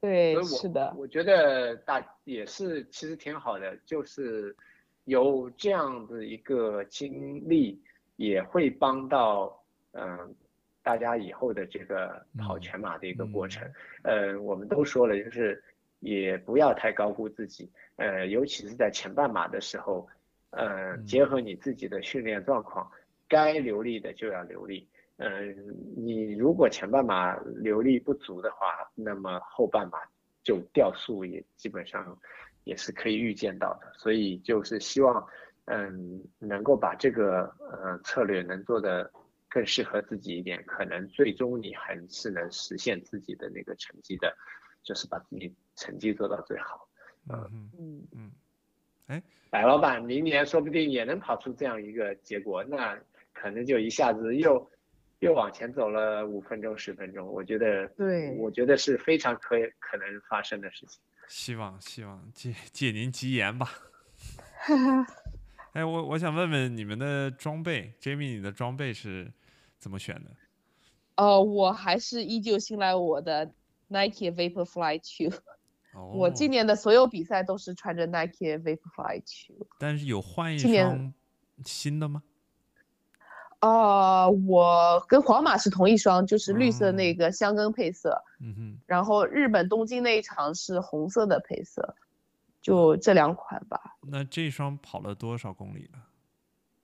[0.00, 4.56] 对，是的，我觉得大也是其实挺好的，就是
[5.04, 7.82] 有这样的一个经历，
[8.16, 9.58] 也会帮到
[9.92, 10.34] 嗯、
[10.82, 13.62] 大家以后的这个跑嗯全马的一个过程。
[14.04, 15.62] 呃，我们都说了，就是
[16.00, 20.08] 也不要太高估自己，呃，尤其是在前半马的时候，
[20.50, 22.90] 呃，嗯结合你自己的训练状况，
[23.28, 24.88] 该流力的就要流力。
[25.18, 25.54] 嗯，
[25.96, 29.98] 你如果前半马流力不足的话，那么后半马
[30.42, 32.18] 就掉速也基本上
[32.64, 33.92] 也是可以预见到的。
[33.98, 35.26] 所以就是希望，
[35.66, 39.10] 嗯，能够把这个呃策略能做的
[39.48, 44.36] 更适合自己一点，可能最终你还是能实现自己的那个成绩的，
[44.82, 46.88] 就是把自己成绩做到最好。
[47.28, 48.32] 嗯嗯嗯，
[49.06, 52.98] 哎，白老板明年说不定也能跑出这样一个结果，那
[53.32, 54.68] 可能就一下子又
[55.20, 57.28] 又往前走了五分钟、十分钟。
[57.28, 61.00] 我觉得，对我觉得是非常可可能发生的事情。
[61.32, 63.66] 希望希望借借您吉言吧。
[65.72, 69.32] 哎，我我想问问你们的装备，Jamie，你的装备是
[69.78, 70.30] 怎么选的？
[71.14, 73.46] 呃，我还是依旧信赖我的
[73.88, 75.34] Nike Vaporfly Two。
[75.94, 79.66] 哦，我今年的所有比赛都是穿着 Nike Vaporfly Two。
[79.78, 81.14] 但是有换一双
[81.64, 82.22] 新的吗？
[83.62, 91.94] 呃，我跟皇马是同一双，就是绿色哦那个香根配色，嗯哼，然后日本东京那一场是红色的配色，
[92.60, 93.80] 就这两款吧。
[94.00, 95.98] 那这双跑了多少公里呢？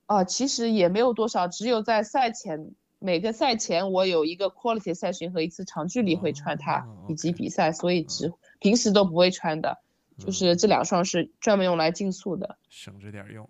[0.07, 9.77] 啊、其实也没有多少，只有在赛前每个赛前我有一个 quality 赛巡和一次长距离会穿它，哦以及比赛，所以只平时都不会穿的，
[10.17, 12.57] 就嗯是这两双是专门用来竞速的。
[12.69, 13.49] 省着点儿用。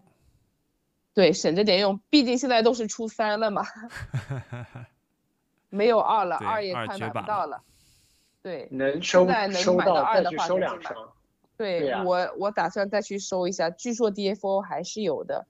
[1.19, 3.65] 对，省着点用，毕竟现在都是初三了嘛，
[5.69, 7.61] 没有二了，对二也快买不到了。
[8.40, 11.12] 对能收在能买到到二的话再去收两双。
[11.57, 15.49] 对，对啊我我打算再去收一下，据说 DFO 还是有的。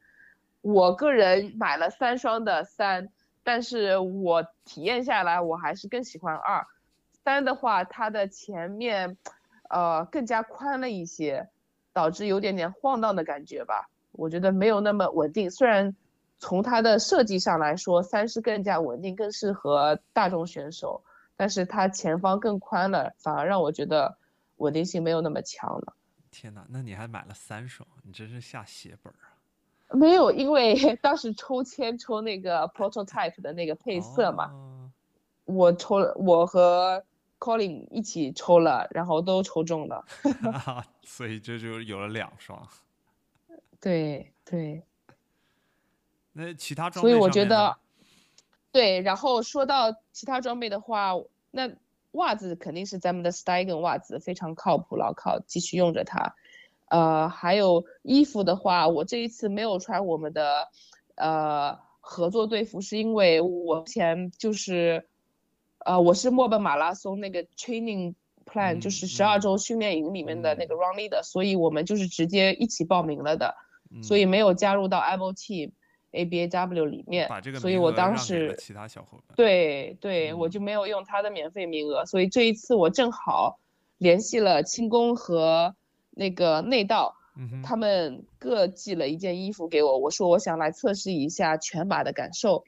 [0.62, 3.10] 我个人买了三双的三，
[3.44, 6.66] 但是我体验下来，我还是更喜欢二。
[7.22, 9.18] 三的话，它的前面，
[9.68, 11.50] 呃，更加宽了一些，
[11.92, 13.90] 导致有点点晃荡的感觉吧。
[14.18, 15.48] 我觉得没有那么稳定。
[15.48, 15.94] 虽然
[16.38, 21.02] 从它的设计上来说，三是更加稳定，更适合大众选手，
[21.36, 24.18] 但是它前方更宽了，反而让我觉得
[24.56, 25.94] 稳定性没有那么强了。
[26.30, 29.96] 天哪，那你还买了三双，你真是下血本儿啊！
[29.96, 34.90] 没有，因为 当时抽签抽那个 prototype 的那个配色嘛，哦
[35.44, 37.02] 我抽了，我和
[37.38, 40.04] Colin 一起抽了，然后都抽中了。
[41.02, 42.68] 所以这就有了两双。
[43.80, 44.82] 对对，
[46.32, 47.76] 那其他装备所以我觉得
[48.72, 49.00] 对。
[49.00, 51.12] 然后说到其他装备的话，
[51.50, 51.70] 那
[52.12, 56.34] 袜子肯定是咱们的 Steigen 袜子，非常靠谱牢靠，继续用着它。
[56.90, 60.68] 呃，还有衣服的话，我这一次没有穿我们的
[61.16, 65.06] 呃合作队服，是因为我之前就是
[65.84, 68.14] 呃我是墨本马拉松那个 training
[68.46, 73.54] plan，、就是嗯十二嗯周训练营里面的那个 run leader，、所以我们就是直接一起报名了的，
[73.90, 75.72] 嗯所以没有加入到 Able Team
[76.12, 79.34] ABAW 里面把这，个所以我当时其他小伙伴。
[79.36, 83.58] 对对，我嗯就没有用他的免费名额，所以这一次我正好
[83.98, 85.74] 联系了轻工和
[86.10, 87.14] 那个内道，
[87.62, 92.64] 他们各寄了一件衣服给我，我说我想来测试一下全马的感受。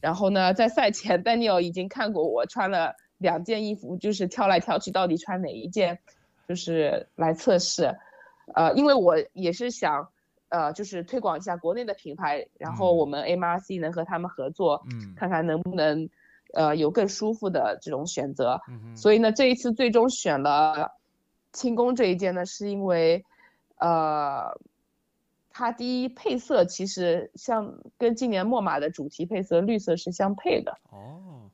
[0.00, 5.98] 然后呢，在赛前， Daniel 已经看过我穿了两件衣服，就是挑来挑去到底穿哪一件，
[6.46, 7.96] 就是来测试。
[8.54, 10.08] 呃，因为我也是想，
[10.52, 16.10] 呃，就是推广一下国内的品牌，然后嗯我们 MRC 能和他们合作，嗯看看能不能，
[16.52, 18.60] 呃，有更舒服的这种选择。
[18.68, 20.92] 嗯，所以呢，这一次最终选了
[21.52, 23.24] 轻工这一件呢，是因为，
[23.78, 24.60] 呃，
[25.48, 31.48] 它第一配色其实像跟今年墨马的主题配色绿色是相配的，哦，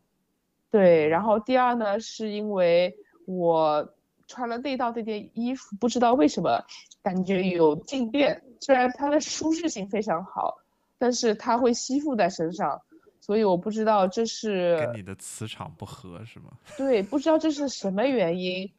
[0.73, 1.07] 对。
[1.07, 2.97] 然后第二呢，是因为
[3.27, 3.95] 我
[4.27, 6.65] 穿了内道这件衣服，不知道为什么
[7.01, 10.57] 感觉有静电，虽然它的舒适性非常好，
[10.99, 12.81] 但是它会吸附在身上，
[13.21, 16.51] 所以我不知道这是跟你的磁场不合是吗？
[16.77, 18.71] 对，不知道这是什么原因，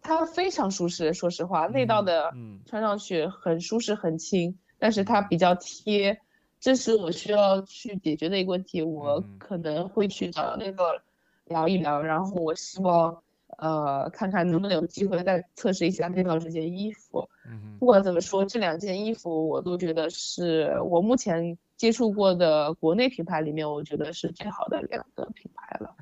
[0.00, 1.12] 它非常舒适。
[1.12, 6.18] 说实话，内道嗯的嗯穿上去很舒适很轻，但是它比较贴，
[6.60, 8.82] 这是我需要去解决的一个问题。
[8.82, 11.02] 我嗯可能会去找那个
[11.46, 13.22] 聊一聊，然后我希望
[13.58, 17.28] 呃看看能不能有机会再测试一下那套这件衣服。
[17.46, 25.94] 嗯不管怎么说，这两件衣服我都觉得是我目前接触过的国内品牌里面，我觉得是最好的两个品牌了。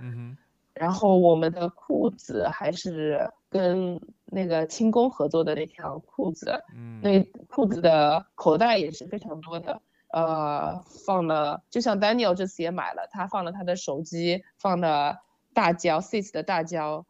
[0.74, 15.18] 然后我们的裤子还是跟那个轻工合作的那条裤子，嗯那裤子的口袋也是非常多的，呃，放了，就像 Daniel 这次也买了，他放了他的手机，放了
[15.52, 17.04] 大胶 Sis 的大胶，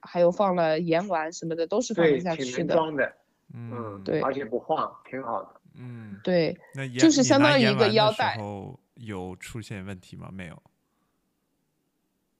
[0.00, 2.74] 还有放了盐丸什么的，都是放，得下去的。
[2.74, 3.12] 能装的，
[3.54, 5.48] 嗯嗯，对而且不晃，挺好的。
[5.74, 10.28] 嗯，对，那就是相当于一个腰带候有出现问题吗？
[10.32, 10.62] 没有。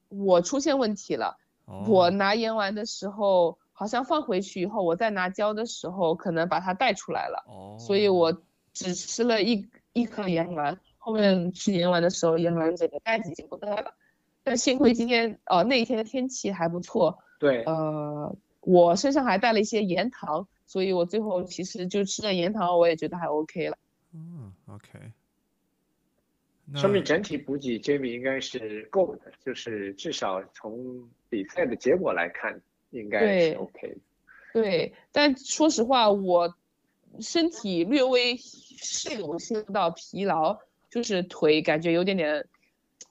[0.08, 1.38] 我出现问题了。
[1.64, 7.42] 我哦拿盐丸的时候，好像放回去以后，我再拿胶的时候，可能把它带出来了。
[7.46, 8.42] 哦，所以我
[8.74, 13.94] 只吃了一一颗盐丸，后面吃盐丸的时候，盐丸整个袋子已经不在了。
[14.42, 23.76] 但幸亏今天呃那一天的天气还不错，对，呃，我身上还带了一些盐糖，所以我最后其实就吃了盐糖，我也觉得还 OK 了。
[24.14, 25.00] 嗯，OK。
[26.76, 32.60] 说明整体补给 Jamie 应该是够的，就是至少从比赛的结果来看，
[32.90, 33.96] 应该是 OK 的。
[34.52, 36.54] 对，但说实话，我
[37.18, 42.46] 身体略微是有些到疲劳，就是腿感觉有点点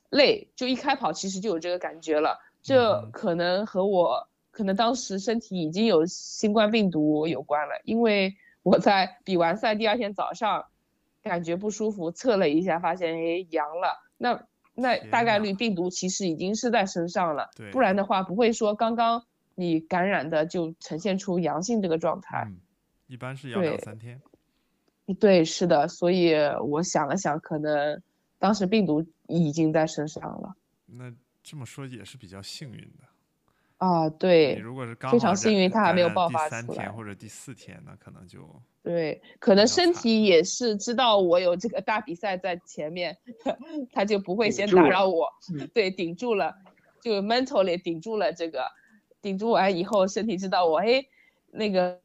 [0.10, 2.40] 累，就一开跑其实就有这个感觉了。
[2.62, 10.66] 这可能和我可能当时身体已经有新冠病毒有关了，因为 我在比完赛第二天早上
[11.24, 14.44] 感觉不舒服，测了一下发现哎阳了，那
[14.76, 19.26] 那大概率病毒其实已经是在身上了，对不然的话不会说刚刚
[19.56, 22.46] 你感染的就呈现出阳性这个状态。
[22.48, 22.58] 嗯，
[23.08, 24.22] 一般是要两对三天。
[25.20, 26.34] 对，是的，所以
[26.64, 28.02] 我想了想，可能
[28.40, 30.56] 当时病毒已经在身上了。
[30.86, 31.12] 那
[31.44, 33.08] 这么说也是比较幸运的。
[33.78, 38.40] 啊，对如果是刚非常幸运它还没有爆发第三发出来天或者第四天，那可能就
[38.84, 43.18] 对，可能身体也是知道我有这个大比赛在前面，
[43.92, 46.56] 他就不会先打扰我，嗯对，顶住了，
[47.02, 48.72] 就 mentally 顶住了这个，
[49.20, 51.04] 顶住完以后，身体知道我哎
[51.52, 52.00] 那个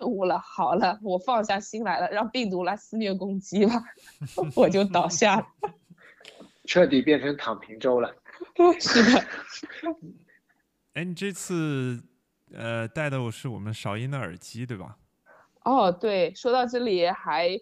[0.00, 3.82] 误了，好了，我放下心来了，让病毒来肆虐攻击吧，
[4.54, 5.46] 我就倒下了。
[6.66, 8.14] 彻底变成躺平周了。
[8.80, 9.26] 是的，
[10.94, 12.02] 哎，你这次
[12.52, 14.96] 呃带的是我们韶音的耳机对吧？
[15.64, 17.58] 哦，对，说到这里还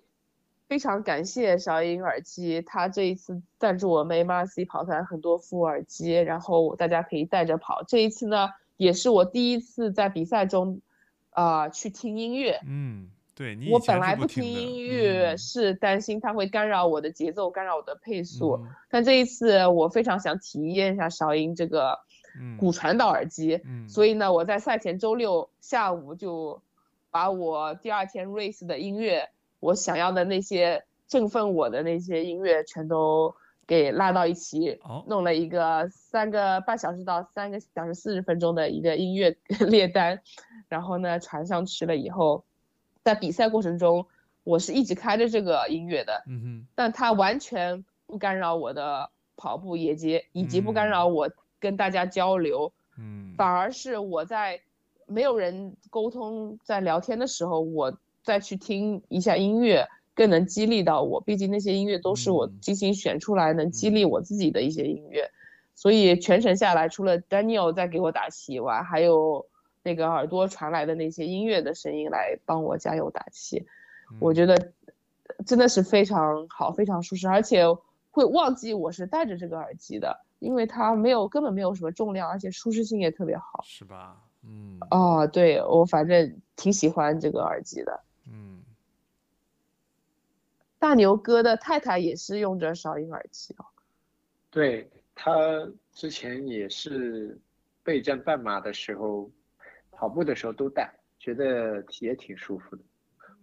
[0.69, 7.83] 非常感谢韶音耳机，他这一次赞助我们 MRC 跑团很多副耳机，然后大家可以带着跑。
[7.83, 10.81] 这一次呢，也是我第一次在比赛中，
[11.31, 12.59] 啊、去听音乐。
[12.67, 15.39] 嗯，对你我本来不听音乐嗯。
[15.39, 18.61] 是担心它会干扰我的节奏，干扰我的配速。
[18.63, 18.69] 嗯。
[18.91, 21.99] 但这一次我非常想体验一下韶音这个
[22.39, 22.59] 嗯。
[22.59, 26.61] 骨传导耳机，嗯，所以呢，我在赛前周六下午就
[27.11, 33.35] 把我第二天 race 的音乐，我想要的那些振奋我的那些音乐全都
[33.67, 35.03] 给拉到一起，哦。
[35.09, 39.35] 弄了一个三个半小时到三个小时四十分钟的一个音乐
[39.67, 40.21] 列单，
[40.69, 42.45] 然后呢传上去了以后，
[43.03, 44.07] 在比赛过程中，
[44.45, 54.61] 我是一直开着这个音乐的，嗯哼但它完全不干扰我的跑步以及，以及不干扰我跟大家交流，嗯反而是我在
[55.07, 61.21] 没有人沟通在聊天的时候，我再去听一下音乐，更能激励到我。
[61.21, 65.31] 毕竟那些音乐都是我嗯精心选出来，能激励我自己的一些音乐。
[65.75, 69.47] 所以全程下来，除了 Daniel 在给我打气以外，还有
[69.83, 73.67] 那个耳朵传来的那些音乐的声音来帮我加油打气。
[74.19, 74.73] 我嗯觉得
[75.47, 77.65] 真的是非常好，非常舒适，而且
[78.11, 83.63] 会忘记我是戴着这个耳机的，因为它没有根本没有什么重量，而且舒适性也特别好。
[83.65, 84.17] 是吧？
[84.43, 88.01] 嗯哦，对我反正挺喜欢这个耳机的。
[88.27, 88.63] 嗯
[90.79, 93.67] 大牛哥的太太也是用着韶音耳机哦。
[94.51, 95.33] 对他
[95.93, 97.39] 之前也是
[97.83, 99.31] 备战半马的时候，
[100.01, 102.83] 跑步的时候都带，觉得也挺舒服的。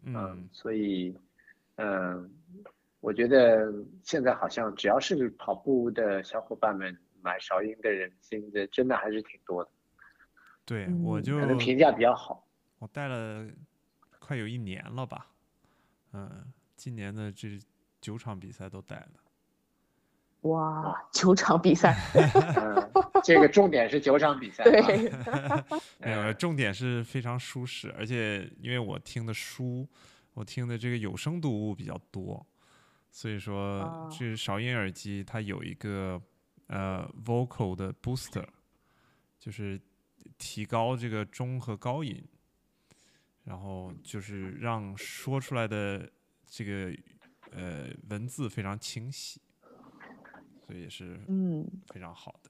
[0.02, 1.16] 嗯所以，
[1.76, 2.28] 嗯，
[3.00, 3.72] 我觉得
[4.02, 9.70] 现在好像只要是跑步的小伙伴们买韶音的人，现在真的还是挺多的，
[10.66, 12.48] 对，嗯我就可能评价比较好。
[12.80, 13.48] 我带了
[14.20, 15.28] 快有一年了吧，
[16.14, 17.60] 嗯，今年的这
[18.02, 19.10] 九场比赛都带了。
[20.48, 22.92] 哇，九场比赛，嗯，
[23.24, 24.64] 这个重点是九场比赛。
[24.64, 25.12] 对，
[26.00, 29.88] 没有，重点是非常舒适，而且因为我听的书，
[30.34, 32.46] 我听的这个有声读物比较多，
[33.10, 36.22] 所以说哦这韶音耳机它有一个
[36.68, 38.46] 呃 vocal 的 booster，
[39.40, 39.80] 就是
[40.38, 42.24] 提高这个中和高音，
[43.44, 46.10] 然后就是让说出来的
[46.46, 46.96] 这个
[47.52, 49.42] 呃文字非常清晰，
[50.68, 52.50] 所以也是嗯，非常好的。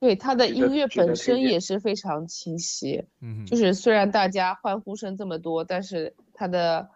[0.00, 3.04] 对，他的音乐本身也是非常清晰。
[3.20, 6.88] 嗯，就是虽然大家欢呼声这么多，但是他的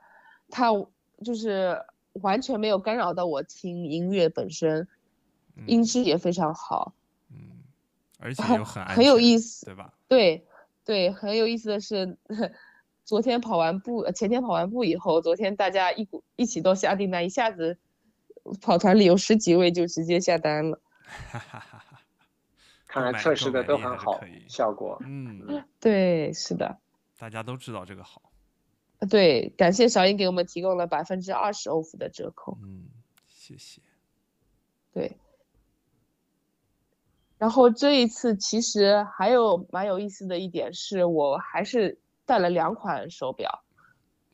[0.49, 0.69] 他
[1.25, 1.83] 就是
[2.13, 4.87] 完全没有干扰到我听音乐本身，
[5.67, 6.95] 音嗯质也非常好，
[7.31, 7.65] 嗯，
[8.21, 9.67] 而且又很安很有意思。
[9.67, 9.93] 对吧？
[10.07, 10.47] 对
[10.85, 12.17] 对，很有意思的是，
[13.05, 17.79] 昨天跑完步，呃前天跑完步以后，昨天大家一股一起都下订单，一下子
[18.61, 20.81] 跑团里有十几位就直接下单了。
[21.03, 22.01] 哈哈哈哈。
[22.87, 24.99] 看来测试的都很好效果。
[25.03, 26.79] 嗯，对，是的，
[27.19, 28.21] 大家都知道这个好。
[29.09, 32.59] 对，感谢小英给我们提供了百分之二十 off 的折扣。
[32.63, 32.85] 嗯，
[33.27, 33.81] 谢谢。
[34.93, 35.17] 对。
[37.39, 43.65] 然后这一次其实还有蛮有意思的一点是，我还是带了两款手表，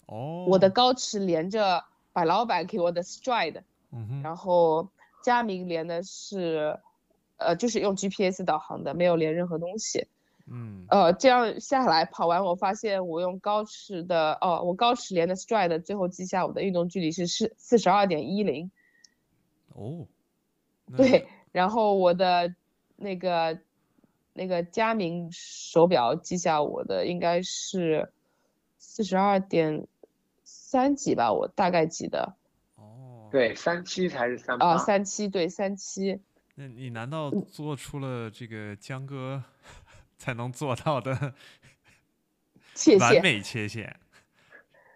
[0.06, 3.62] 哦，我的高驰连着百老板给我的 Stride，
[4.22, 4.88] 然后
[5.22, 6.78] 佳明连的是，
[7.36, 10.06] 呃，就是用 GPS 导航的，没有连任何东西。
[10.50, 18.70] 嗯呃，这样下来跑完，我发现我用高驰的，哦，我高驰连的 Stride 最后记下我的运动距离是四四十二点一零。
[19.74, 20.06] 哦，
[20.96, 22.54] 对，然后我的
[22.96, 23.58] 那个
[24.32, 28.10] 那个佳明手表记下我的应该是
[28.78, 29.86] 四十二点
[30.44, 32.32] 三几吧，我大概记得哦，，
[33.30, 34.78] 对，三七才是三啊，八。
[34.78, 36.18] 三七对三七，
[36.54, 39.42] 那你难道嗯做出了这个江哥
[40.16, 41.32] 才能做到的 完
[42.74, 43.20] 谢谢。
[43.20, 43.98] 美切线，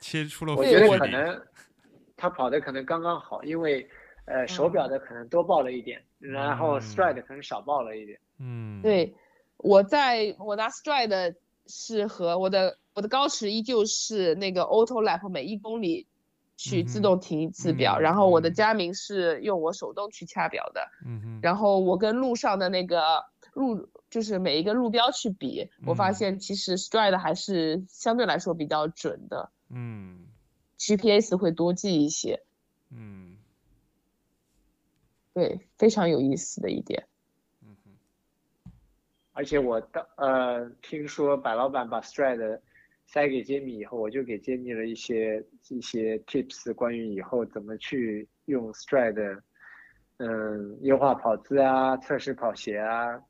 [0.01, 0.99] 切出了我觉得？
[0.99, 1.43] 可能
[2.17, 3.89] 他跑的可能刚刚好，因为
[4.27, 8.19] 呃手表的可能多报了一点，然后嗯 Stride 可能少报了一点。
[8.39, 9.15] 嗯，，对，
[9.57, 11.35] 我在我拿 Stride
[11.67, 16.07] 是和我的我的高驰依旧是那个 Auto Lap 每一公里
[16.57, 18.55] 去自动停一次表，嗯然后我的嗯。
[18.55, 20.89] 佳明是用我手动去掐表的。
[21.05, 23.25] 嗯哼，然后我跟路上的那个
[23.55, 26.15] 路，就是每一个路标去比，我发嗯。
[26.15, 30.27] 现其实 Stride 还是相对来说比较准的嗯
[30.79, 32.43] ，GPS 会多记一些，
[32.91, 33.37] 嗯。
[35.35, 37.07] 对，非常有意思的一点。
[37.63, 38.71] 嗯哼，
[39.33, 42.61] 而且我当呃听说白老板把 Stride
[43.13, 49.39] 塞给杰米以后，我就给杰米了一些一些 tips，关于以后怎么去用 Stride，
[50.17, 53.21] 嗯，优化跑姿啊，测试跑鞋啊，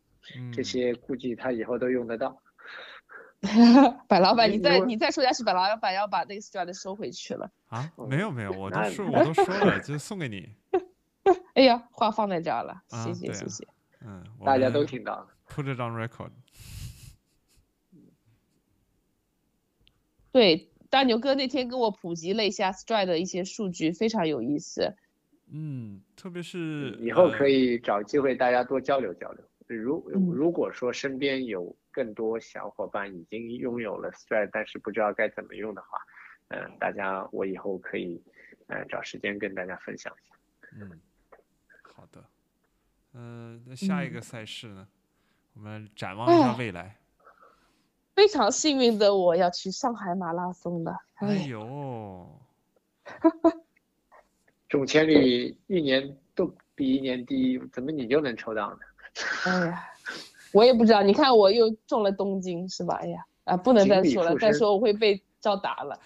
[0.53, 2.41] 这嗯些估计他以后都用得到。
[4.07, 7.51] 白老板，你再你再说下去，白老板要把那个 Stride 收回去了。
[7.67, 10.49] 啊，哦没有没有，我 都说我都说了，就送给你。
[11.55, 13.67] 哎呀，话放在这儿了，啊谢谢谢谢。
[14.07, 15.27] 嗯，大家都听到了。
[15.49, 16.31] put it on record。
[20.33, 24.97] 对，大牛哥那天跟我普及了一下 Stride 的一些数据，非常有意思。
[25.53, 27.79] 嗯，特别是以后可以。
[27.79, 29.45] 找机会大家多交流交流。
[29.67, 35.99] 如嗯如果说身边有更多小伙伴已经拥有了 Stride，但是不知道该怎么用的话，
[36.49, 38.23] 嗯、大家我以后可以，
[38.69, 40.37] 呃，找时间跟大家分享一下。
[40.81, 41.01] 嗯，
[41.83, 42.25] 好的。
[43.13, 44.89] 嗯、那下一嗯个赛事呢？
[45.53, 46.97] 我们展望一下哎未来。
[48.15, 52.29] 非常幸运的我要去上海马拉松了，哎哎，呦，
[54.69, 58.79] 中签率一年都比一年低，怎么你就能抽到呢？
[59.47, 59.85] 哎呀，
[60.53, 62.95] 我也不知道，你看我又中了东京是吧？
[63.03, 65.99] 哎呀，啊，不能再说了，再说我会被招打了。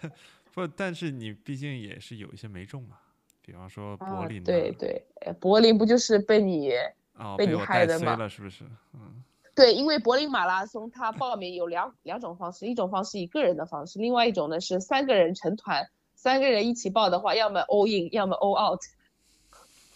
[0.54, 2.96] 不，但是你毕竟也是有一些没中嘛，
[3.42, 6.72] 比方说柏啊林、，对，对，呃柏林不就是被你
[7.18, 8.64] 哦，被你害的嘛衰了是不是？
[8.94, 9.22] 嗯，
[9.56, 18.80] 对，因为柏林马拉松它报名有两两种方式，一种方式一个人的方式，另外一种呢是三个人成团，三个人一起报的话，要么 all in，要么 all out。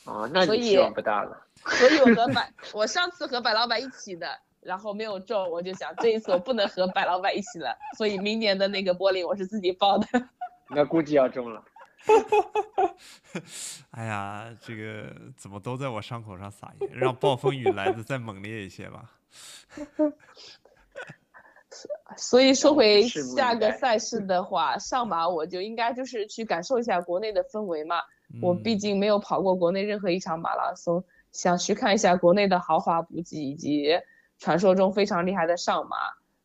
[0.07, 1.47] 哦，那所以你希望不大了。
[1.62, 4.27] 所以我和百，我上次和百老板一起的，
[4.61, 10.07] 然后没有中，我就想这一次我不能和百老板一起了，所以明年的那个柏林我是自己报的。
[10.74, 11.62] 那估计要中了。
[13.91, 19.19] 哎呀，这个怎么都在我伤口上撒盐，让暴风雨来的再猛烈一些吧。
[22.16, 28.02] 所以说回下个赛事的话，上马我就应该就是去感受一下国内的氛围嘛。
[28.43, 31.02] 我毕嗯竟没有跑过国内任何一场马拉松，
[31.32, 33.98] 想去看一下国内的豪华补给以及
[34.39, 35.97] 传说中非常厉害的上马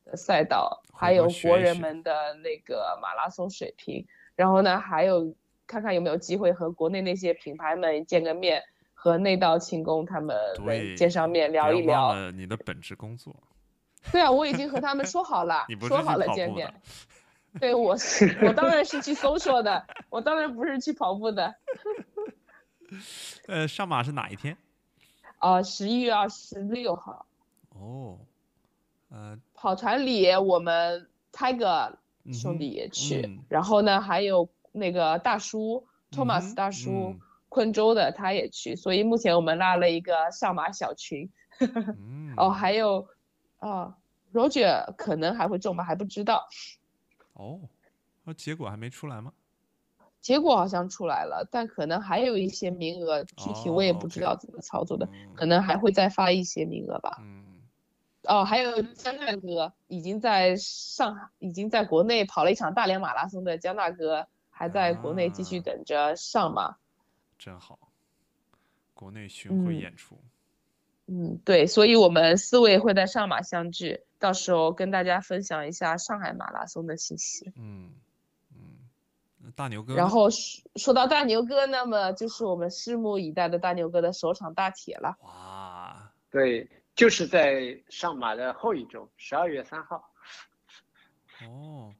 [0.04, 4.06] 的赛道，还有国人们的那个马拉松水平。
[4.36, 5.36] 然后呢，还有
[5.68, 8.64] 看看有没有机会和国内那些品牌们见个面，
[9.06, 12.12] 和内道庆功他们对，见上面聊一聊。
[12.12, 13.36] 了你的本职工作，
[14.12, 16.74] 对啊，我已经和他们说好了 你，不说好了见面。
[17.60, 21.54] 对，我是 我当然是去搜索的，我当然不是去跑步的。
[23.46, 24.58] 呃，上马是哪一天？
[25.38, 27.28] 啊，十一月二十六号，
[27.76, 28.18] 哦，
[29.10, 31.94] 呃，跑团里我们 Tiger
[32.34, 37.20] 兄弟也去，嗯然后呢还有那个大叔嗯 Thomas 哼大叔，嗯
[37.56, 41.32] 昆州的他也去，所以目前我们拉了一个上马小群。
[41.98, 43.08] 嗯， 哦，还有
[43.60, 43.96] 啊
[44.34, 46.46] ，Roger 可能还会中吧，还不知道。
[47.32, 47.62] 哦，
[48.26, 49.32] 那结果还没出来吗？
[50.20, 57.20] 结果好像出来了，但可能还有一些名额，具体我也哦不知道怎么操作的，嗯可能还会再发一些名额吧。
[57.22, 57.62] 嗯，
[58.24, 66.76] 哦，还有江大哥已经在上海，已经在国内跑了一场大连马拉松的江大哥，还在国内继续啊等着上马。
[67.46, 67.78] 真好，
[68.96, 70.18] 国内巡回嗯演出。
[71.06, 77.54] 嗯，对，所以我们四位会在上马相聚，到时候跟大家分享一下上海马拉松的信息。
[77.56, 77.92] 嗯
[78.52, 85.16] 嗯，大牛哥，然后说说到大牛哥，那么就是我们拭目以待的大牛哥的首场大铁了。
[85.22, 90.12] 哇，对，就是在上马的后一周，十二月三号。
[91.44, 91.94] 哦，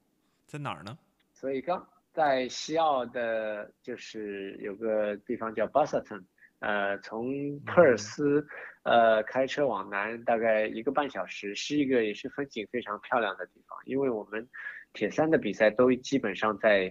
[0.44, 0.98] 在哪儿呢？
[1.32, 1.86] 所以刚
[2.16, 6.24] 在西澳的，就是有个地方叫 Busselton，
[6.60, 8.46] 呃，从珀尔斯
[8.84, 13.78] 呃开车往南大概一个半小时，是一个也是风景非常漂亮的地方。
[13.84, 14.48] 因为我们
[14.94, 16.90] 铁三的比赛都基本上在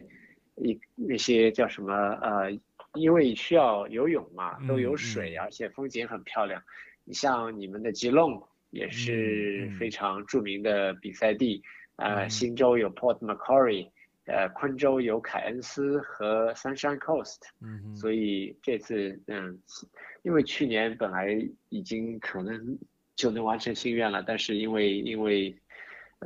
[0.58, 1.92] 一那些叫什么
[2.22, 2.52] 呃，
[2.94, 6.62] 因为需要游泳嘛，都有嗯水，嗯而且风景很漂亮。
[7.04, 11.64] 你像你们的吉隆也是嗯非常著名的比赛地，
[11.96, 13.90] 呃，嗯新州有 Port Macquarie。
[14.26, 19.60] 呃，昆州有凯恩斯和 Sunshine Coast，嗯，所以这次嗯，
[20.24, 21.38] 因为去年本来
[21.70, 22.78] 已经可能
[23.16, 25.56] 就能完成心愿了，但是因为因为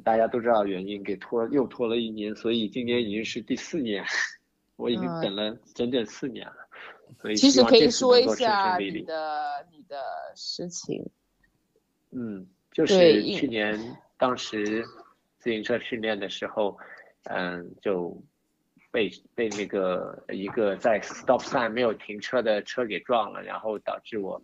[0.03, 4.03] 大家都知道原因，给拖又拖了一年，所以今年已经是第四年，
[4.77, 6.55] 我已经嗯等了整整四年了，
[7.21, 9.01] 所以其实可以说一下你。
[9.01, 9.97] 的你的
[10.35, 11.05] 事情。
[12.11, 13.77] 嗯，就是去年
[14.17, 14.85] 当时
[15.37, 16.85] 自行车训练的时候，嗯，
[17.23, 18.21] 嗯就
[18.91, 24.41] 被被那个一个在 stop sign 没有停车的车给撞了，然后导致我，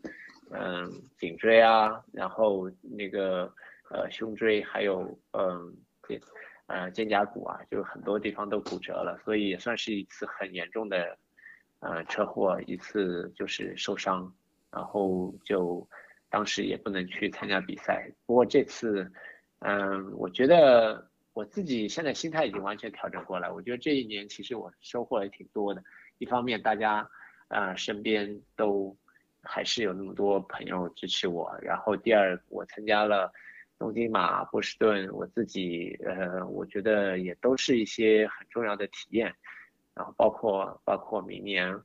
[0.51, 3.51] 嗯，颈椎啊，然后那个
[3.89, 5.75] 呃胸椎还有嗯
[6.07, 6.21] 肩
[6.67, 11.17] 呃肩胛骨啊，就很多地方都骨折了，所以也算是一次很严重的
[11.79, 14.31] 呃车祸，一次就是受伤，
[14.71, 15.87] 然后就
[16.29, 18.11] 当时也不能去参加比赛。
[18.27, 19.11] 不过这次，
[19.59, 23.51] 嗯，我觉得我自己现在心态已经完全调整过来。
[23.51, 25.83] 我觉得这一年其实我收获也挺多的。
[26.17, 27.05] 一方面，大家
[27.49, 28.95] 啊身边都
[29.43, 31.53] 还是有那么多朋友支持我。
[31.61, 33.29] 然后第二，我参加了
[33.77, 39.35] 东京马、波士顿，我自己呃，我觉得也都是一些很重要的体验。
[39.93, 41.77] 然后包括包括明年，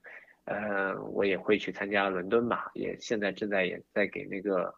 [0.44, 4.72] 呃，我也会去参加伦敦马，也现在正在也在给那个。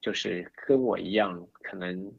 [0.00, 2.12] 就是跟我一样，可能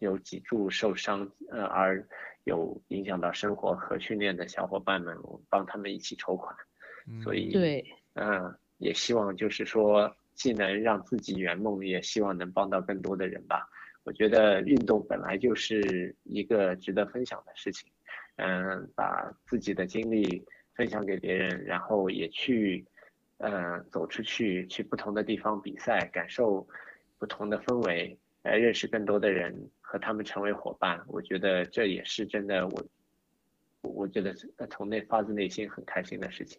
[0.00, 2.06] 有脊柱受伤，呃，而
[2.44, 6.54] 有影响到生活和训练的小伙伴们，我帮他们一起筹款，
[7.22, 7.84] 所以对，
[8.14, 13.68] 嗯，也希望就是说，既能让自己圆梦，也希望能帮到更多的人吧。
[14.04, 17.90] 我觉得运动本来就是一个值得分享的事情，
[18.36, 20.44] 嗯，把自己的经历
[20.74, 22.84] 分享给别人，然后也去，
[23.38, 26.66] 嗯，走出去，去不同的地方比赛，感受。
[27.16, 32.66] 不同的氛围，来认识更多的人，和他们成为伙伴，我觉得这也是真的。
[32.66, 32.84] 我，
[33.82, 34.34] 我觉得
[34.68, 36.58] 从内发自内心很开心的事情。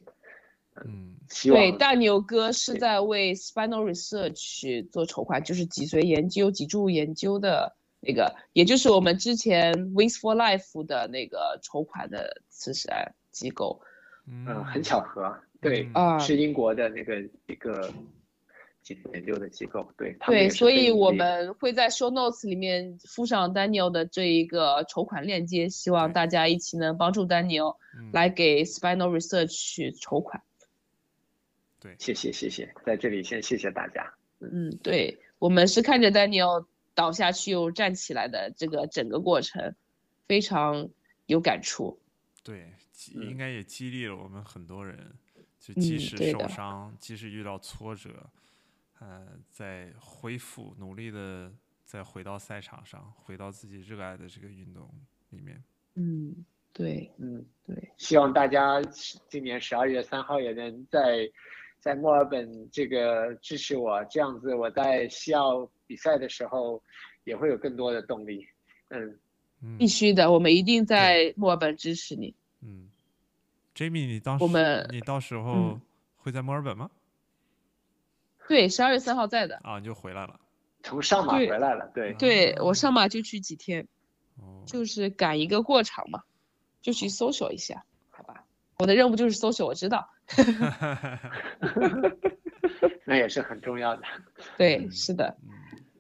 [0.85, 13.81] 嗯，对，大牛哥是在为 Spinal Research 做筹款，就是脊髓研究、脊柱研究的那个，也就是我们之前 Wings for Life 的那个筹款的慈善机构。
[14.27, 15.89] 嗯，很巧合，对，
[16.21, 17.91] 是英国的那个一个。
[19.13, 27.77] 研究的机构，对对，所以我们会在 show notes 里面附上 Daniel 的这一个筹款链接，希望大家一起能帮助 Daniel
[28.11, 30.43] 来给 Spinal Research 筹款。
[31.79, 34.13] 对，谢谢谢谢，在这里先谢谢大家。
[34.39, 39.75] 嗯，对我们是看着 Daniel 倒下去又站起来的这个整个过程，
[40.27, 40.89] 非常
[41.25, 41.99] 有感触。
[42.43, 42.71] 对，
[43.13, 45.13] 应该也激励了我们很多人，
[45.59, 48.09] 就即使受伤，即使遇到挫折。
[49.07, 51.53] 呃，在恢复，努力的
[51.83, 54.89] 再回到赛场上，回到自己热爱的这个运动
[55.29, 55.63] 里面。
[55.93, 57.91] 嗯，对，嗯，对。
[57.97, 58.81] 希望大家
[59.29, 61.29] 今年十二月三号也能在
[61.79, 66.81] 在墨尔本这个支持我，这样子我在西澳比赛的时候
[67.25, 68.43] 也会有更多的动力。
[68.89, 69.19] 嗯，
[69.77, 72.33] 必须的，我们一定在墨尔本支持你。
[72.61, 72.89] 嗯
[73.75, 75.79] ，Jamie，你当时你到时候
[76.17, 76.89] 会在墨尔本吗？
[78.47, 79.59] 对，十二月三号在的。
[79.63, 80.39] 啊，你就回来了，
[80.83, 83.87] 从上马回来了，对，对我上马就去几天，
[84.67, 86.21] 就是赶一个过场嘛，
[86.81, 88.45] 就去 social 一下，好吧，
[88.77, 90.07] 我的任务就是 social，我知道，
[93.03, 94.03] 那也是很重要的，
[94.57, 95.35] 对，是的，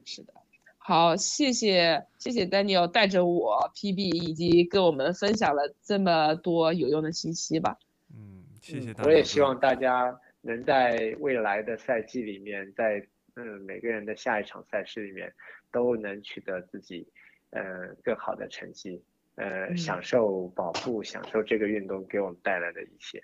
[0.05, 0.33] 是的，
[0.77, 7.75] 好，谢谢谢谢 Daniel 带着我 PB 以及跟我们分享了这么多有用的信息吧，
[8.13, 10.19] 嗯，谢谢，我也希望大家。
[10.45, 13.03] 能在未来的赛季里面，在
[13.35, 15.33] 嗯每个人的下一场赛事里面，
[15.71, 17.07] 都能取得自己
[17.49, 19.03] 呃更好的成绩，
[19.37, 23.19] 呃享受保护，享受这个运动给我们带来的一切，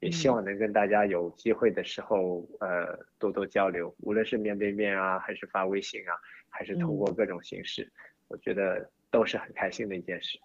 [0.00, 6.12] 也希望能跟大家有机会的时候呃多多交流，无论是面对面啊，还是发微信啊，
[6.50, 7.88] 还是通过各种形式，
[8.26, 10.40] 我觉得都是很开心的一件事。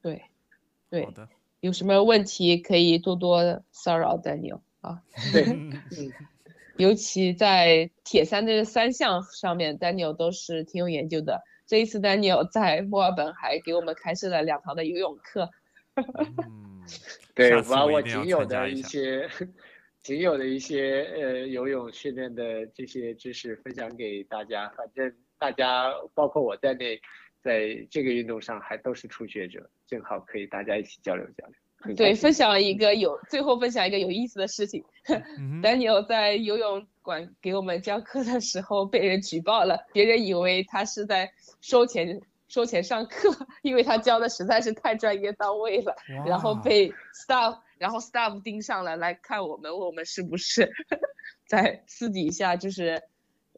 [0.00, 0.22] 对，
[0.88, 1.06] 对，
[1.60, 4.60] 有什么问题可以多多骚扰 Daniel。
[4.86, 5.02] 啊，
[5.32, 5.72] 对，嗯
[6.78, 11.42] 尤其在铁三这三项上面，Daniel 都是挺有研究的。
[11.66, 15.50] 这一次，Daniel 在墨尔本还给我们开设了两堂的游泳课。
[15.96, 16.84] 嗯，
[17.34, 19.28] 对，把我仅有的一些、
[20.02, 24.68] 仅有的一些呃游泳训练的这些知识分享给大家。
[24.76, 27.00] 反正大家，包括我在内，
[27.42, 31.54] 在这个运动上还都是初学者，正好可以大家一起交流交流。
[31.96, 34.84] 对，分享一个有最后分享一个有意思的事情。
[35.62, 41.30] Daniel 在游泳馆给我们教课的时候被人举报了，别人以为他是在
[41.60, 43.30] 收钱收钱上课，
[43.62, 45.94] 因为他教的实在是太专业到位了，
[46.26, 50.72] 然后被 staff 然后 staff 盯上了来看我们，问我们是不是
[51.46, 53.02] 在私底下就是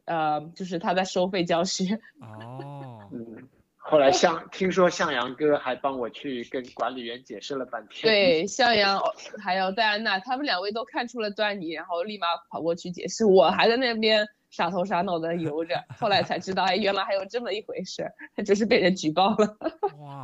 [0.05, 1.99] 呃就是他在收费教学。
[2.21, 3.47] 哦，嗯。
[3.89, 8.03] 后来向听说向阳哥还帮我去跟管理员解释了半天。
[8.03, 9.01] 对，向阳
[9.41, 13.25] 还有戴安娜，他们两位都看出了端倪，然后立马跑过去解释。
[13.25, 18.07] 我还在那边傻头傻脑的游着，后来才知道，哎，原来还有这么一回事，
[18.45, 19.57] 就是被人举报了。
[19.97, 20.23] 哇，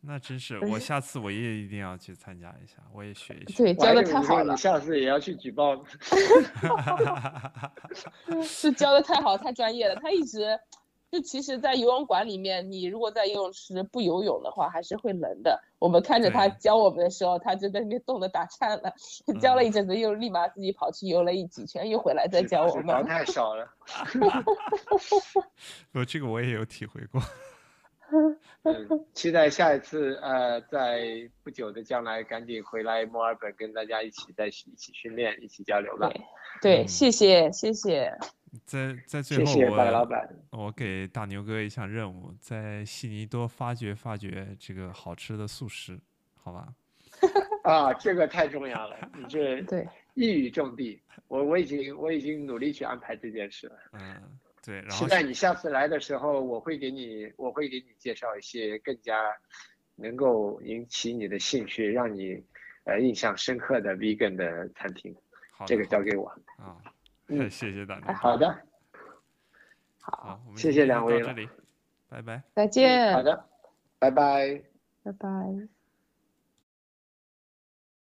[0.00, 3.64] 那真是，我下次我也一定要去参加一下，我也学一学。
[3.64, 4.52] 对，教的太好了。
[4.52, 5.84] 你下次也要去举报。
[8.42, 10.58] 是教的太好，太专业了，他一直。
[11.10, 15.62] 就其实，在游泳馆里面，你如果在游泳池不游泳的话，还是会冷的。
[15.78, 18.92] 我们看着他教我们的时候，他就在那边冻得打颤了，
[19.40, 23.04] 教了一阵子，又立马自己跑去游了一几圈，又回来再教我们。
[23.04, 23.68] 太少了。
[25.94, 27.20] 我，这个我也有体会过。
[28.62, 36.10] 嗯，期待下一次，呃，在不久的将来，赶紧回来墨尔本，跟大家一起再一起训练，一起交流吧。
[36.60, 38.12] 对，嗯谢谢谢谢。
[38.64, 40.28] 在在最后谢谢白老我板。
[40.50, 45.98] 我给大牛哥一项任务，在悉尼多发掘发掘这个好吃的素食，
[46.34, 46.68] 好吧？
[47.64, 51.02] 啊，这个太重要了，你这对，一语中的。
[51.28, 53.76] 我我已经我已经努力去安排这件事了。
[53.92, 54.22] 嗯，
[54.66, 59.32] 对，然期待你下次来的时候，我会给你我会给你介绍一些更加
[59.94, 62.44] 能够引起你的兴趣，让你
[62.84, 65.14] 呃印象深刻的 vegan 的餐厅。
[65.66, 66.28] 这个交给我。
[66.58, 66.76] 啊，
[67.28, 68.18] 嗯谢谢大牛哎哥。
[68.18, 68.62] 好的，
[70.00, 71.34] 好，谢谢两位了
[72.08, 72.42] 拜拜。
[72.54, 73.48] 再见，好的，
[73.98, 74.62] 拜拜。
[75.02, 75.75] 拜拜。